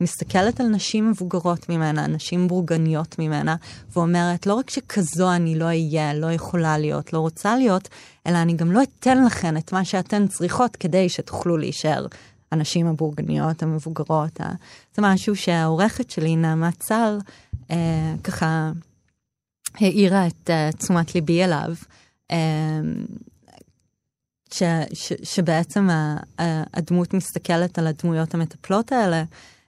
שמסתכלת 0.02 0.60
על 0.60 0.68
נשים 0.68 1.12
מבוגרות 1.12 1.70
ממנה, 1.70 2.08
נשים 2.08 2.48
בורגניות 2.48 3.20
ממנה, 3.20 3.56
ואומרת, 3.94 4.48
לא 4.48 4.54
רק 4.54 4.70
שכזו 4.70 5.32
אני 5.32 5.60
לא 5.60 5.66
אהיה, 5.66 6.14
לא 6.14 6.32
יכולה 6.32 6.78
להיות, 6.78 7.14
לא 7.14 7.20
רוצה 7.20 7.58
להיות, 7.58 7.90
אלא 8.28 8.38
אני 8.38 8.54
גם 8.54 8.72
לא 8.72 8.82
אתן 8.84 9.26
לכן 9.26 9.58
את 9.58 9.74
מה 9.74 9.86
שאתן 9.86 10.28
צריכות 10.28 10.76
כדי 10.76 11.10
שתוכלו 11.10 11.58
להישאר 11.58 12.08
הנשים 12.52 12.88
הבורגניות, 12.88 13.64
המבוגרות. 13.64 14.39
זה 14.96 15.02
משהו 15.02 15.36
שהעורכת 15.36 16.10
שלי, 16.10 16.36
נעמה 16.36 16.72
צל, 16.72 17.18
אה, 17.72 18.14
ככה 18.24 18.72
העירה 19.76 20.28
את 20.28 20.50
uh, 20.50 20.78
תשומת 20.78 21.16
ליבי 21.16 21.43
אליו. 21.43 21.76
אה, 22.32 22.80
ש, 24.54 24.64
ש, 24.93 25.14
שבעצם 25.24 25.89
ה, 25.89 26.18
ה, 26.39 26.64
הדמות 26.74 27.14
מסתכלת 27.14 27.80
על 27.80 27.88
הדמויות 27.88 28.34
המטפלות 28.34 28.91
האלה 28.91 29.24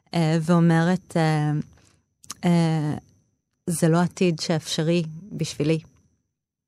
uh, 0.05 0.17
ואומרת, 0.41 1.17
uh, 1.17 2.37
uh, 2.43 2.47
זה 3.67 3.87
לא 3.87 4.01
עתיד 4.01 4.39
שאפשרי 4.39 5.03
בשבילי. 5.31 5.79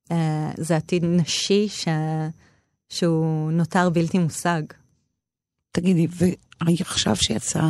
Uh, 0.10 0.14
זה 0.57 0.76
עתיד 0.76 1.03
נשי 1.05 1.70
ש, 1.70 1.88
שהוא 2.89 3.51
נותר 3.51 3.89
בלתי 3.89 4.20
מושג. 4.20 4.62
תגידי, 5.72 6.07
ועכשיו 6.65 7.15
שיצא 7.15 7.61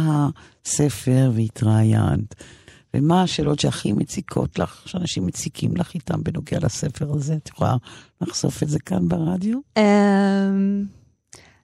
הספר 0.65 1.31
והתראיינת, 1.35 2.35
ומה 2.93 3.21
השאלות 3.21 3.59
שהכי 3.59 3.91
מציקות 3.93 4.59
לך, 4.59 4.81
שאנשים 4.85 5.25
מציקים 5.25 5.77
לך 5.77 5.93
איתם 5.93 6.23
בנוגע 6.23 6.57
לספר 6.61 7.11
הזה? 7.13 7.33
את 7.35 7.47
יכולה 7.49 7.75
לחשוף 8.21 8.63
את 8.63 8.69
זה 8.69 8.79
כאן 8.79 9.07
ברדיו? 9.07 9.57
אמ, 9.77 10.85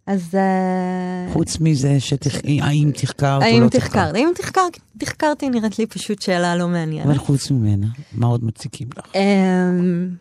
אז... 0.08 0.36
אה, 0.36 1.34
חוץ 1.34 1.58
מזה. 1.60 1.98
האם 2.62 2.92
תחקרת 2.96 3.42
או 3.42 3.48
האם 3.48 3.64
לא 3.64 3.70
תחקרת? 3.70 4.16
אם 4.16 4.30
תחקר- 4.36 4.62
תחקרתי 4.98 5.50
נראית 5.50 5.80
לי 5.80 5.86
פשוט 5.86 6.22
שאלה 6.22 6.56
לא 6.56 6.68
מעניינת. 6.68 7.06
אבל 7.06 7.18
חוץ 7.18 7.52
ממנה, 7.52 7.88
מה 8.12 8.28
עוד 8.28 8.44
מציקים 8.44 8.88
לך? 8.98 9.06
אמ, 9.16 10.16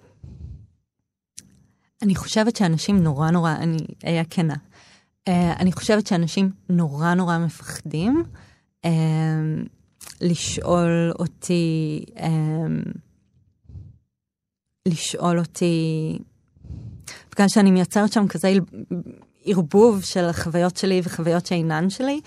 אני 2.02 2.14
חושבת 2.14 2.56
שאנשים 2.56 3.02
נורא 3.02 3.30
נורא, 3.30 3.52
אני 3.52 3.76
אהיה 4.06 4.24
כנה. 4.24 4.54
אה, 5.28 5.52
אני 5.52 5.72
חושבת 5.72 6.06
שאנשים 6.06 6.50
נורא 6.68 7.14
נורא 7.14 7.38
מפחדים 7.38 8.24
אמ, 8.84 9.64
לשאול 10.20 11.12
אותי, 11.18 12.04
אמ, 12.20 12.82
לשאול 14.88 15.38
אותי, 15.38 16.18
בגלל 17.32 17.48
שאני 17.48 17.70
מייצרת 17.70 18.12
שם 18.12 18.28
כזה 18.28 18.52
ערבוב 19.44 20.02
של 20.04 20.24
החוויות 20.24 20.76
שלי 20.76 21.00
וחוויות 21.04 21.46
שאינן 21.46 21.90
שלי, 21.90 22.20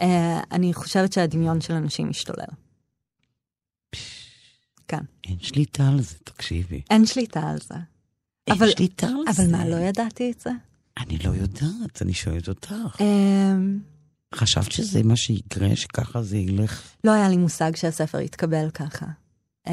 אה, 0.00 0.40
אני 0.52 0.74
חושבת 0.74 1.12
שהדמיון 1.12 1.60
של 1.60 1.74
אנשים 1.74 2.08
משתולל. 2.08 2.44
כן. 4.88 5.00
אין 5.26 5.38
שליטה 5.40 5.88
על 5.88 6.00
זה, 6.02 6.16
תקשיבי. 6.24 6.82
אין 6.90 7.06
שליטה 7.06 7.40
על 7.50 7.58
זה. 7.58 7.74
אין 8.46 8.56
אבל- 8.56 8.70
שליטה 8.70 9.06
על 9.06 9.34
זה. 9.34 9.42
אבל 9.42 9.52
מה, 9.52 9.68
לא 9.68 9.76
ידעתי 9.76 10.30
את 10.30 10.40
זה? 10.40 10.50
אני 10.98 11.18
לא 11.18 11.30
יודעת, 11.30 12.02
אני 12.02 12.12
שואלת 12.12 12.48
אותך. 12.48 12.72
אמ, 13.00 13.78
חשבת 14.34 14.72
שזה 14.72 15.02
מה 15.02 15.16
שיקרה, 15.16 15.76
שככה 15.76 16.22
זה 16.22 16.36
ילך? 16.36 16.82
לא 17.04 17.12
היה 17.12 17.28
לי 17.28 17.36
מושג 17.36 17.76
שהספר 17.76 18.20
יתקבל 18.20 18.70
ככה. 18.70 19.06
אמ, 19.66 19.72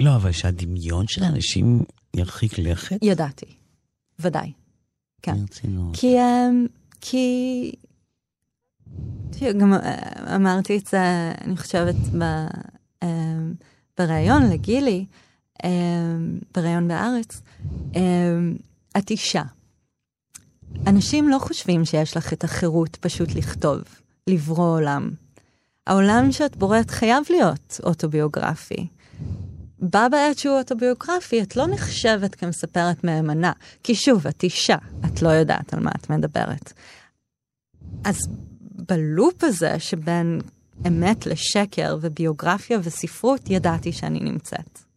לא, 0.00 0.16
אבל 0.16 0.32
שהדמיון 0.32 1.06
של 1.08 1.24
האנשים 1.24 1.82
ירחיק 2.16 2.58
לכת? 2.58 2.96
ידעתי, 3.02 3.46
ודאי. 4.18 4.52
כן. 5.22 5.34
ברצינות. 5.40 5.96
כי, 5.96 6.16
אמ, 6.18 6.66
כי... 7.00 7.72
גם 9.60 9.74
אה, 9.74 10.36
אמרתי 10.36 10.78
את 10.78 10.86
זה, 10.86 11.32
אני 11.44 11.56
חושבת, 11.56 11.94
ב, 12.18 12.24
בריאיון 13.98 14.50
לגילי, 14.50 15.06
בריאיון 16.54 16.88
בארץ, 16.88 17.42
את 18.98 19.10
אישה. 19.10 19.42
אנשים 20.86 21.28
לא 21.28 21.38
חושבים 21.38 21.84
שיש 21.84 22.16
לך 22.16 22.32
את 22.32 22.44
החירות 22.44 22.96
פשוט 22.96 23.34
לכתוב, 23.34 23.82
לברוא 24.26 24.74
עולם. 24.76 25.10
העולם 25.86 26.32
שאת 26.32 26.56
בוראת 26.56 26.90
חייב 26.90 27.24
להיות 27.30 27.80
אוטוביוגרפי. 27.84 28.86
בה 29.78 30.06
בעת 30.10 30.38
שהוא 30.38 30.58
אוטוביוגרפי, 30.58 31.42
את 31.42 31.56
לא 31.56 31.66
נחשבת 31.66 32.34
כמספרת 32.34 33.04
מהימנה. 33.04 33.52
כי 33.82 33.94
שוב, 33.94 34.26
את 34.26 34.42
אישה, 34.42 34.76
את 35.06 35.22
לא 35.22 35.28
יודעת 35.28 35.74
על 35.74 35.80
מה 35.80 35.90
את 35.96 36.10
מדברת. 36.10 36.72
אז 38.04 38.18
בלופ 38.88 39.44
הזה 39.44 39.78
שבין 39.78 40.40
אמת 40.86 41.26
לשקר 41.26 41.96
וביוגרפיה 42.00 42.78
וספרות, 42.82 43.50
ידעתי 43.50 43.92
שאני 43.92 44.20
נמצאת. 44.20 44.89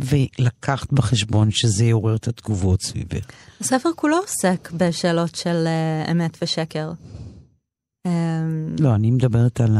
ולקחת 0.00 0.92
בחשבון 0.92 1.50
שזה 1.50 1.84
יעורר 1.84 2.16
את 2.16 2.28
התגובות 2.28 2.82
סביבך. 2.82 3.26
הספר 3.60 3.88
כולו 3.96 4.16
עוסק 4.16 4.70
בשאלות 4.76 5.34
של 5.34 5.66
uh, 5.66 6.10
אמת 6.10 6.38
ושקר. 6.42 6.92
Um, 8.06 8.10
לא, 8.80 8.94
אני 8.94 9.10
מדברת 9.10 9.60
על 9.60 9.76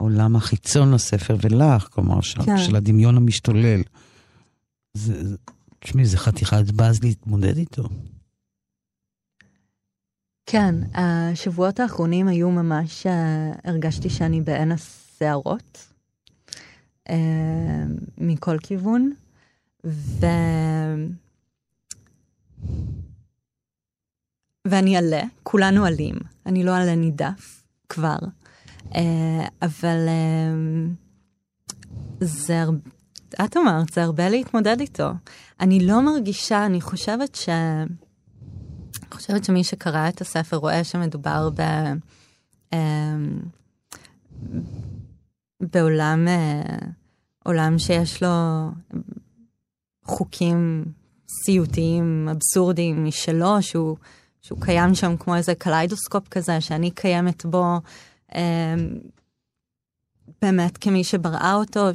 העולם 0.00 0.36
החיצון 0.36 0.94
לספר 0.94 1.36
ולך, 1.40 1.88
כלומר, 1.90 2.20
של, 2.20 2.42
כן. 2.42 2.58
של 2.58 2.76
הדמיון 2.76 3.16
המשתולל. 3.16 3.80
תשמעי, 5.78 6.06
זה 6.06 6.18
חתיכת 6.18 6.70
באז 6.70 7.02
להתמודד 7.02 7.56
איתו. 7.56 7.88
כן, 10.46 10.74
השבועות 10.94 11.80
האחרונים 11.80 12.28
היו 12.28 12.50
ממש, 12.50 13.06
uh, 13.06 13.10
הרגשתי 13.64 14.10
שאני 14.10 14.40
בעין 14.40 14.72
הסערות, 14.72 15.93
uh, 17.08 17.12
מכל 18.18 18.58
כיוון, 18.58 19.12
ו... 19.84 20.26
ואני 24.66 24.96
עלה, 24.96 25.22
כולנו 25.42 25.84
עלים, 25.84 26.14
אני 26.46 26.64
לא 26.64 26.76
עלה 26.76 26.94
נידף 26.94 27.62
כבר, 27.88 28.18
uh, 28.82 28.94
אבל 29.62 30.08
uh, 30.08 31.04
זה, 32.20 32.62
הר- 32.62 32.70
את 33.44 33.56
אמרת, 33.56 33.88
זה 33.92 34.02
הרבה 34.02 34.28
להתמודד 34.28 34.80
איתו. 34.80 35.10
אני 35.60 35.86
לא 35.86 36.02
מרגישה, 36.02 36.66
אני 36.66 36.80
חושבת 36.80 37.34
ש... 37.34 37.48
אני 37.48 39.10
חושבת 39.20 39.44
שמי 39.44 39.64
שקרא 39.64 40.08
את 40.08 40.20
הספר 40.20 40.56
רואה 40.56 40.84
שמדובר 40.84 41.50
ב... 41.54 41.60
אמ, 42.72 43.38
בעולם 45.72 46.28
אה, 46.28 46.62
עולם 47.44 47.78
שיש 47.78 48.22
לו 48.22 48.28
חוקים 50.04 50.84
סיוטיים, 51.44 52.28
אבסורדיים 52.30 53.04
משלו, 53.04 53.62
שהוא, 53.62 53.96
שהוא 54.42 54.60
קיים 54.60 54.94
שם 54.94 55.16
כמו 55.16 55.36
איזה 55.36 55.54
קליידוסקופ 55.54 56.28
כזה, 56.28 56.60
שאני 56.60 56.90
קיימת 56.90 57.46
בו 57.46 57.64
אמ, 58.34 58.98
באמת 60.42 60.78
כמי 60.78 61.04
שבראה 61.04 61.54
אותו, 61.54 61.88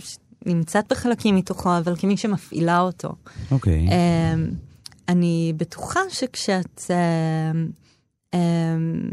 נמצאת 0.46 0.92
בחלקים 0.92 1.36
מתוכו, 1.36 1.78
אבל 1.78 1.96
כמי 1.96 2.18
שמפעילה 2.18 2.80
אותו. 2.80 3.10
אוקיי. 3.52 3.88
אמ, 3.88 4.50
אני 5.08 5.54
בטוחה 5.58 6.00
שכשאת... 6.10 6.82
אמ, 6.90 7.70
אמ, 8.34 9.10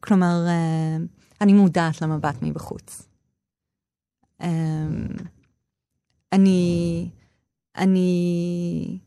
כלומר, 0.00 0.46
אמ, 0.48 1.06
אני 1.40 1.52
מודעת 1.52 2.02
למבט 2.02 2.36
מבחוץ. 2.42 3.08
אמ, 4.42 5.06
אני, 6.32 7.08
אני 7.76 8.98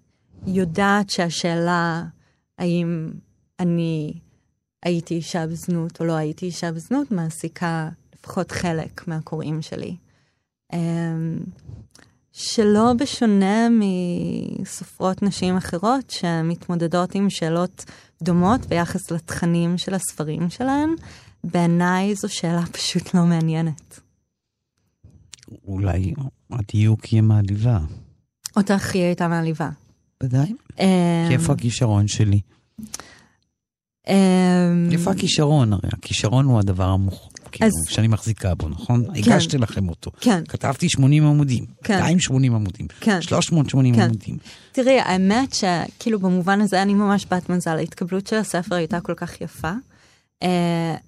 יודעת 0.47 1.09
שהשאלה 1.09 2.03
האם 2.57 3.11
אני 3.59 4.13
הייתי 4.84 5.13
אישה 5.13 5.47
בזנות 5.47 5.99
או 6.01 6.05
לא 6.05 6.13
הייתי 6.13 6.45
אישה 6.45 6.71
בזנות 6.71 7.11
מעסיקה 7.11 7.89
לפחות 8.15 8.51
חלק 8.51 9.07
מהקוראים 9.07 9.61
שלי. 9.61 9.95
אמ, 10.73 11.39
שלא 12.31 12.93
בשונה 12.99 13.67
מסופרות 14.59 15.23
נשים 15.23 15.57
אחרות 15.57 16.09
שמתמודדות 16.09 17.15
עם 17.15 17.29
שאלות 17.29 17.86
דומות 18.21 18.65
ביחס 18.65 19.11
לתכנים 19.11 19.77
של 19.77 19.93
הספרים 19.93 20.49
שלהן, 20.49 20.95
בעיניי 21.43 22.15
זו 22.15 22.29
שאלה 22.29 22.65
פשוט 22.71 23.13
לא 23.13 23.25
מעניינת. 23.25 23.99
אולי 25.67 26.13
הדיוק 26.51 27.13
יהיה 27.13 27.21
מעליבה. 27.21 27.79
אותך 28.55 28.93
היא 28.93 29.03
הייתה 29.03 29.27
מעליבה. 29.27 29.69
ודאי. 30.23 30.53
אמ, 30.79 30.85
כי 31.27 31.33
איפה 31.33 31.53
הכישרון 31.53 32.07
שלי? 32.07 32.39
אמ, 34.07 34.89
איפה 34.91 35.11
הכישרון? 35.11 35.73
הרי 35.73 35.89
הכישרון 35.93 36.45
הוא 36.45 36.59
הדבר 36.59 36.89
המוך... 36.89 37.29
כאילו, 37.51 37.69
שאני 37.89 38.07
מחזיקה 38.07 38.55
בו, 38.55 38.69
נכון? 38.69 39.05
הגשתי 39.15 39.57
לכם 39.57 39.89
אותו. 39.89 40.11
כן, 40.19 40.43
כתבתי 40.47 40.89
80 40.89 41.25
עמודים, 41.25 41.65
כן. 41.83 41.99
280 41.99 42.55
עמודים, 42.55 42.87
כן. 42.99 43.21
380 43.21 43.95
כן. 43.95 44.01
עמודים. 44.01 44.37
תראי, 44.71 44.99
האמת 44.99 45.53
שכאילו 45.53 46.19
במובן 46.19 46.61
הזה 46.61 46.81
אני 46.81 46.93
ממש 46.93 47.25
בת 47.31 47.49
מזל, 47.49 47.77
ההתקבלות 47.77 48.27
של 48.27 48.35
הספר 48.35 48.75
הייתה 48.75 48.99
כל 48.99 49.13
כך 49.13 49.41
יפה. 49.41 49.71
Uh, 50.43 50.45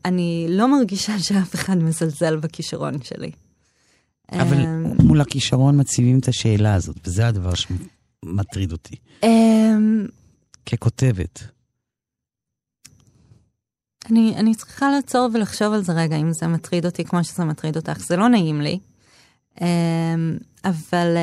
אני 0.05 0.47
לא 0.49 0.67
מרגישה 0.67 1.19
שאף 1.25 1.55
אחד 1.55 1.77
מזלזל 1.77 2.35
בכישרון 2.35 3.01
שלי. 3.03 3.31
אבל 4.31 4.59
אמ, 4.59 4.83
מול 5.03 5.21
הכישרון 5.21 5.79
מציבים 5.79 6.19
את 6.19 6.27
השאלה 6.27 6.73
הזאת, 6.73 6.95
וזה 7.07 7.27
הדבר 7.27 7.51
שמטריד 7.55 8.71
אותי. 8.71 8.95
אמ, 9.23 10.05
ככותבת. 10.65 11.43
אני, 14.09 14.33
אני 14.37 14.55
צריכה 14.55 14.89
לעצור 14.89 15.29
ולחשוב 15.33 15.73
על 15.73 15.83
זה 15.83 15.93
רגע, 15.93 16.15
אם 16.15 16.33
זה 16.33 16.47
מטריד 16.47 16.85
אותי 16.85 17.03
כמו 17.03 17.23
שזה 17.23 17.45
מטריד 17.45 17.75
אותך. 17.75 17.97
זה 17.97 18.15
לא 18.15 18.29
נעים 18.29 18.61
לי, 18.61 18.79
אמ, 19.61 20.37
אבל 20.65 21.17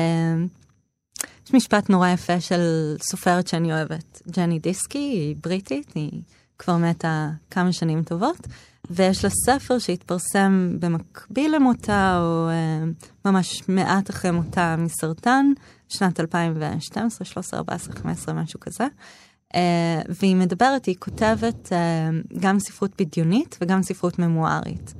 יש 1.45 1.53
משפט 1.53 1.89
נורא 1.89 2.09
יפה 2.09 2.41
של 2.41 2.95
סופרת 3.01 3.47
שאני 3.47 3.73
אוהבת, 3.73 4.21
ג'ני 4.31 4.59
דיסקי, 4.59 4.97
היא 4.97 5.35
בריטית, 5.43 5.91
היא 5.95 6.21
כבר 6.63 6.77
מתה 6.77 7.29
כמה 7.51 7.71
שנים 7.71 8.03
טובות, 8.03 8.47
ויש 8.89 9.23
לה 9.23 9.29
ספר 9.45 9.79
שהתפרסם 9.79 10.75
במקביל 10.79 11.55
למותה, 11.55 12.19
או 12.21 12.49
אמ, 12.49 12.93
ממש 13.25 13.63
מעט 13.67 14.09
אחרי 14.09 14.31
מותה 14.31 14.75
מסרטן, 14.77 15.45
שנת 15.89 16.19
2012, 16.19 17.25
13, 17.25 17.59
14, 17.59 17.95
15, 17.95 18.33
משהו 18.33 18.59
כזה. 18.59 18.87
Uh, 19.53 19.55
והיא 20.09 20.35
מדברת, 20.35 20.85
היא 20.85 20.95
כותבת 20.99 21.71
uh, 21.71 22.37
גם 22.39 22.59
ספרות 22.59 23.01
בדיונית 23.01 23.57
וגם 23.61 23.83
ספרות 23.83 24.19
ממוארית. 24.19 24.93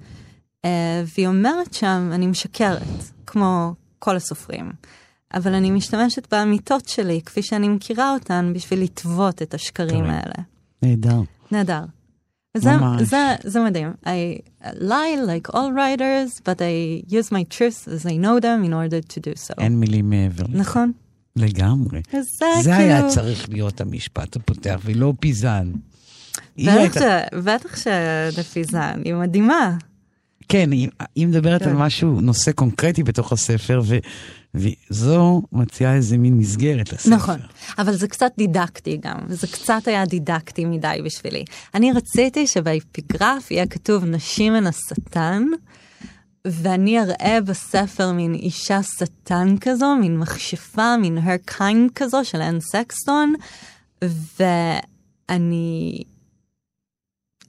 והיא 1.15 1.27
אומרת 1.27 1.73
שם, 1.73 2.09
אני 2.13 2.27
משקרת, 2.27 2.87
כמו 3.25 3.73
כל 3.99 4.15
הסופרים. 4.15 4.71
אבל 5.33 5.53
אני 5.53 5.71
משתמשת 5.71 6.33
באמיתות 6.33 6.87
שלי, 6.87 7.21
כפי 7.25 7.41
שאני 7.41 7.67
מכירה 7.67 8.13
אותן, 8.13 8.51
בשביל 8.55 8.83
לטוות 8.83 9.41
את 9.41 9.53
השקרים. 9.53 10.05
האלה. 10.05 10.35
נהדר. 10.81 11.21
נהדר. 11.53 11.81
זה. 12.57 12.71
זה, 13.03 13.35
זה 13.43 13.59
מדהים. 13.59 13.93
I 14.05 14.07
lie 14.79 15.17
like 15.27 15.53
all 15.55 15.71
writers, 15.75 16.39
but 16.45 16.61
I 16.61 17.11
use 17.11 17.31
my 17.31 17.43
truths 17.57 17.87
as 17.87 18.05
I 18.05 18.15
know 18.23 18.39
them 18.41 18.63
in 18.67 18.73
order 18.73 19.01
to 19.13 19.19
do 19.19 19.33
so. 19.47 19.53
אין 19.57 19.79
מילים 19.79 20.09
מעבר. 20.09 20.45
נכון? 20.49 20.91
לגמרי. 21.35 22.01
זה 22.61 22.75
היה 22.75 22.97
כאילו- 22.97 23.13
צריך 23.13 23.49
להיות 23.49 23.81
המשפט 23.81 24.35
הפותח, 24.35 24.79
ולא 24.85 25.13
פיזן. 25.19 25.71
בטח, 26.57 26.71
הייתה- 26.77 26.99
ש... 27.31 27.35
בטח 27.43 27.75
שדפיזן, 27.77 29.01
היא 29.05 29.13
מדהימה. 29.15 29.77
כן, 30.49 30.71
היא, 30.71 30.89
היא 31.15 31.27
מדברת 31.27 31.63
כן. 31.63 31.69
על 31.69 31.75
משהו, 31.75 32.21
נושא 32.21 32.51
קונקרטי 32.51 33.03
בתוך 33.03 33.31
הספר, 33.31 33.81
ו, 33.85 33.97
וזו 34.55 35.41
מציעה 35.51 35.95
איזה 35.95 36.17
מין 36.17 36.37
מסגרת 36.37 36.93
לספר. 36.93 37.09
נכון, 37.09 37.39
אבל 37.77 37.95
זה 37.95 38.07
קצת 38.07 38.31
דידקטי 38.37 38.97
גם, 38.97 39.17
זה 39.29 39.47
קצת 39.47 39.87
היה 39.87 40.05
דידקטי 40.05 40.65
מדי 40.65 40.97
בשבילי. 41.05 41.45
אני 41.75 41.91
רציתי 41.91 42.47
שבאפיגרף 42.47 43.51
יהיה 43.51 43.67
כתוב 43.67 44.05
נשים 44.05 44.53
הן 44.53 44.67
השטן, 44.67 45.43
ואני 46.47 46.99
אראה 46.99 47.41
בספר 47.45 48.11
מין 48.11 48.33
אישה 48.33 48.83
שטן 48.83 49.55
כזו, 49.61 49.95
מין 49.95 50.17
מכשפה, 50.17 50.97
מין 50.97 51.17
her 51.17 51.51
kind 51.51 51.93
כזו 51.95 52.25
של 52.25 52.41
אן 52.41 52.59
סקסטון, 52.59 53.33
ואני 54.39 56.03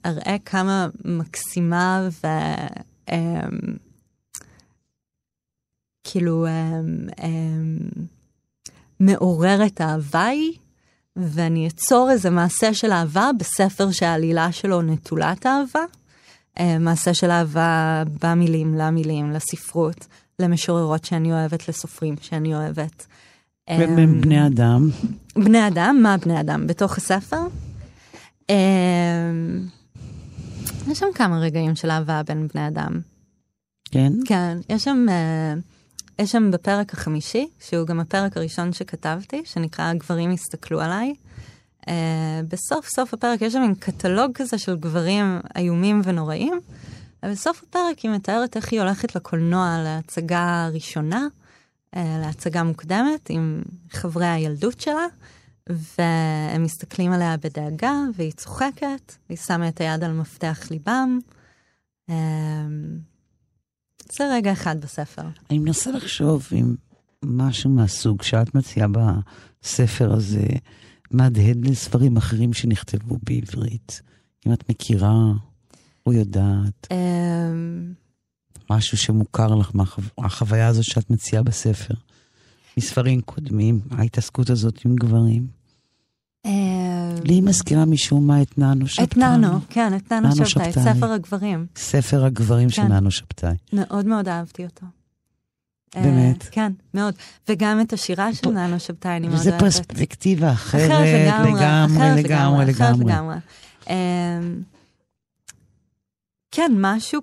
אראה 0.05 0.35
כמה 0.45 0.87
מקסימה 1.05 2.09
ו... 2.23 2.27
אמ, 3.11 3.84
כאילו 6.11 6.45
אמ, 6.47 7.07
אמ, 7.23 7.77
מעוררת 8.99 9.81
אהבה 9.81 10.25
היא, 10.25 10.53
ואני 11.15 11.67
אצור 11.67 12.11
איזה 12.11 12.29
מעשה 12.29 12.73
של 12.73 12.91
אהבה 12.91 13.29
בספר 13.39 13.91
שהעלילה 13.91 14.51
שלו 14.51 14.81
נטולת 14.81 15.45
אהבה. 15.45 15.85
אה, 16.59 16.79
מעשה 16.79 17.13
של 17.13 17.31
אהבה 17.31 18.03
במילים, 18.23 18.75
למילים, 18.75 19.31
לספרות, 19.31 20.07
למשוררות 20.39 21.05
שאני 21.05 21.31
אוהבת, 21.31 21.69
לסופרים 21.69 22.15
שאני 22.21 22.55
אוהבת. 22.55 23.05
אמ, 23.69 23.79
והם 23.79 24.21
בני 24.21 24.47
אדם, 24.47 24.89
בני 25.35 25.67
אדם, 25.67 25.99
מה 26.03 26.17
בני 26.17 26.39
אדם? 26.39 26.67
בתוך 26.67 26.97
הספר? 26.97 27.41
אמ, 28.49 29.67
יש 30.87 30.99
שם 30.99 31.07
כמה 31.15 31.39
רגעים 31.39 31.75
של 31.75 31.91
אהבה 31.91 32.23
בין 32.23 32.47
בני 32.53 32.67
אדם. 32.67 32.99
כן? 33.91 34.13
כן, 34.25 34.57
יש 34.69 34.83
שם, 34.83 35.05
אה, 35.09 35.53
יש 36.19 36.31
שם 36.31 36.51
בפרק 36.51 36.93
החמישי, 36.93 37.47
שהוא 37.59 37.87
גם 37.87 37.99
הפרק 37.99 38.37
הראשון 38.37 38.73
שכתבתי, 38.73 39.41
שנקרא 39.45 39.93
גברים 39.93 40.31
הסתכלו 40.31 40.81
עליי. 40.81 41.13
אה, 41.87 42.41
בסוף 42.47 42.87
סוף 42.87 43.13
הפרק 43.13 43.41
יש 43.41 43.53
שם 43.53 43.61
מין 43.61 43.75
קטלוג 43.75 44.31
כזה 44.33 44.57
של 44.57 44.75
גברים 44.75 45.39
איומים 45.57 46.01
ונוראים, 46.03 46.59
ובסוף 47.25 47.63
הפרק 47.63 47.99
היא 47.99 48.11
מתארת 48.11 48.55
איך 48.55 48.71
היא 48.71 48.81
הולכת 48.81 49.15
לקולנוע 49.15 49.77
להצגה 49.83 50.69
ראשונה, 50.73 51.27
אה, 51.95 52.17
להצגה 52.21 52.63
מוקדמת 52.63 53.29
עם 53.29 53.63
חברי 53.89 54.27
הילדות 54.27 54.79
שלה, 54.79 55.05
והם 55.69 56.63
מסתכלים 56.63 57.11
עליה 57.11 57.37
בדאגה, 57.37 57.93
והיא 58.15 58.31
צוחקת, 58.31 59.15
והיא 59.29 59.37
שמה 59.37 59.67
את 59.67 59.81
היד 59.81 60.03
על 60.03 60.11
מפתח 60.11 60.67
ליבם. 60.71 61.19
אה, 62.09 62.15
זה 64.11 64.23
רגע 64.33 64.51
אחד 64.51 64.81
בספר. 64.81 65.21
אני 65.49 65.59
מנסה 65.59 65.91
לחשוב 65.91 66.47
אם 66.51 66.75
משהו 67.23 67.69
מהסוג 67.69 68.21
שאת 68.21 68.55
מציעה 68.55 68.87
בספר 68.87 70.13
הזה 70.13 70.47
מהדהד 71.11 71.65
לספרים 71.65 72.17
אחרים 72.17 72.53
שנכתבו 72.53 73.17
בעברית. 73.23 74.01
אם 74.47 74.53
את 74.53 74.69
מכירה 74.69 75.31
או 76.05 76.13
יודעת 76.13 76.87
אמ, 76.91 77.93
משהו 78.69 78.97
שמוכר 78.97 79.55
לך 79.55 79.71
מהחוויה 80.17 80.67
הזאת 80.67 80.83
שאת 80.83 81.09
מציעה 81.09 81.43
בספר. 81.43 81.93
מספרים 82.77 83.21
קודמים, 83.21 83.79
ההתעסקות 83.91 84.49
הזאת 84.49 84.85
עם 84.85 84.95
גברים. 84.95 85.47
לי 87.23 87.33
היא 87.33 87.43
מזכירה 87.43 87.85
משום 87.85 88.27
מה 88.27 88.41
את 88.41 88.57
ננו 88.57 88.87
שבתאי. 88.87 89.03
את 89.05 89.17
ננו, 89.17 89.59
כן, 89.69 89.95
את 89.95 90.11
ננו 90.13 90.27
ננו 90.27 90.45
שבתאי, 90.45 90.69
את 90.69 90.73
שבתאי. 90.73 90.93
ספר 90.93 91.11
הגברים. 91.11 91.65
ספר 91.75 92.25
הגברים 92.25 92.69
של 92.69 92.81
כן. 92.81 92.91
ננו 92.91 93.11
שבתאי. 93.11 93.55
מאוד 93.73 94.05
מאוד 94.05 94.27
אהבתי 94.27 94.65
אותו. 94.65 94.85
אה, 95.95 96.01
באמת? 96.01 96.43
כן, 96.51 96.71
מאוד. 96.93 97.13
וגם 97.49 97.81
את 97.81 97.93
השירה 97.93 98.33
של 98.33 98.49
ננו 98.49 98.79
שבתאי 98.79 99.17
אני 99.17 99.27
מאוד 99.27 99.47
אוהבת. 99.47 99.59
פרספקטיבה 99.59 100.51
אחרת, 100.51 100.91
אחרת 100.91 101.27
לגמרי, 101.27 101.51
לגמרי, 101.51 101.97
אחרת 101.97 102.25
לגמרי, 102.25 102.71
אחרת 102.71 102.95
לגמרי. 102.97 103.13
לגמרי. 103.13 103.35
אמ, 103.89 104.61
כן, 106.51 106.71
משהו, 106.77 107.21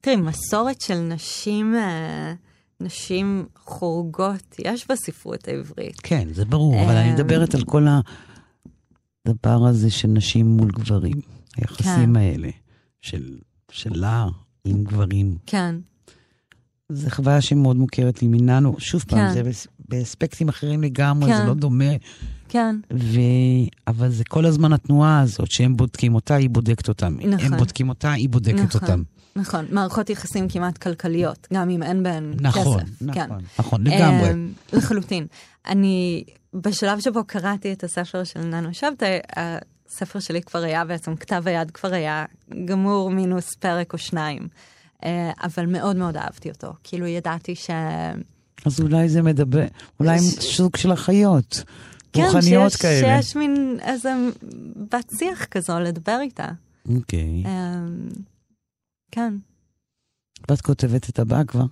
תראי, 0.00 0.16
מסורת 0.16 0.80
של 0.80 0.98
נשים, 0.98 1.74
אה, 1.74 2.32
נשים 2.80 3.46
חורגות, 3.64 4.56
יש 4.58 4.86
בספרות 4.90 5.48
העברית. 5.48 6.00
כן, 6.02 6.28
זה 6.32 6.44
ברור, 6.44 6.84
אבל 6.84 6.96
אני 6.96 7.08
אמ, 7.08 7.14
מדברת 7.14 7.54
על 7.54 7.64
כל 7.64 7.86
הדבר 9.26 9.66
הזה 9.66 9.90
של 9.90 10.08
נשים 10.08 10.46
מול 10.56 10.70
גברים. 10.70 11.20
היחסים 11.56 11.84
כן. 12.14 12.16
האלה 12.16 12.48
של 13.00 13.38
שלה 13.70 14.26
עם 14.64 14.84
גברים. 14.84 15.36
כן, 15.46 15.74
זו 16.92 17.10
חוויה 17.10 17.40
שמאוד 17.40 17.76
מוכרת 17.76 18.22
לי 18.22 18.28
מננו. 18.28 18.74
שוב 18.78 19.04
פעם, 19.08 19.18
כן. 19.18 19.32
זה 19.34 19.42
באס- 19.42 19.66
באספקטים 19.88 20.48
אחרים 20.48 20.82
לגמרי, 20.82 21.30
כן. 21.32 21.36
זה 21.36 21.44
לא 21.44 21.54
דומה. 21.54 21.84
כן, 22.48 22.76
ו... 22.92 23.20
אבל 23.88 24.10
זה 24.10 24.24
כל 24.24 24.44
הזמן 24.46 24.72
התנועה 24.72 25.20
הזאת, 25.20 25.50
שהם 25.50 25.76
בודקים 25.76 26.14
אותה, 26.14 26.34
היא 26.34 26.50
בודקת 26.50 26.88
אותם. 26.88 27.16
נכון. 27.28 27.52
הם 27.52 27.58
בודקים 27.58 27.88
אותה, 27.88 28.12
היא 28.12 28.28
בודקת 28.28 28.54
נכון. 28.74 28.80
אותם. 28.82 29.02
נכון. 29.36 29.66
מערכות 29.70 30.10
יחסים 30.10 30.48
כמעט 30.48 30.78
כלכליות, 30.78 31.48
גם 31.52 31.70
אם 31.70 31.82
אין 31.82 32.02
בהן 32.02 32.34
נכון, 32.40 32.78
כסף. 32.80 32.88
כן. 33.14 33.24
נכון, 33.26 33.42
נכון, 33.58 33.86
לגמרי. 33.86 34.30
אמ, 34.30 34.52
לחלוטין. 34.72 35.26
אני, 35.66 36.24
בשלב 36.54 37.00
שבו 37.00 37.24
קראתי 37.24 37.72
את 37.72 37.84
הספר 37.84 38.24
של 38.24 38.40
ננו 38.40 38.74
שבתאי, 38.74 39.18
הספר 39.88 40.20
שלי 40.20 40.42
כבר 40.42 40.58
היה 40.62 40.84
בעצם, 40.84 41.16
כתב 41.16 41.42
היד 41.46 41.70
כבר 41.70 41.92
היה 41.94 42.24
גמור 42.64 43.10
מינוס 43.10 43.54
פרק 43.54 43.92
או 43.92 43.98
שניים. 43.98 44.48
אה, 45.04 45.30
אבל 45.42 45.66
מאוד 45.66 45.96
מאוד 45.96 46.16
אהבתי 46.16 46.50
אותו. 46.50 46.72
כאילו 46.84 47.06
ידעתי 47.06 47.54
ש... 47.54 47.70
אז 48.66 48.80
אולי 48.80 49.08
זה 49.08 49.22
מדבר, 49.22 49.64
אולי 50.00 50.18
ש- 50.18 50.56
סוג 50.56 50.76
של 50.76 50.92
החיות. 50.92 51.62
כן, 52.12 52.22
רוחניות 52.22 52.72
שיש, 52.72 52.80
כאלה. 52.82 53.22
שיש 53.22 53.36
מין 53.36 53.78
איזה 53.82 54.14
בת 54.92 55.10
שיח 55.18 55.44
כזו 55.44 55.80
לדבר 55.80 56.18
איתה. 56.20 56.46
אוקיי. 56.96 57.42
אמ, 57.46 58.08
כן. 59.10 59.34
ואת 60.50 60.60
כותבת 60.60 61.08
את 61.08 61.18
הבא 61.18 61.44
כבר? 61.44 61.64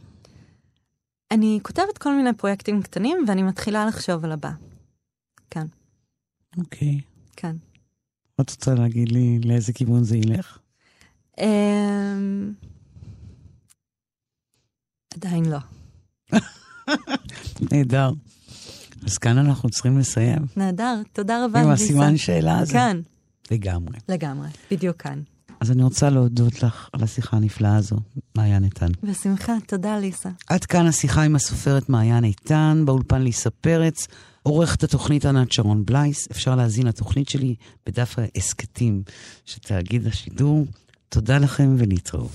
אני 1.30 1.58
כותבת 1.62 1.98
כל 1.98 2.14
מיני 2.14 2.32
פרויקטים 2.32 2.82
קטנים 2.82 3.24
ואני 3.28 3.42
מתחילה 3.42 3.86
לחשוב 3.86 4.24
על 4.24 4.32
הבא. 4.32 4.50
כן, 5.50 5.66
אוקיי. 6.58 7.00
כן. 7.36 7.56
את 8.40 8.50
רוצה 8.50 8.74
להגיד 8.74 9.08
לי 9.08 9.38
לאיזה 9.44 9.72
כיוון 9.72 10.04
זה 10.04 10.16
ילך? 10.16 10.58
אמ, 11.40 12.52
עדיין 15.14 15.44
לא. 15.44 15.58
נהדר. 17.72 18.10
אז 19.06 19.18
כאן 19.18 19.38
אנחנו 19.38 19.70
צריכים 19.70 19.98
לסיים. 19.98 20.46
נהדר, 20.56 21.02
תודה 21.12 21.44
רבה, 21.44 21.60
עם. 21.60 21.70
הסימן 21.70 22.16
שאלה 22.16 22.58
הזה. 22.58 22.72
כן, 22.72 22.96
לגמרי. 23.50 23.98
לגמרי, 24.08 24.48
בדיוק 24.70 24.96
כאן. 24.96 25.22
אז 25.60 25.70
אני 25.70 25.82
רוצה 25.82 26.10
להודות 26.10 26.62
לך 26.62 26.88
על 26.92 27.02
השיחה 27.02 27.36
הנפלאה 27.36 27.76
הזו, 27.76 27.96
מעיין 28.36 28.64
איתן. 28.64 28.86
בשמחה, 29.02 29.52
תודה 29.66 29.98
ליסה. 29.98 30.28
עד 30.46 30.64
כאן 30.64 30.86
השיחה 30.86 31.22
עם 31.22 31.36
הסופרת 31.36 31.88
מעיין 31.88 32.24
איתן, 32.24 32.82
באולפן 32.84 33.22
ליסה 33.22 33.50
פרץ, 33.50 34.06
עורכת 34.42 34.82
התוכנית 34.82 35.24
ענת 35.24 35.52
שרון 35.52 35.84
בלייס. 35.84 36.28
אפשר 36.30 36.54
להזין 36.54 36.86
לתוכנית 36.86 37.28
שלי 37.28 37.54
בדף 37.86 38.16
ההסכתים 38.18 39.02
של 39.44 39.58
תאגיד 39.58 40.06
השידור. 40.06 40.66
תודה 41.08 41.38
לכם 41.38 41.74
ולהתראות. 41.78 42.30